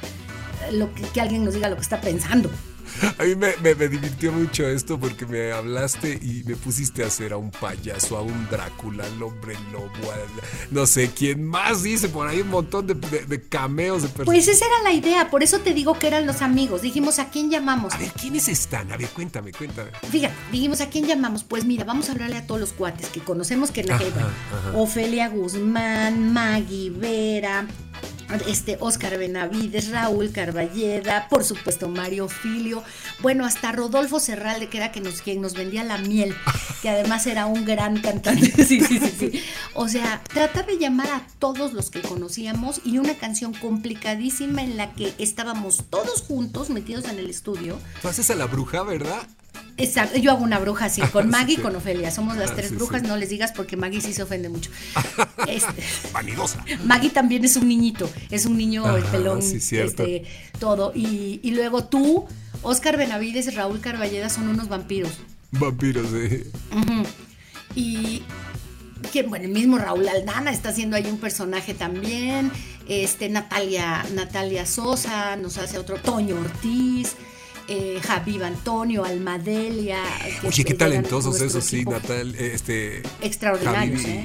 lo 0.72 0.92
que, 0.94 1.02
que 1.02 1.20
alguien 1.20 1.44
nos 1.44 1.54
diga 1.54 1.68
lo 1.68 1.76
que 1.76 1.82
está 1.82 2.00
pensando. 2.00 2.50
A 3.18 3.22
mí 3.24 3.34
me, 3.36 3.54
me- 3.62 3.74
me 3.74 3.88
divirtió 3.88 4.32
mucho 4.32 4.66
esto 4.68 4.98
porque 4.98 5.26
me 5.26 5.52
hablaste 5.52 6.18
y 6.22 6.42
me 6.44 6.56
pusiste 6.56 7.04
a 7.04 7.06
hacer 7.08 7.32
a 7.32 7.36
un 7.36 7.50
payaso, 7.50 8.16
a 8.16 8.22
un 8.22 8.48
Drácula, 8.50 9.04
al 9.04 9.22
hombre 9.22 9.54
lobo, 9.72 10.12
al- 10.12 10.68
no 10.70 10.86
sé 10.86 11.10
quién 11.14 11.44
más 11.44 11.82
dice 11.82 12.08
por 12.08 12.26
ahí 12.28 12.40
un 12.40 12.48
montón 12.50 12.86
de, 12.86 12.94
de- 12.94 13.24
de 13.26 13.42
cameos 13.48 14.02
de 14.02 14.08
personas. 14.08 14.26
Pues 14.26 14.48
esa 14.48 14.64
era 14.66 14.82
la 14.82 14.92
idea, 14.92 15.30
por 15.30 15.42
eso 15.42 15.58
te 15.60 15.74
digo 15.74 15.98
que 15.98 16.06
eran 16.06 16.26
los 16.26 16.42
amigos. 16.42 16.82
Dijimos, 16.82 17.18
¿a 17.18 17.28
quién 17.30 17.50
llamamos? 17.50 17.92
A 17.94 17.98
ver, 17.98 18.10
¿quiénes 18.12 18.48
están? 18.48 18.90
A 18.92 18.96
ver, 18.96 19.08
cuéntame, 19.08 19.52
cuéntame. 19.52 19.90
Fíjate, 20.10 20.34
dijimos, 20.52 20.80
¿a 20.80 20.88
quién 20.88 21.06
llamamos? 21.06 21.44
Pues 21.44 21.64
mira, 21.64 21.84
vamos 21.84 22.08
a 22.08 22.12
hablarle 22.12 22.36
a 22.38 22.46
todos 22.46 22.60
los 22.60 22.72
cuates 22.72 23.08
que 23.08 23.20
conocemos 23.20 23.70
que 23.70 23.80
en 23.82 23.88
la 23.88 23.94
Ajá, 23.96 24.04
Jeva. 24.04 24.20
ajá. 24.22 24.76
Ofelia 24.78 25.28
Guzmán, 25.28 26.32
Maggie 26.32 26.90
Vera, 26.90 27.66
este 28.46 28.76
Oscar 28.80 29.16
Benavides, 29.18 29.90
Raúl 29.90 30.30
Carballeda, 30.32 31.28
por 31.28 31.44
supuesto 31.44 31.88
Mario 31.88 32.28
Filio, 32.28 32.82
bueno, 33.20 33.46
hasta 33.46 33.72
Rodolfo 33.72 34.20
Serralde, 34.20 34.68
que 34.68 34.76
era 34.76 34.92
que 34.92 35.00
nos, 35.00 35.22
quien 35.22 35.40
nos 35.40 35.54
vendía 35.54 35.82
la 35.84 35.98
miel, 35.98 36.34
que 36.82 36.90
además 36.90 37.26
era 37.26 37.46
un 37.46 37.64
gran 37.64 38.00
cantante. 38.00 38.52
Sí, 38.68 38.80
sí, 38.82 38.98
sí, 38.98 39.14
sí. 39.18 39.42
O 39.72 39.88
sea, 39.88 40.22
tratar 40.32 40.66
de 40.66 40.78
llamar 40.78 41.08
a 41.08 41.26
todos 41.38 41.72
los 41.72 41.90
que 41.90 42.02
conocíamos 42.02 42.82
y 42.84 42.98
una 42.98 43.14
canción 43.14 43.54
complicadísima 43.54 44.62
en 44.62 44.76
la 44.76 44.92
que 44.92 45.14
estábamos 45.16 45.84
todos 45.88 46.22
juntos 46.22 46.68
metidos 46.68 47.06
en 47.06 47.18
el 47.18 47.30
estudio. 47.30 47.78
Tú 48.02 48.08
haces 48.08 48.30
a 48.30 48.34
la 48.34 48.44
bruja, 48.44 48.82
¿verdad? 48.82 49.26
Exacto, 49.78 50.18
yo 50.18 50.32
hago 50.32 50.42
una 50.44 50.58
bruja 50.58 50.86
así, 50.86 51.00
con 51.02 51.30
Maggie 51.30 51.54
y 51.54 51.56
Sí. 51.56 51.62
con 51.62 51.74
Ofelia. 51.76 52.10
Somos 52.10 52.36
las 52.36 52.50
Ah, 52.50 52.54
tres 52.56 52.70
sí, 52.70 52.74
brujas, 52.74 53.00
sí. 53.02 53.06
no 53.06 53.16
les 53.16 53.30
digas 53.30 53.52
porque 53.52 53.76
Maggie 53.76 54.00
sí 54.00 54.12
se 54.12 54.22
ofende 54.22 54.48
mucho. 54.48 54.70
Este, 55.48 55.82
Vanidosa. 56.12 56.64
Maggie 56.84 57.10
también 57.10 57.44
es 57.44 57.56
un 57.56 57.68
niñito, 57.68 58.10
es 58.30 58.44
un 58.44 58.56
niño 58.58 58.96
el 58.96 59.04
pelón, 59.04 59.40
sí, 59.40 59.60
cierto. 59.60 60.02
este, 60.02 60.24
todo. 60.58 60.92
Y, 60.94 61.40
y 61.42 61.52
luego 61.52 61.84
tú, 61.84 62.26
Oscar 62.62 62.96
Benavides 62.96 63.46
y 63.46 63.50
Raúl 63.50 63.80
Carballeda 63.80 64.28
son 64.28 64.48
unos 64.48 64.68
vampiros. 64.68 65.12
Vampiros. 65.52 66.08
Ujú. 66.08 67.04
Y 67.74 68.22
que 69.12 69.22
bueno, 69.22 69.44
el 69.44 69.52
mismo 69.52 69.78
Raúl 69.78 70.08
Aldana 70.08 70.50
está 70.50 70.70
haciendo 70.70 70.96
ahí 70.96 71.06
un 71.06 71.18
personaje 71.18 71.72
también. 71.72 72.50
Este, 72.88 73.28
Natalia, 73.28 74.04
Natalia 74.14 74.66
Sosa, 74.66 75.36
nos 75.36 75.56
hace 75.58 75.78
otro, 75.78 75.96
Toño 75.96 76.36
Ortiz, 76.36 77.14
eh, 77.68 78.00
Javiv 78.02 78.42
Antonio, 78.44 79.04
Almadelia. 79.04 80.02
Oye, 80.44 80.64
qué 80.64 80.74
talentosos 80.74 81.40
esos, 81.40 81.64
sí, 81.64 81.76
equipo. 81.76 81.92
Natal, 81.92 82.34
eh, 82.36 82.52
este. 82.54 83.02
Extraordinarios, 83.20 84.00
Javi 84.02 84.12
¿eh? 84.12 84.24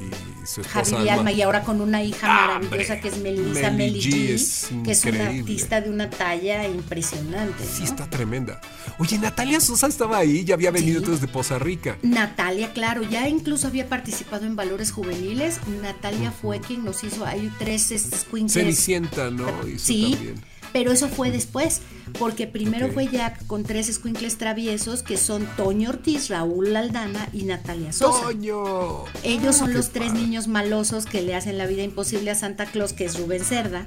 y- 0.00 0.04
y 0.42 0.46
su 0.46 0.62
Javi 0.62 0.82
esposa 0.82 0.98
Alma. 1.00 1.12
Alma, 1.14 1.32
y 1.32 1.42
ahora 1.42 1.62
con 1.64 1.80
una 1.80 2.02
hija 2.04 2.26
Ah, 2.30 2.58
maravillosa 2.60 3.00
que 3.00 3.08
es 3.08 3.18
Melissa 3.18 3.70
Meli 3.70 4.00
G 4.00 4.28
es 4.34 4.68
que 4.84 4.92
es 4.92 5.04
una 5.04 5.26
artista 5.28 5.80
de 5.80 5.90
una 5.90 6.08
talla 6.08 6.68
impresionante. 6.68 7.64
Sí, 7.64 7.80
¿no? 7.80 7.84
está 7.86 8.08
tremenda. 8.08 8.60
Oye, 8.98 9.18
Natalia 9.18 9.60
Sosa 9.60 9.88
estaba 9.88 10.18
ahí, 10.18 10.44
ya 10.44 10.54
había 10.54 10.70
venido 10.70 10.98
entonces 10.98 11.20
de 11.20 11.28
Poza 11.28 11.58
Rica. 11.58 11.98
Natalia, 12.02 12.72
claro, 12.72 13.02
ya 13.02 13.28
incluso 13.28 13.66
había 13.66 13.88
participado 13.88 14.46
en 14.46 14.54
Valores 14.54 14.92
Juveniles. 14.92 15.58
Natalia 15.82 16.30
fue 16.30 16.60
quien 16.60 16.84
nos 16.84 17.02
hizo, 17.02 17.26
hay 17.26 17.50
tres 17.58 17.90
este, 17.90 18.16
squinkles. 18.16 18.52
Cenicienta, 18.52 19.30
¿no? 19.30 19.48
Hizo 19.66 19.84
Sí, 19.86 20.12
también. 20.12 20.44
Pero 20.78 20.92
eso 20.92 21.08
fue 21.08 21.30
después, 21.30 21.80
porque 22.18 22.46
primero 22.46 22.92
fue 22.92 23.08
Jack 23.08 23.46
con 23.46 23.62
tres 23.62 23.86
squinkles 23.86 24.36
traviesos 24.36 25.02
que 25.02 25.16
son 25.16 25.46
Toño 25.56 25.88
Ortiz, 25.88 26.28
Raúl 26.28 26.76
Aldana 26.76 27.30
y 27.32 27.44
Natalia 27.44 27.94
Sosa. 27.94 28.24
¡Toño! 28.24 29.06
Ellos 29.22 29.56
Ah, 29.56 29.58
son 29.60 29.68
qué 29.68 29.72
los 29.74 29.88
tres 29.88 30.08
padre. 30.10 30.20
niños 30.20 30.48
malosos 30.48 31.06
que 31.06 31.22
le 31.22 31.34
hacen 31.34 31.56
la 31.56 31.64
vida 31.64 31.82
imposible 31.82 32.30
a 32.30 32.34
Santa 32.34 32.66
Claus, 32.66 32.92
que 32.92 33.06
es 33.06 33.18
Rubén 33.18 33.42
Cerda. 33.42 33.86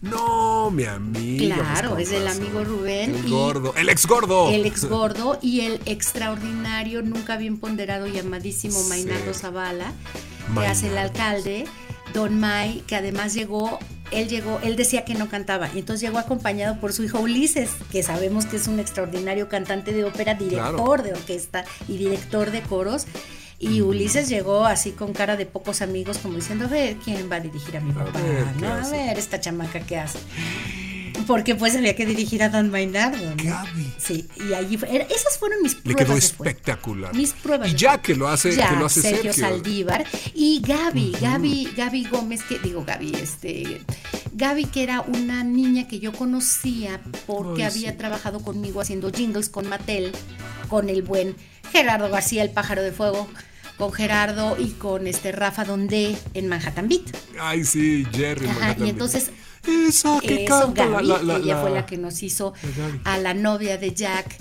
No, 0.00 0.70
mi 0.70 0.84
amigo. 0.84 1.54
Claro, 1.54 1.90
pues, 1.94 2.08
es 2.08 2.14
con 2.14 2.22
el 2.22 2.28
amigo 2.28 2.64
Rubén. 2.64 3.14
El 3.14 3.26
y- 3.26 3.30
gordo. 3.30 3.74
El 3.76 3.88
ex 3.90 4.06
gordo. 4.06 4.48
El 4.50 4.64
ex 4.64 4.84
gordo 4.86 5.38
y 5.42 5.60
el 5.60 5.80
extraordinario, 5.84 7.02
nunca 7.02 7.36
bien 7.36 7.58
ponderado, 7.58 8.06
llamadísimo 8.06 8.78
Sí. 8.80 8.88
Mainardo 8.88 9.34
Zavala, 9.34 9.92
que 10.54 10.66
hace 10.66 10.88
el 10.88 10.96
alcalde, 10.98 11.66
Don 12.16 12.40
May, 12.40 12.82
que 12.86 12.96
además 12.96 13.34
llegó, 13.34 13.78
él 14.10 14.26
llegó, 14.26 14.58
él 14.62 14.74
decía 14.76 15.04
que 15.04 15.12
no 15.12 15.28
cantaba, 15.28 15.68
y 15.74 15.80
entonces 15.80 16.00
llegó 16.00 16.16
acompañado 16.16 16.80
por 16.80 16.94
su 16.94 17.04
hijo 17.04 17.20
Ulises, 17.20 17.68
que 17.92 18.02
sabemos 18.02 18.46
que 18.46 18.56
es 18.56 18.68
un 18.68 18.80
extraordinario 18.80 19.50
cantante 19.50 19.92
de 19.92 20.02
ópera, 20.04 20.32
director 20.32 21.00
Claro. 21.00 21.02
de 21.02 21.12
orquesta 21.12 21.66
y 21.86 21.98
director 21.98 22.52
de 22.52 22.62
coros. 22.62 23.06
Y 23.58 23.82
Ulises 23.82 24.30
llegó 24.30 24.64
así 24.64 24.92
con 24.92 25.12
cara 25.12 25.36
de 25.36 25.44
pocos 25.44 25.82
amigos, 25.82 26.16
como 26.16 26.36
diciendo, 26.36 26.64
a 26.64 26.68
ver, 26.68 26.96
¿quién 26.96 27.30
va 27.30 27.36
a 27.36 27.40
dirigir 27.40 27.76
a 27.76 27.80
mi 27.80 27.92
papá? 27.92 28.18
ver, 28.18 28.44
¿qué 28.54 28.60
¿no? 28.62 28.72
A 28.72 28.88
ver, 28.90 29.18
esta 29.18 29.38
chamaca 29.38 29.80
qué 29.80 29.98
hace. 29.98 30.18
Porque 31.26 31.54
pues 31.54 31.74
había 31.74 31.94
que 31.96 32.06
dirigir 32.06 32.42
a 32.42 32.48
Don 32.48 32.70
Maynardo. 32.70 33.18
¿no? 33.34 33.42
Gaby. 33.42 33.92
Sí, 33.98 34.28
y 34.48 34.52
allí 34.52 34.76
fue- 34.76 34.94
era- 34.94 35.04
esas 35.04 35.38
fueron 35.38 35.62
mis 35.62 35.74
Le 35.74 35.80
pruebas. 35.82 36.04
quedó 36.04 36.14
de 36.14 36.20
fuego. 36.20 36.44
espectacular. 36.50 37.14
Mis 37.14 37.32
pruebas. 37.32 37.70
Y 37.72 37.74
ya 37.74 38.00
que 38.00 38.14
lo 38.14 38.28
hace, 38.28 38.54
Ya, 38.54 38.68
que 38.70 38.76
lo 38.76 38.86
hace 38.86 39.02
Sergio, 39.02 39.32
Sergio. 39.32 39.48
Saldívar 39.48 40.04
y 40.34 40.62
Gaby, 40.66 41.16
Gaby, 41.20 41.68
Gaby 41.76 42.04
Gómez, 42.04 42.42
que 42.42 42.58
digo 42.58 42.84
Gaby, 42.84 43.12
este, 43.16 43.80
Gaby 44.34 44.66
que 44.66 44.82
era 44.82 45.00
una 45.00 45.42
niña 45.44 45.88
que 45.88 45.98
yo 45.98 46.12
conocía 46.12 47.00
porque 47.26 47.64
había 47.64 47.90
sí. 47.92 47.96
trabajado 47.96 48.40
conmigo 48.40 48.80
haciendo 48.80 49.10
jingles 49.10 49.48
con 49.48 49.68
Mattel, 49.68 50.12
con 50.68 50.88
el 50.90 51.02
buen 51.02 51.34
Gerardo 51.72 52.08
García, 52.08 52.42
el 52.42 52.50
pájaro 52.50 52.82
de 52.82 52.92
fuego, 52.92 53.28
con 53.76 53.92
Gerardo 53.92 54.56
y 54.58 54.70
con 54.70 55.06
este 55.06 55.32
Rafa 55.32 55.64
Donde 55.64 56.16
en 56.34 56.46
Manhattan 56.48 56.88
Beat. 56.88 57.02
Ay, 57.40 57.64
sí, 57.64 58.06
Jerry. 58.12 58.46
Ajá, 58.48 58.76
y 58.78 58.88
entonces 58.88 59.30
Esa 59.68 60.20
que 60.20 60.44
eso, 60.44 60.60
canta 60.60 60.86
Gaby, 60.86 61.06
la, 61.06 61.16
la, 61.18 61.22
la, 61.22 61.36
ella 61.38 61.60
fue 61.60 61.70
la- 61.70 61.86
que 61.86 61.96
nos 61.96 62.22
hizo 62.22 62.54
a 63.04 63.18
la 63.18 63.34
novia 63.34 63.78
de 63.78 63.92
Jack. 63.94 64.36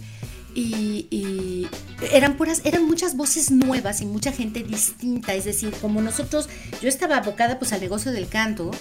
Y, 0.57 1.07
y 1.11 1.67
eran 2.13 2.37
puras, 2.37 2.61
eran 2.63 2.85
muchas 2.85 3.17
voces 3.17 3.51
nuevas 3.51 3.99
y 4.01 4.05
mucha 4.05 4.31
gente 4.31 4.63
distinta. 4.63 5.33
Es 5.33 5.43
decir, 5.43 5.73
como 5.81 6.01
nosotros, 6.01 6.47
yo 6.81 6.87
estaba 6.87 7.17
abocada 7.17 7.59
pues 7.59 7.73
al 7.73 7.81
negocio 7.81 8.13
del 8.13 8.29
canto, 8.29 8.71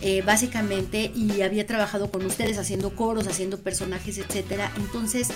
eh, 0.00 0.22
básicamente, 0.22 1.12
y 1.14 1.42
había 1.42 1.66
trabajado 1.66 2.10
con 2.10 2.24
ustedes 2.24 2.56
haciendo 2.56 2.96
coros, 2.96 3.26
haciendo 3.26 3.58
personajes, 3.60 4.16
etcétera. 4.16 4.72
Entonces, 4.76 5.28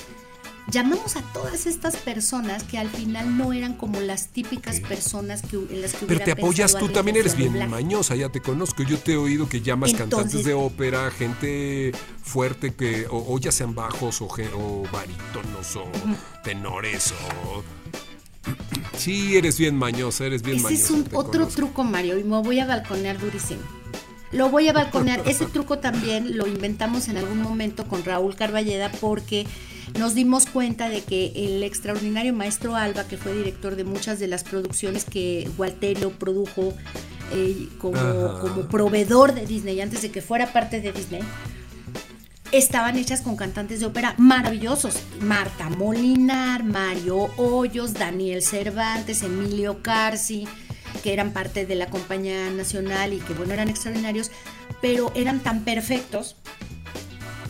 llamamos 0.69 1.17
a 1.17 1.23
todas 1.33 1.67
estas 1.67 1.97
personas 1.97 2.65
que 2.65 2.79
al 2.79 2.89
final 2.89 3.37
no 3.37 3.53
eran 3.53 3.75
como 3.75 4.01
las 4.01 4.29
típicas 4.29 4.81
personas 4.81 5.43
que, 5.43 5.57
en 5.57 5.83
las 5.83 5.95
que 5.95 6.07
Pero 6.07 6.21
te 6.21 6.33
apoyas 6.33 6.77
tú 6.77 6.89
también, 6.89 7.17
eres 7.17 7.37
bien 7.37 7.69
mañosa, 7.71 8.17
ya 8.17 8.29
te 8.29 8.41
conozco. 8.41 8.83
Yo 8.83 8.99
te 8.99 9.13
he 9.13 9.17
oído 9.17 9.49
que 9.49 9.61
llamas 9.61 9.95
cantantes 9.95 10.45
de 10.45 10.55
ópera, 10.55 11.11
gente 11.11 11.93
fuerte 12.23 12.75
que, 12.75 13.07
o, 13.09 13.35
o 13.35 13.39
ya 13.39 13.53
sean 13.53 13.75
bajos 13.75 14.21
o, 14.21 14.29
barítonos 14.93 15.77
o 15.77 15.85
tenores 16.43 17.13
o. 17.13 17.63
Sí, 18.97 19.37
eres 19.37 19.59
bien 19.59 19.77
mañosa, 19.77 20.25
eres 20.25 20.43
bien 20.43 20.57
Ese 20.57 20.65
mañosa. 20.65 20.85
es 20.85 20.91
un 20.91 21.01
otro 21.13 21.33
conozco. 21.33 21.57
truco, 21.57 21.85
Mario, 21.85 22.19
y 22.19 22.25
me 22.25 22.41
voy 22.41 22.61
a 22.61 22.67
balconear 22.67 23.19
durísimo. 23.19 23.61
Lo 24.33 24.49
voy 24.51 24.69
a 24.69 24.73
balconear. 24.73 25.23
Ese 25.27 25.47
truco 25.47 25.79
también 25.79 26.37
lo 26.37 26.47
inventamos 26.47 27.09
en 27.09 27.17
algún 27.17 27.43
momento 27.43 27.87
con 27.87 28.05
Raúl 28.05 28.35
Carballeda 28.37 28.91
porque 29.01 29.47
nos 29.99 30.15
dimos 30.15 30.47
cuenta 30.47 30.89
de 30.89 31.03
que 31.03 31.33
el 31.35 31.63
extraordinario 31.63 32.33
maestro 32.33 32.77
Alba, 32.77 33.05
que 33.05 33.17
fue 33.17 33.35
director 33.35 33.77
de 33.77 33.85
muchas 33.85 34.19
de 34.19 34.27
las 34.27 34.45
producciones 34.45 35.05
que 35.05 35.49
Gualterio 35.57 36.11
produjo 36.11 36.75
eh, 37.33 37.69
como, 37.79 38.39
como 38.41 38.69
proveedor 38.69 39.35
de 39.35 39.47
Disney 39.47 39.81
antes 39.81 40.03
de 40.03 40.11
que 40.11 40.23
fuera 40.23 40.53
parte 40.53 40.81
de 40.81 40.93
Disney, 40.93 41.23
estaban 42.53 42.97
hechas 42.97 43.23
con 43.23 43.37
cantantes 43.37 43.81
de 43.81 43.87
ópera 43.87 44.15
maravillosos. 44.19 44.99
Marta 45.21 45.69
Molinar, 45.69 46.65
Mario 46.65 47.31
Hoyos, 47.37 47.95
Daniel 47.95 48.43
Cervantes, 48.43 49.23
Emilio 49.23 49.83
Carci, 49.83 50.47
que 51.03 51.13
eran 51.13 51.33
parte 51.33 51.67
de 51.67 51.75
la 51.75 51.89
compañía 51.89 52.51
nacional 52.51 53.13
y 53.13 53.19
que 53.19 53.35
bueno, 53.35 53.53
eran 53.53 53.69
extraordinarios, 53.69 54.31
pero 54.81 55.13
eran 55.15 55.41
tan 55.41 55.65
perfectos 55.65 56.37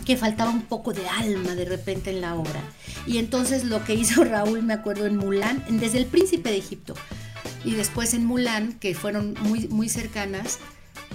que 0.06 0.16
faltaba 0.16 0.50
un 0.50 0.62
poco 0.62 0.92
de 0.92 1.06
alma 1.08 1.54
de 1.54 1.64
repente 1.64 2.10
en 2.10 2.20
la 2.20 2.36
obra. 2.36 2.62
Y 3.06 3.18
entonces 3.18 3.64
lo 3.64 3.84
que 3.84 3.94
hizo 3.94 4.24
Raúl, 4.24 4.62
me 4.62 4.72
acuerdo, 4.72 5.04
en 5.04 5.16
Mulan, 5.16 5.62
desde 5.68 5.98
el 5.98 6.06
príncipe 6.06 6.50
de 6.50 6.56
Egipto, 6.56 6.94
y 7.64 7.74
después 7.74 8.14
en 8.14 8.24
Mulan, 8.24 8.74
que 8.74 8.94
fueron 8.94 9.34
muy, 9.42 9.66
muy 9.68 9.88
cercanas, 9.88 10.58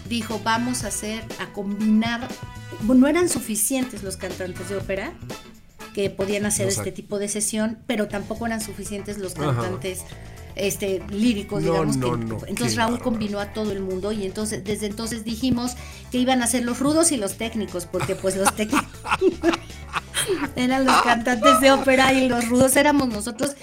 dijo, 0.09 0.41
vamos 0.43 0.83
a 0.83 0.87
hacer, 0.87 1.23
a 1.39 1.53
combinar, 1.53 2.27
no 2.83 3.07
eran 3.07 3.29
suficientes 3.29 4.03
los 4.03 4.17
cantantes 4.17 4.69
de 4.69 4.75
ópera 4.75 5.13
que 5.93 6.09
podían 6.09 6.45
hacer 6.45 6.67
este 6.67 6.91
tipo 6.91 7.19
de 7.19 7.27
sesión, 7.27 7.77
pero 7.87 8.07
tampoco 8.07 8.45
eran 8.45 8.61
suficientes 8.61 9.17
los 9.17 9.35
Ajá. 9.37 9.69
Este 10.55 11.01
líricos, 11.09 11.63
No, 11.63 11.71
digamos. 11.73 11.97
no, 11.97 12.11
que- 12.19 12.25
no, 12.25 12.37
entonces 12.47 12.75
Raúl 12.75 12.91
bárbaro. 12.93 13.03
combinó 13.03 13.39
a 13.39 13.53
todo 13.53 13.71
el 13.71 13.79
mundo 13.81 14.11
y 14.11 14.25
entonces 14.25 14.63
desde 14.63 14.87
entonces 14.87 15.23
dijimos 15.23 15.75
que 16.11 16.17
iban 16.17 16.41
a 16.41 16.47
ser 16.47 16.63
los 16.63 16.79
rudos 16.79 17.11
y 17.11 17.17
los 17.17 17.35
técnicos, 17.37 17.85
porque 17.85 18.15
pues 18.15 18.35
los 18.35 18.53
técnicos 18.55 18.87
eran 20.55 20.85
los 20.85 21.01
cantantes 21.01 21.59
de 21.61 21.71
ópera 21.71 22.13
y 22.13 22.27
los 22.27 22.47
rudos 22.49 22.75
éramos 22.75 23.07
nosotros 23.09 23.55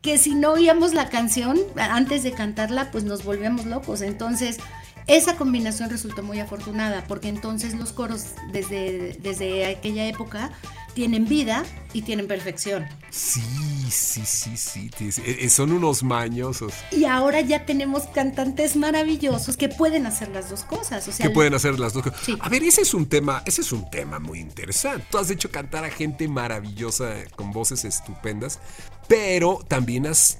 que 0.00 0.18
si 0.18 0.34
no 0.34 0.52
oíamos 0.52 0.94
la 0.94 1.08
canción 1.08 1.58
antes 1.76 2.22
de 2.24 2.32
cantarla, 2.32 2.90
pues 2.90 3.04
nos 3.04 3.22
volvíamos 3.22 3.66
locos. 3.66 4.02
Entonces, 4.02 4.58
esa 5.06 5.36
combinación 5.36 5.90
resultó 5.90 6.24
muy 6.24 6.40
afortunada, 6.40 7.04
porque 7.06 7.28
entonces 7.28 7.74
los 7.74 7.92
coros 7.92 8.24
desde, 8.52 9.16
desde 9.22 9.64
aquella 9.66 10.06
época 10.08 10.50
tienen 10.94 11.26
vida 11.26 11.64
y 11.92 12.02
tienen 12.02 12.26
perfección. 12.26 12.86
Sí, 13.10 13.40
sí, 13.90 14.22
sí, 14.24 14.56
sí. 14.56 14.90
eh, 14.98 15.38
eh, 15.40 15.48
son 15.50 15.72
unos 15.72 16.02
mañosos 16.02 16.72
Y 16.90 17.04
ahora 17.04 17.40
ya 17.42 17.66
tenemos 17.66 18.04
cantantes 18.04 18.76
maravillosos 18.76 19.56
que 19.56 19.68
pueden 19.68 20.06
hacer 20.06 20.28
las 20.28 20.48
dos 20.50 20.64
cosas. 20.64 21.06
O 21.08 21.12
sea, 21.12 21.26
que 21.26 21.32
pueden 21.32 21.54
hacer 21.54 21.78
las 21.78 21.92
dos 21.92 22.04
cosas. 22.04 22.28
A 22.40 22.48
ver, 22.48 22.62
ese 22.62 22.82
es 22.82 22.94
un 22.94 23.06
tema, 23.06 23.42
ese 23.44 23.60
es 23.60 23.72
un 23.72 23.90
tema 23.90 24.18
muy 24.18 24.40
interesante. 24.40 25.06
Tú 25.10 25.18
has 25.18 25.30
hecho 25.30 25.50
cantar 25.50 25.84
a 25.84 25.90
gente 25.90 26.28
maravillosa 26.28 27.14
con 27.36 27.52
voces 27.52 27.84
estupendas, 27.84 28.58
pero 29.08 29.60
también 29.68 30.06
has 30.06 30.38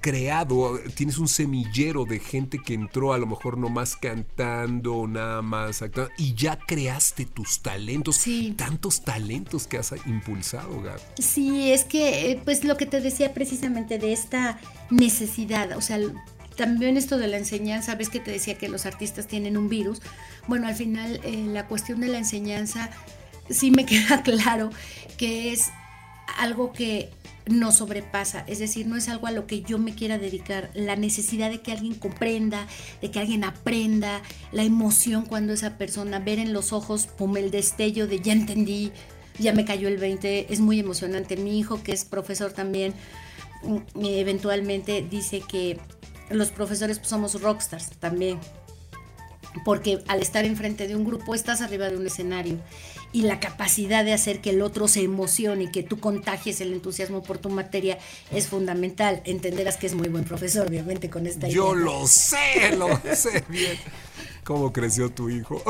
creado, 0.00 0.78
tienes 0.94 1.18
un 1.18 1.28
semillero 1.28 2.04
de 2.04 2.18
gente 2.18 2.58
que 2.58 2.74
entró 2.74 3.12
a 3.12 3.18
lo 3.18 3.26
mejor 3.26 3.58
nomás 3.58 3.96
cantando, 3.96 5.06
nada 5.06 5.42
más 5.42 5.82
actuando, 5.82 6.12
y 6.16 6.34
ya 6.34 6.58
creaste 6.58 7.26
tus 7.26 7.60
talentos, 7.60 8.24
tantos 8.56 9.02
talentos 9.02 9.66
que 9.66 9.78
has 9.78 9.94
impulsado, 10.06 10.80
Gab. 10.82 11.00
Sí, 11.18 11.72
es 11.72 11.84
que, 11.84 12.30
eh, 12.30 12.40
pues 12.44 12.64
lo 12.64 12.76
que 12.76 12.86
te 12.86 13.00
decía 13.00 13.34
precisamente 13.34 13.98
de 13.98 14.12
esta 14.12 14.58
necesidad, 14.90 15.76
o 15.76 15.80
sea, 15.80 15.98
también 16.56 16.96
esto 16.96 17.16
de 17.16 17.28
la 17.28 17.38
enseñanza, 17.38 17.94
ves 17.94 18.10
que 18.10 18.20
te 18.20 18.30
decía 18.30 18.58
que 18.58 18.68
los 18.68 18.86
artistas 18.86 19.26
tienen 19.26 19.56
un 19.56 19.68
virus. 19.68 20.02
Bueno, 20.46 20.66
al 20.66 20.74
final 20.74 21.20
eh, 21.24 21.44
la 21.46 21.66
cuestión 21.66 22.00
de 22.00 22.08
la 22.08 22.18
enseñanza 22.18 22.90
sí 23.48 23.70
me 23.70 23.86
queda 23.86 24.22
claro 24.22 24.70
que 25.16 25.52
es 25.52 25.70
algo 26.38 26.72
que 26.72 27.10
nos 27.46 27.76
sobrepasa, 27.76 28.44
es 28.46 28.58
decir, 28.58 28.86
no 28.86 28.96
es 28.96 29.08
algo 29.08 29.26
a 29.26 29.30
lo 29.30 29.46
que 29.46 29.62
yo 29.62 29.78
me 29.78 29.94
quiera 29.94 30.18
dedicar, 30.18 30.70
la 30.74 30.96
necesidad 30.96 31.50
de 31.50 31.60
que 31.60 31.72
alguien 31.72 31.94
comprenda, 31.94 32.66
de 33.00 33.10
que 33.10 33.18
alguien 33.18 33.44
aprenda, 33.44 34.22
la 34.52 34.62
emoción 34.62 35.24
cuando 35.24 35.52
esa 35.52 35.76
persona, 35.76 36.18
ver 36.20 36.38
en 36.38 36.52
los 36.52 36.72
ojos, 36.72 37.06
pum, 37.06 37.36
el 37.36 37.50
destello 37.50 38.06
de 38.06 38.20
ya 38.20 38.32
entendí, 38.32 38.92
ya 39.38 39.52
me 39.52 39.64
cayó 39.64 39.88
el 39.88 39.96
20, 39.96 40.52
es 40.52 40.60
muy 40.60 40.78
emocionante. 40.78 41.36
Mi 41.36 41.58
hijo, 41.58 41.82
que 41.82 41.92
es 41.92 42.04
profesor 42.04 42.52
también, 42.52 42.94
mm, 43.62 44.04
eventualmente 44.04 45.04
dice 45.08 45.40
que 45.40 45.78
los 46.28 46.50
profesores 46.50 46.98
pues, 46.98 47.08
somos 47.08 47.40
rockstars 47.40 47.90
también, 47.98 48.38
porque 49.64 50.04
al 50.06 50.20
estar 50.20 50.44
enfrente 50.44 50.86
de 50.86 50.94
un 50.94 51.04
grupo 51.04 51.34
estás 51.34 51.60
arriba 51.62 51.88
de 51.88 51.96
un 51.96 52.06
escenario 52.06 52.58
y 53.12 53.22
la 53.22 53.40
capacidad 53.40 54.04
de 54.04 54.12
hacer 54.12 54.40
que 54.40 54.50
el 54.50 54.62
otro 54.62 54.86
se 54.86 55.02
emocione 55.02 55.64
y 55.64 55.70
que 55.70 55.82
tú 55.82 55.98
contagies 55.98 56.60
el 56.60 56.72
entusiasmo 56.72 57.22
por 57.22 57.38
tu 57.38 57.48
materia 57.50 57.98
es 58.30 58.46
fundamental. 58.46 59.20
Entenderás 59.24 59.76
que 59.76 59.86
es 59.88 59.94
muy 59.94 60.08
buen 60.08 60.24
profesor, 60.24 60.66
obviamente, 60.68 61.10
con 61.10 61.26
esta 61.26 61.48
Yo 61.48 61.74
idea. 61.74 61.84
lo 61.84 62.06
sé, 62.06 62.76
lo 62.76 62.88
sé 63.16 63.44
bien. 63.48 63.76
¿Cómo 64.44 64.72
creció 64.72 65.10
tu 65.10 65.28
hijo? 65.28 65.62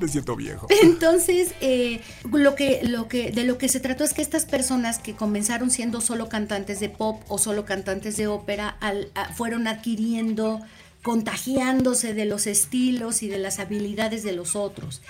Me 0.00 0.06
siento 0.06 0.36
viejo. 0.36 0.66
Entonces, 0.82 1.52
eh, 1.60 2.00
lo 2.30 2.54
que, 2.54 2.80
lo 2.84 3.08
que, 3.08 3.30
de 3.32 3.44
lo 3.44 3.58
que 3.58 3.68
se 3.68 3.80
trató 3.80 4.04
es 4.04 4.12
que 4.12 4.20
estas 4.22 4.44
personas 4.44 4.98
que 4.98 5.14
comenzaron 5.14 5.70
siendo 5.70 6.00
solo 6.00 6.28
cantantes 6.28 6.78
de 6.78 6.88
pop 6.90 7.22
o 7.28 7.38
solo 7.38 7.64
cantantes 7.64 8.16
de 8.16 8.26
ópera, 8.26 8.68
al- 8.80 9.08
a- 9.14 9.32
fueron 9.32 9.66
adquiriendo, 9.66 10.60
contagiándose 11.02 12.14
de 12.14 12.26
los 12.26 12.46
estilos 12.46 13.22
y 13.22 13.28
de 13.28 13.38
las 13.38 13.58
habilidades 13.58 14.22
de 14.22 14.32
los 14.32 14.54
otros. 14.56 15.00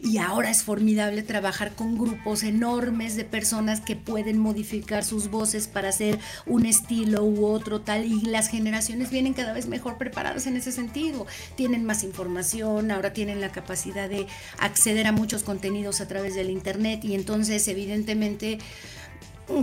Y 0.00 0.18
ahora 0.18 0.50
es 0.50 0.62
formidable 0.62 1.22
trabajar 1.22 1.74
con 1.74 1.96
grupos 1.96 2.42
enormes 2.42 3.16
de 3.16 3.24
personas 3.24 3.80
que 3.80 3.96
pueden 3.96 4.38
modificar 4.38 5.04
sus 5.04 5.30
voces 5.30 5.68
para 5.68 5.88
hacer 5.88 6.18
un 6.46 6.66
estilo 6.66 7.24
u 7.24 7.46
otro 7.46 7.80
tal. 7.80 8.04
Y 8.04 8.22
las 8.22 8.48
generaciones 8.48 9.10
vienen 9.10 9.34
cada 9.34 9.52
vez 9.52 9.66
mejor 9.66 9.98
preparadas 9.98 10.46
en 10.46 10.56
ese 10.56 10.72
sentido. 10.72 11.26
Tienen 11.56 11.84
más 11.84 12.04
información, 12.04 12.90
ahora 12.90 13.12
tienen 13.12 13.40
la 13.40 13.52
capacidad 13.52 14.08
de 14.08 14.26
acceder 14.58 15.06
a 15.06 15.12
muchos 15.12 15.42
contenidos 15.42 16.00
a 16.00 16.08
través 16.08 16.34
del 16.34 16.50
Internet 16.50 17.04
y 17.04 17.14
entonces 17.14 17.66
evidentemente 17.68 18.58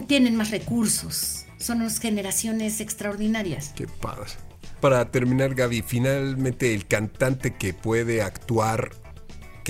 tienen 0.07 0.35
más 0.35 0.51
recursos. 0.51 1.45
Son 1.57 1.81
unas 1.81 1.99
generaciones 1.99 2.79
extraordinarias. 2.81 3.73
Qué 3.75 3.87
padre. 3.87 4.31
Para 4.79 5.11
terminar, 5.11 5.53
Gaby, 5.53 5.83
finalmente 5.83 6.73
el 6.73 6.87
cantante 6.87 7.53
que 7.53 7.73
puede 7.73 8.23
actuar, 8.23 8.91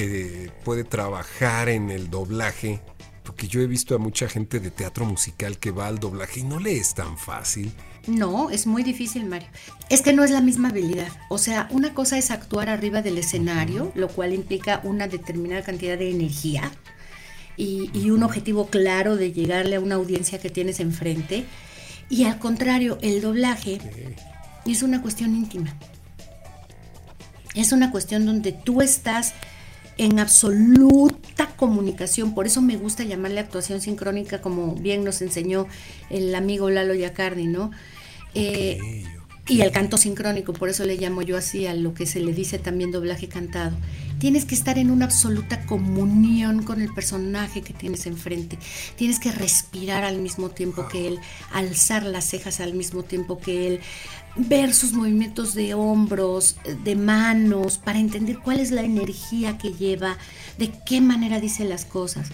que 0.01 0.51
puede 0.63 0.83
trabajar 0.83 1.69
en 1.69 1.91
el 1.91 2.09
doblaje, 2.09 2.81
porque 3.23 3.47
yo 3.47 3.61
he 3.61 3.67
visto 3.67 3.93
a 3.93 3.99
mucha 3.99 4.27
gente 4.27 4.59
de 4.59 4.71
teatro 4.71 5.05
musical 5.05 5.59
que 5.59 5.69
va 5.69 5.85
al 5.85 5.99
doblaje 5.99 6.39
y 6.39 6.43
no 6.43 6.59
le 6.59 6.75
es 6.75 6.95
tan 6.95 7.19
fácil. 7.19 7.71
No, 8.07 8.49
es 8.49 8.65
muy 8.65 8.81
difícil, 8.81 9.25
Mario. 9.25 9.47
Es 9.89 10.01
que 10.01 10.11
no 10.11 10.23
es 10.23 10.31
la 10.31 10.41
misma 10.41 10.69
habilidad. 10.69 11.09
O 11.29 11.37
sea, 11.37 11.67
una 11.69 11.93
cosa 11.93 12.17
es 12.17 12.31
actuar 12.31 12.67
arriba 12.67 13.03
del 13.03 13.19
escenario, 13.19 13.91
lo 13.93 14.07
cual 14.07 14.33
implica 14.33 14.81
una 14.83 15.07
determinada 15.07 15.61
cantidad 15.61 15.99
de 15.99 16.09
energía 16.09 16.71
y, 17.57 17.91
y 17.93 18.09
un 18.09 18.23
objetivo 18.23 18.67
claro 18.67 19.17
de 19.17 19.31
llegarle 19.31 19.75
a 19.75 19.81
una 19.81 19.95
audiencia 19.95 20.39
que 20.39 20.49
tienes 20.49 20.79
enfrente. 20.79 21.45
Y 22.09 22.23
al 22.23 22.39
contrario, 22.39 22.97
el 23.03 23.21
doblaje 23.21 23.77
es 24.65 24.81
una 24.81 25.03
cuestión 25.03 25.35
íntima. 25.35 25.77
Es 27.53 27.71
una 27.71 27.91
cuestión 27.91 28.25
donde 28.25 28.51
tú 28.51 28.81
estás 28.81 29.35
en 29.97 30.19
absoluta 30.19 31.47
comunicación. 31.55 32.33
Por 32.33 32.45
eso 32.45 32.61
me 32.61 32.77
gusta 32.77 33.03
llamarle 33.03 33.39
actuación 33.39 33.81
sincrónica, 33.81 34.41
como 34.41 34.75
bien 34.75 35.03
nos 35.03 35.21
enseñó 35.21 35.67
el 36.09 36.33
amigo 36.35 36.69
Lalo 36.69 36.93
Yacardi, 36.93 37.47
¿no? 37.47 37.71
Eh, 38.33 39.03
y 39.47 39.61
el 39.61 39.71
canto 39.71 39.97
sincrónico, 39.97 40.53
por 40.53 40.69
eso 40.69 40.85
le 40.85 40.95
llamo 40.95 41.21
yo 41.21 41.35
así 41.35 41.65
a 41.65 41.73
lo 41.73 41.93
que 41.93 42.05
se 42.05 42.19
le 42.19 42.33
dice 42.33 42.59
también 42.59 42.91
doblaje 42.91 43.27
cantado. 43.27 43.75
Tienes 44.21 44.45
que 44.45 44.53
estar 44.53 44.77
en 44.77 44.91
una 44.91 45.05
absoluta 45.05 45.65
comunión 45.65 46.61
con 46.61 46.79
el 46.79 46.93
personaje 46.93 47.63
que 47.63 47.73
tienes 47.73 48.05
enfrente. 48.05 48.59
Tienes 48.95 49.19
que 49.19 49.31
respirar 49.31 50.03
al 50.03 50.19
mismo 50.19 50.49
tiempo 50.49 50.87
que 50.87 51.07
él, 51.07 51.19
alzar 51.51 52.03
las 52.03 52.25
cejas 52.25 52.59
al 52.59 52.75
mismo 52.75 53.01
tiempo 53.01 53.39
que 53.39 53.67
él, 53.67 53.79
ver 54.35 54.75
sus 54.75 54.93
movimientos 54.93 55.55
de 55.55 55.73
hombros, 55.73 56.57
de 56.83 56.95
manos, 56.95 57.79
para 57.79 57.97
entender 57.97 58.37
cuál 58.37 58.59
es 58.59 58.69
la 58.69 58.83
energía 58.83 59.57
que 59.57 59.73
lleva, 59.73 60.19
de 60.59 60.71
qué 60.85 61.01
manera 61.01 61.39
dice 61.39 61.65
las 61.65 61.85
cosas. 61.85 62.29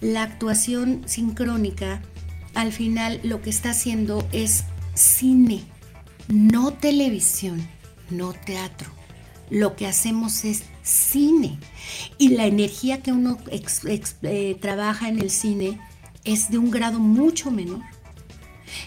La 0.00 0.22
actuación 0.22 1.02
sincrónica 1.06 2.02
al 2.54 2.72
final 2.72 3.18
lo 3.24 3.42
que 3.42 3.50
está 3.50 3.70
haciendo 3.70 4.24
es 4.30 4.62
cine, 4.94 5.64
no 6.28 6.72
televisión, 6.72 7.66
no 8.10 8.32
teatro. 8.32 9.01
Lo 9.52 9.76
que 9.76 9.86
hacemos 9.86 10.46
es 10.46 10.62
cine. 10.82 11.58
Y 12.16 12.30
la 12.30 12.46
energía 12.46 13.02
que 13.02 13.12
uno 13.12 13.36
eh, 13.50 14.56
trabaja 14.58 15.10
en 15.10 15.18
el 15.18 15.30
cine 15.30 15.78
es 16.24 16.50
de 16.50 16.56
un 16.56 16.70
grado 16.70 16.98
mucho 16.98 17.50
menor. 17.50 17.82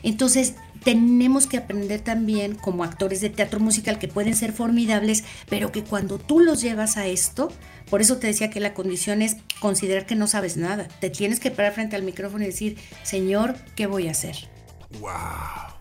Entonces, 0.01 0.55
tenemos 0.83 1.45
que 1.45 1.57
aprender 1.57 2.01
también 2.01 2.55
como 2.55 2.83
actores 2.83 3.21
de 3.21 3.29
teatro 3.29 3.59
musical 3.59 3.99
que 3.99 4.07
pueden 4.07 4.35
ser 4.35 4.53
formidables, 4.53 5.23
pero 5.49 5.71
que 5.71 5.83
cuando 5.83 6.17
tú 6.17 6.39
los 6.39 6.63
llevas 6.63 6.97
a 6.97 7.05
esto, 7.05 7.51
por 7.91 8.01
eso 8.01 8.17
te 8.17 8.25
decía 8.25 8.49
que 8.49 8.59
la 8.59 8.73
condición 8.73 9.21
es 9.21 9.37
considerar 9.59 10.07
que 10.07 10.15
no 10.15 10.25
sabes 10.25 10.57
nada. 10.57 10.87
Te 10.99 11.11
tienes 11.11 11.39
que 11.39 11.51
parar 11.51 11.73
frente 11.73 11.95
al 11.95 12.01
micrófono 12.01 12.43
y 12.43 12.47
decir, 12.47 12.77
Señor, 13.03 13.55
¿qué 13.75 13.85
voy 13.85 14.07
a 14.07 14.11
hacer? 14.11 14.49
¡Wow! 14.99 15.74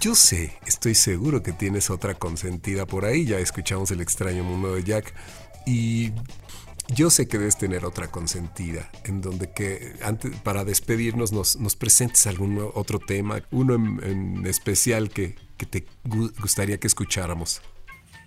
Yo 0.00 0.14
sé, 0.14 0.52
estoy 0.66 0.94
seguro 0.94 1.42
que 1.42 1.52
tienes 1.52 1.90
otra 1.90 2.14
consentida 2.14 2.86
por 2.86 3.04
ahí. 3.04 3.24
Ya 3.26 3.38
escuchamos 3.38 3.90
el 3.90 4.00
extraño 4.00 4.42
mundo 4.42 4.74
de 4.74 4.82
Jack. 4.82 5.14
Y 5.66 6.12
yo 6.94 7.10
sé 7.10 7.28
que 7.28 7.38
debes 7.38 7.56
tener 7.58 7.84
otra 7.84 8.10
consentida, 8.10 8.90
en 9.04 9.20
donde 9.20 9.50
que 9.50 9.94
antes, 10.02 10.34
para 10.40 10.64
despedirnos 10.64 11.32
nos, 11.32 11.56
presentes 11.76 12.26
algún 12.26 12.58
otro 12.74 12.98
tema, 12.98 13.42
uno 13.50 13.74
en, 13.74 14.46
especial 14.46 15.10
que, 15.10 15.36
que 15.56 15.66
te 15.66 15.86
gu- 16.04 16.32
gustaría 16.40 16.78
que 16.78 16.86
escucháramos. 16.86 17.62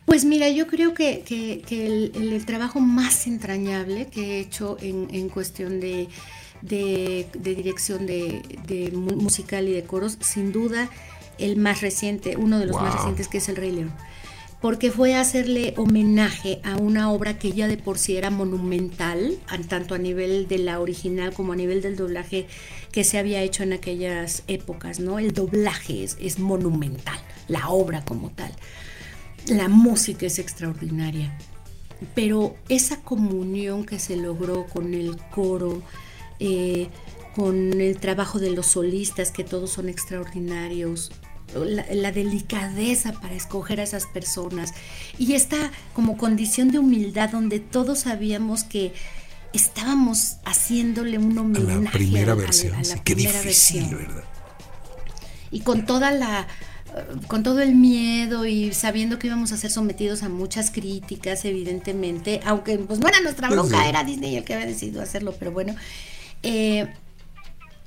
Pues 0.05 0.25
mira, 0.25 0.49
yo 0.49 0.67
creo 0.67 0.93
que, 0.93 1.23
que- 1.25 1.61
el, 1.85 2.11
trabajo 2.45 2.79
más 2.79 3.27
entrañable 3.27 4.07
que 4.07 4.37
he 4.37 4.39
hecho 4.39 4.77
en, 4.81 5.13
cuestión 5.29 5.79
de, 5.79 6.07
de- 6.61 7.27
dirección 7.53 8.05
de, 8.07 8.41
de 8.65 8.91
mu- 8.91 9.17
musical 9.21 9.67
y 9.67 9.73
de 9.73 9.83
coros, 9.83 10.17
sin 10.21 10.51
duda 10.51 10.89
el 11.39 11.57
más 11.57 11.81
reciente, 11.81 12.35
uno 12.37 12.59
de 12.59 12.65
los 12.65 12.81
más 12.81 12.93
recientes 12.93 13.27
que 13.27 13.37
es 13.37 13.49
El 13.49 13.55
Rey 13.55 13.71
León. 13.71 13.93
Porque 14.61 14.89
fue 14.89 15.15
hacerle 15.15 15.75
homenaje 15.77 16.59
a 16.63 16.77
una 16.77 17.11
obra 17.11 17.37
que 17.37 17.51
ya 17.51 17.67
de 17.67 17.77
por 17.77 17.99
sí 17.99 18.17
era 18.17 18.31
monumental, 18.31 19.37
tanto 19.69 19.93
a 19.93 19.99
nivel 19.99 20.47
de 20.47 20.57
la 20.57 20.79
original 20.79 21.33
como 21.33 21.53
a 21.53 21.55
nivel 21.55 21.83
del 21.83 21.95
doblaje 21.95 22.47
que 22.91 23.03
se 23.03 23.19
había 23.19 23.43
hecho 23.43 23.61
en 23.61 23.73
aquellas 23.73 24.43
épocas, 24.47 24.99
¿no? 24.99 25.19
El 25.19 25.33
doblaje 25.33 26.03
es, 26.03 26.17
es 26.19 26.39
monumental, 26.39 27.19
la 27.47 27.69
obra 27.69 28.03
como 28.03 28.31
tal 28.31 28.51
la 29.49 29.69
música 29.69 30.25
es 30.25 30.39
extraordinaria, 30.39 31.37
pero 32.15 32.55
esa 32.69 33.01
comunión 33.01 33.85
que 33.85 33.99
se 33.99 34.17
logró 34.17 34.65
con 34.67 34.93
el 34.93 35.17
coro, 35.31 35.81
eh, 36.39 36.89
con 37.35 37.79
el 37.79 37.97
trabajo 37.99 38.39
de 38.39 38.51
los 38.51 38.67
solistas, 38.67 39.31
que 39.31 39.43
todos 39.43 39.71
son 39.71 39.89
extraordinarios, 39.89 41.11
la, 41.55 41.85
la 41.91 42.11
delicadeza 42.11 43.13
para 43.13 43.33
escoger 43.35 43.79
a 43.79 43.83
esas 43.83 44.05
personas 44.05 44.73
y 45.17 45.33
esta 45.33 45.71
como 45.93 46.17
condición 46.17 46.71
de 46.71 46.79
humildad 46.79 47.29
donde 47.29 47.59
todos 47.59 47.99
sabíamos 47.99 48.63
que 48.63 48.93
estábamos 49.53 50.37
haciéndole 50.45 51.17
un 51.17 51.37
A 51.37 51.41
homenaje 51.41 51.81
la 51.83 51.91
primera 51.91 52.31
a- 52.33 52.35
a- 52.35 52.37
a 52.37 52.41
versión. 52.41 52.73
la 52.77 52.83
sí, 52.83 52.93
Qué 53.03 53.15
primera 53.15 53.41
difícil, 53.41 53.81
versión 53.83 54.07
¿verdad? 54.07 54.23
y 55.51 55.61
con 55.61 55.85
toda 55.85 56.11
la 56.11 56.47
con 57.27 57.43
todo 57.43 57.61
el 57.61 57.75
miedo 57.75 58.45
y 58.47 58.73
sabiendo 58.73 59.19
que 59.19 59.27
íbamos 59.27 59.51
a 59.51 59.57
ser 59.57 59.69
sometidos 59.69 60.23
a 60.23 60.29
muchas 60.29 60.71
críticas, 60.71 61.45
evidentemente, 61.45 62.39
aunque 62.43 62.77
pues 62.79 62.99
no 62.99 63.07
era 63.07 63.21
nuestra 63.21 63.47
Pues 63.49 63.59
bronca, 63.59 63.83
sí. 63.83 63.89
era 63.89 64.03
Disney 64.03 64.35
el 64.35 64.43
que 64.43 64.55
había 64.55 64.65
decidido 64.65 65.01
hacerlo, 65.01 65.35
pero 65.37 65.51
bueno, 65.51 65.75
eh, 66.43 66.87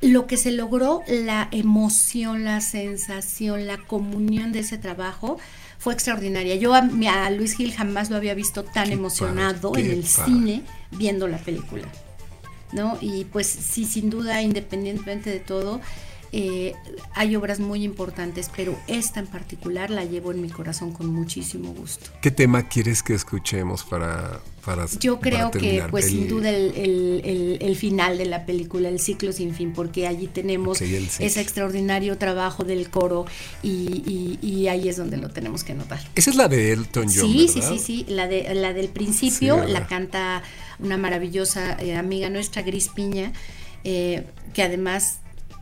lo 0.00 0.26
que 0.26 0.36
se 0.36 0.50
logró, 0.50 1.02
la 1.06 1.48
emoción, 1.50 2.44
la 2.44 2.60
sensación, 2.60 3.66
la 3.66 3.78
comunión 3.78 4.52
de 4.52 4.60
ese 4.60 4.78
trabajo 4.78 5.38
fue 5.78 5.94
extraordinaria. 5.94 6.56
Yo 6.56 6.74
a, 6.74 6.78
a 6.78 7.30
Luis 7.30 7.54
Gil 7.54 7.72
jamás 7.72 8.10
lo 8.10 8.16
había 8.16 8.34
visto 8.34 8.64
tan 8.64 8.92
emocionado 8.92 9.72
padre, 9.72 9.84
en 9.84 9.90
el 9.90 10.04
padre. 10.04 10.32
cine 10.32 10.62
viendo 10.90 11.28
la 11.28 11.38
película. 11.38 11.86
¿no? 12.72 12.98
Y 13.00 13.24
pues 13.24 13.46
sí, 13.46 13.84
sin 13.84 14.10
duda, 14.10 14.42
independientemente 14.42 15.30
de 15.30 15.40
todo, 15.40 15.80
eh, 16.32 16.74
hay 17.14 17.34
obras 17.36 17.58
muy 17.60 17.82
importantes, 17.84 18.50
pero 18.56 18.76
esta 18.86 19.18
en 19.20 19.26
particular 19.26 19.90
la 19.90 20.04
llevo 20.04 20.30
en 20.30 20.40
mi 20.42 20.48
corazón 20.48 20.92
con 20.92 21.08
muchísimo 21.12 21.72
gusto. 21.74 22.10
¿Qué 22.22 22.30
tema 22.30 22.68
quieres 22.68 23.02
que 23.02 23.14
escuchemos 23.14 23.82
para, 23.82 24.40
para 24.64 24.86
Yo 25.00 25.18
para 25.18 25.50
creo 25.50 25.50
que, 25.50 25.82
pues 25.90 26.04
El- 26.04 26.10
sin 26.12 26.28
duda, 26.28 26.50
el, 26.50 27.58
el- 27.60 27.76
final 27.76 28.18
de 28.18 28.26
la 28.26 28.44
película, 28.46 28.88
el 28.88 29.00
ciclo 29.00 29.32
sin 29.32 29.54
fin, 29.54 29.72
porque 29.72 30.06
allí 30.06 30.26
tenemos 30.28 30.80
ese 30.80 31.40
extraordinario 31.40 32.16
trabajo 32.18 32.62
del 32.62 32.90
coro 32.90 33.24
y, 33.62 33.68
y- 33.70 34.38
y 34.46 34.68
ahí 34.68 34.88
es 34.88 34.96
donde 34.98 35.16
lo 35.16 35.30
tenemos 35.30 35.64
que 35.64 35.74
notar. 35.74 35.98
Esa 36.14 36.30
es 36.30 36.36
la 36.36 36.46
de 36.48 36.72
Elton 36.72 37.06
John, 37.06 37.26
Sí, 37.32 37.48
sí, 37.48 37.60
¿verdad? 37.60 37.72
sí, 37.74 37.78
sí, 37.78 38.04
la, 38.08 38.28
de, 38.28 38.54
la 38.54 38.72
del 38.72 38.88
principio 38.88 39.64
la 39.66 39.86
canta 39.86 40.42
una 40.78 40.96
maravillosa 40.96 41.76
eh, 41.80 41.96
amiga 41.96 42.28
nuestra, 42.30 42.62
Gris 42.62 42.88
Piña, 42.88 43.32
eh, 43.84 44.26
que 44.54 44.62
además 44.62 45.18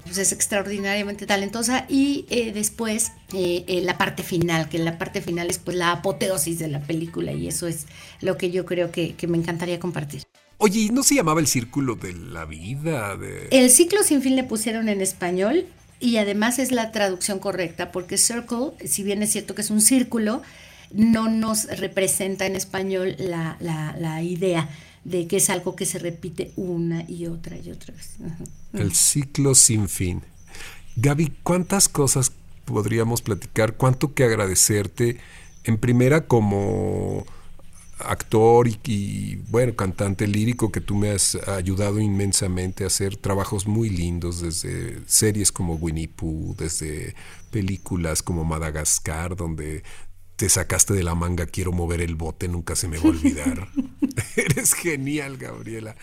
pues, 0.08 0.18
es 0.18 0.32
extraordinariamente 0.32 1.26
talentosa 1.26 1.86
y 1.88 2.26
eh, 2.30 2.52
después 2.52 3.12
eh, 3.32 3.64
eh, 3.68 3.80
la 3.82 3.96
parte 3.96 4.22
final, 4.22 4.68
que 4.68 4.78
la 4.78 4.98
parte 4.98 5.20
final 5.20 5.48
es 5.50 5.58
pues 5.58 5.76
la 5.76 5.92
apoteosis 5.92 6.58
de 6.58 6.68
la 6.68 6.80
película 6.80 7.32
y 7.32 7.46
eso 7.48 7.66
es 7.68 7.86
lo 8.20 8.36
que 8.36 8.50
yo 8.50 8.64
creo 8.66 8.90
que, 8.90 9.14
que 9.14 9.26
me 9.28 9.38
encantaría 9.38 9.78
compartir. 9.78 10.22
Oye, 10.58 10.80
¿y 10.80 10.88
¿no 10.90 11.04
se 11.04 11.14
llamaba 11.14 11.40
el 11.40 11.46
círculo 11.46 11.94
de 11.94 12.12
la 12.14 12.44
vida? 12.44 13.16
De... 13.16 13.46
El 13.52 13.70
ciclo 13.70 14.02
sin 14.02 14.22
fin 14.22 14.34
le 14.34 14.42
pusieron 14.42 14.88
en 14.88 15.00
español 15.00 15.66
y 16.00 16.16
además 16.16 16.58
es 16.58 16.72
la 16.72 16.90
traducción 16.90 17.38
correcta 17.38 17.92
porque 17.92 18.18
circle, 18.18 18.72
si 18.84 19.04
bien 19.04 19.22
es 19.22 19.30
cierto 19.30 19.54
que 19.54 19.62
es 19.62 19.70
un 19.70 19.80
círculo, 19.80 20.42
no 20.92 21.28
nos 21.28 21.64
representa 21.78 22.46
en 22.46 22.56
español 22.56 23.14
la, 23.18 23.56
la- 23.60 23.94
la 24.00 24.22
idea 24.22 24.68
de 25.08 25.26
que 25.26 25.38
es 25.38 25.48
algo 25.48 25.74
que 25.74 25.86
se 25.86 25.98
repite 25.98 26.52
una 26.56 27.04
y 27.08 27.26
otra 27.26 27.56
y 27.56 27.70
otra 27.70 27.94
vez. 27.94 28.16
El 28.74 28.94
ciclo 28.94 29.54
sin 29.54 29.88
fin. 29.88 30.22
Gaby, 30.96 31.32
¿cuántas 31.42 31.88
cosas 31.88 32.32
podríamos 32.66 33.22
platicar? 33.22 33.76
¿Cuánto 33.76 34.12
que 34.12 34.24
agradecerte? 34.24 35.16
En 35.64 35.78
primera, 35.78 36.26
como 36.26 37.24
actor 38.00 38.68
y, 38.68 38.78
y, 38.84 39.36
bueno, 39.48 39.74
cantante 39.74 40.26
lírico 40.26 40.70
que 40.70 40.80
tú 40.80 40.94
me 40.94 41.10
has 41.10 41.34
ayudado 41.48 42.00
inmensamente 42.00 42.84
a 42.84 42.88
hacer 42.88 43.16
trabajos 43.16 43.66
muy 43.66 43.88
lindos, 43.88 44.42
desde 44.42 44.98
series 45.06 45.50
como 45.50 45.74
Winnie 45.76 46.08
Pooh, 46.08 46.54
desde 46.56 47.14
películas 47.50 48.22
como 48.22 48.44
Madagascar, 48.44 49.36
donde 49.36 49.82
te 50.38 50.48
sacaste 50.48 50.94
de 50.94 51.02
la 51.02 51.16
manga, 51.16 51.46
quiero 51.46 51.72
mover 51.72 52.00
el 52.00 52.14
bote, 52.14 52.46
nunca 52.46 52.76
se 52.76 52.86
me 52.86 52.96
va 52.98 53.04
a 53.04 53.08
olvidar. 53.08 53.68
Eres 54.36 54.72
genial, 54.72 55.36
Gabriela. 55.36 55.96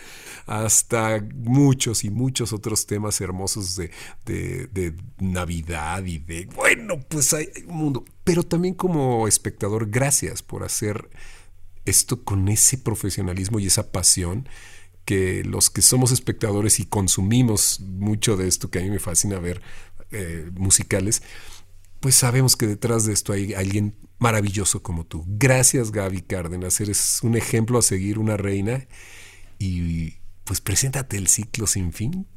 Hasta 0.45 1.25
muchos 1.33 2.03
y 2.03 2.09
muchos 2.09 2.51
otros 2.51 2.85
temas 2.85 3.21
hermosos 3.21 3.77
de, 3.77 3.91
de- 4.25 4.67
de 4.67 4.93
Navidad 5.19 6.03
y 6.03 6.17
de, 6.19 6.47
bueno, 6.53 6.99
pues 7.07 7.33
hay 7.33 7.47
un 7.67 7.75
mundo. 7.77 8.05
Pero 8.25 8.43
también 8.43 8.73
como 8.73 9.25
espectador, 9.27 9.89
gracias 9.89 10.43
por 10.43 10.63
hacer 10.63 11.09
esto 11.85 12.23
con 12.25 12.49
ese 12.49 12.77
profesionalismo 12.77 13.59
y 13.61 13.67
esa 13.67 13.91
pasión 13.93 14.49
que 15.05 15.43
los 15.45 15.69
que 15.69 15.81
somos 15.81 16.11
espectadores 16.11 16.81
y 16.81 16.85
consumimos 16.85 17.79
mucho 17.79 18.35
de 18.35 18.47
esto 18.49 18.69
que 18.69 18.79
a 18.79 18.81
mí 18.81 18.89
me 18.89 18.99
fascina 18.99 19.39
ver 19.39 19.61
eh, 20.11 20.49
musicales, 20.55 21.21
pues 21.99 22.15
sabemos 22.15 22.55
que 22.55 22.67
detrás 22.67 23.05
de 23.05 23.13
esto 23.13 23.33
hay 23.33 23.53
alguien 23.53 23.95
maravilloso 24.19 24.81
como 24.81 25.05
tú. 25.05 25.25
Gracias 25.27 25.91
Gaby 25.91 26.21
Cárdenas, 26.21 26.79
eres 26.79 27.19
un 27.23 27.35
ejemplo 27.35 27.79
a 27.79 27.81
seguir, 27.81 28.19
una 28.19 28.37
reina 28.37 28.87
y 29.59 30.15
pues 30.43 30.61
preséntate 30.61 31.17
el 31.17 31.27
ciclo 31.27 31.67
sin 31.67 31.91
fin. 31.91 32.27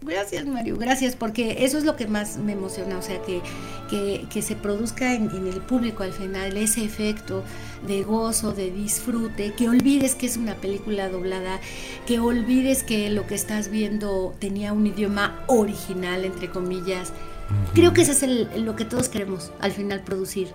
Gracias, 0.00 0.46
Mario, 0.46 0.76
gracias, 0.76 1.16
porque 1.16 1.64
eso 1.64 1.76
es 1.76 1.84
lo 1.84 1.96
que 1.96 2.06
más 2.06 2.36
me 2.36 2.52
emociona, 2.52 2.98
o 2.98 3.02
sea, 3.02 3.20
que, 3.22 3.42
que, 3.90 4.42
se 4.42 4.54
produzca 4.54 5.12
en 5.12 5.48
el 5.48 5.60
público 5.60 6.04
al 6.04 6.12
final 6.12 6.56
ese 6.56 6.84
efecto 6.84 7.42
de 7.84 8.04
gozo, 8.04 8.52
de 8.52 8.70
disfrute, 8.70 9.54
que 9.54 9.68
olvides 9.68 10.14
que 10.14 10.26
es 10.26 10.36
una 10.36 10.54
película 10.54 11.08
doblada, 11.08 11.60
que 12.06 12.20
olvides 12.20 12.84
que 12.84 13.10
lo 13.10 13.26
que 13.26 13.34
estás 13.34 13.70
viendo 13.70 14.36
tenía 14.38 14.72
un 14.72 14.86
idioma 14.86 15.42
original, 15.48 16.24
entre 16.24 16.48
comillas. 16.48 17.12
Creo 17.74 17.92
que 17.92 18.02
eso 18.02 18.12
es 18.12 18.22
el- 18.22 18.48
lo 18.64 18.76
que 18.76 18.84
todos 18.84 19.08
queremos 19.08 19.52
al 19.60 19.72
final 19.72 20.02
producir. 20.02 20.48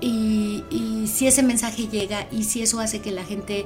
Y, 0.00 0.64
y 0.70 1.06
si 1.06 1.26
ese 1.26 1.42
mensaje 1.42 1.88
llega 1.88 2.26
y 2.30 2.44
si 2.44 2.62
eso 2.62 2.80
hace 2.80 3.00
que 3.00 3.10
la 3.12 3.24
gente 3.24 3.64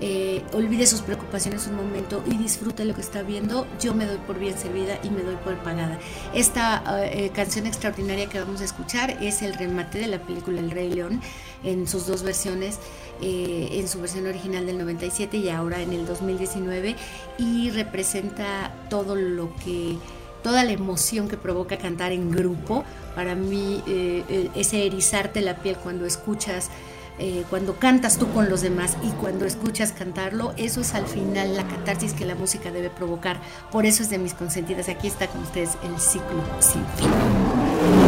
eh, 0.00 0.44
olvide 0.52 0.86
sus 0.86 1.00
preocupaciones 1.00 1.66
un 1.66 1.74
momento 1.74 2.22
y 2.24 2.36
disfrute 2.36 2.84
lo 2.84 2.94
que 2.94 3.00
está 3.00 3.22
viendo, 3.22 3.66
yo 3.80 3.94
me 3.94 4.06
doy 4.06 4.18
por 4.18 4.38
bien 4.38 4.56
servida 4.56 4.96
y 5.02 5.10
me 5.10 5.22
doy 5.22 5.34
por 5.36 5.56
pagada. 5.56 5.98
Esta 6.34 6.84
eh, 7.12 7.30
canción 7.34 7.66
extraordinaria 7.66 8.28
que 8.28 8.38
vamos 8.38 8.60
a 8.60 8.64
escuchar 8.64 9.10
es 9.22 9.42
el 9.42 9.54
remate 9.54 9.98
de 9.98 10.06
la 10.06 10.18
película 10.20 10.60
El 10.60 10.70
Rey 10.70 10.92
León 10.92 11.20
en 11.64 11.88
sus 11.88 12.06
dos 12.06 12.22
versiones, 12.22 12.78
eh, 13.22 13.70
en 13.72 13.88
su 13.88 14.00
versión 14.00 14.26
original 14.28 14.66
del 14.66 14.78
97 14.78 15.36
y 15.38 15.48
ahora 15.48 15.80
en 15.82 15.92
el 15.92 16.06
2019 16.06 16.94
y 17.38 17.70
representa 17.70 18.72
todo 18.90 19.16
lo 19.16 19.52
que 19.64 19.96
toda 20.42 20.64
la 20.64 20.72
emoción 20.72 21.28
que 21.28 21.36
provoca 21.36 21.78
cantar 21.78 22.12
en 22.12 22.30
grupo. 22.30 22.84
Para 23.14 23.34
mí, 23.34 23.82
eh, 23.86 24.24
eh, 24.28 24.50
ese 24.54 24.86
erizarte 24.86 25.40
la 25.40 25.56
piel 25.56 25.76
cuando 25.76 26.06
escuchas, 26.06 26.70
eh, 27.18 27.44
cuando 27.50 27.76
cantas 27.76 28.18
tú 28.18 28.30
con 28.32 28.48
los 28.48 28.60
demás 28.60 28.96
y 29.02 29.10
cuando 29.20 29.44
escuchas 29.44 29.92
cantarlo, 29.92 30.54
eso 30.56 30.80
es 30.80 30.94
al 30.94 31.06
final 31.06 31.56
la 31.56 31.66
catarsis 31.66 32.12
que 32.12 32.24
la 32.24 32.34
música 32.34 32.70
debe 32.70 32.90
provocar. 32.90 33.40
Por 33.72 33.86
eso 33.86 34.02
es 34.02 34.10
de 34.10 34.18
mis 34.18 34.34
consentidas. 34.34 34.88
Aquí 34.88 35.08
está 35.08 35.26
con 35.26 35.42
ustedes 35.42 35.70
el 35.82 35.98
ciclo 36.00 36.42
sin 36.60 36.84
fin. 36.96 38.07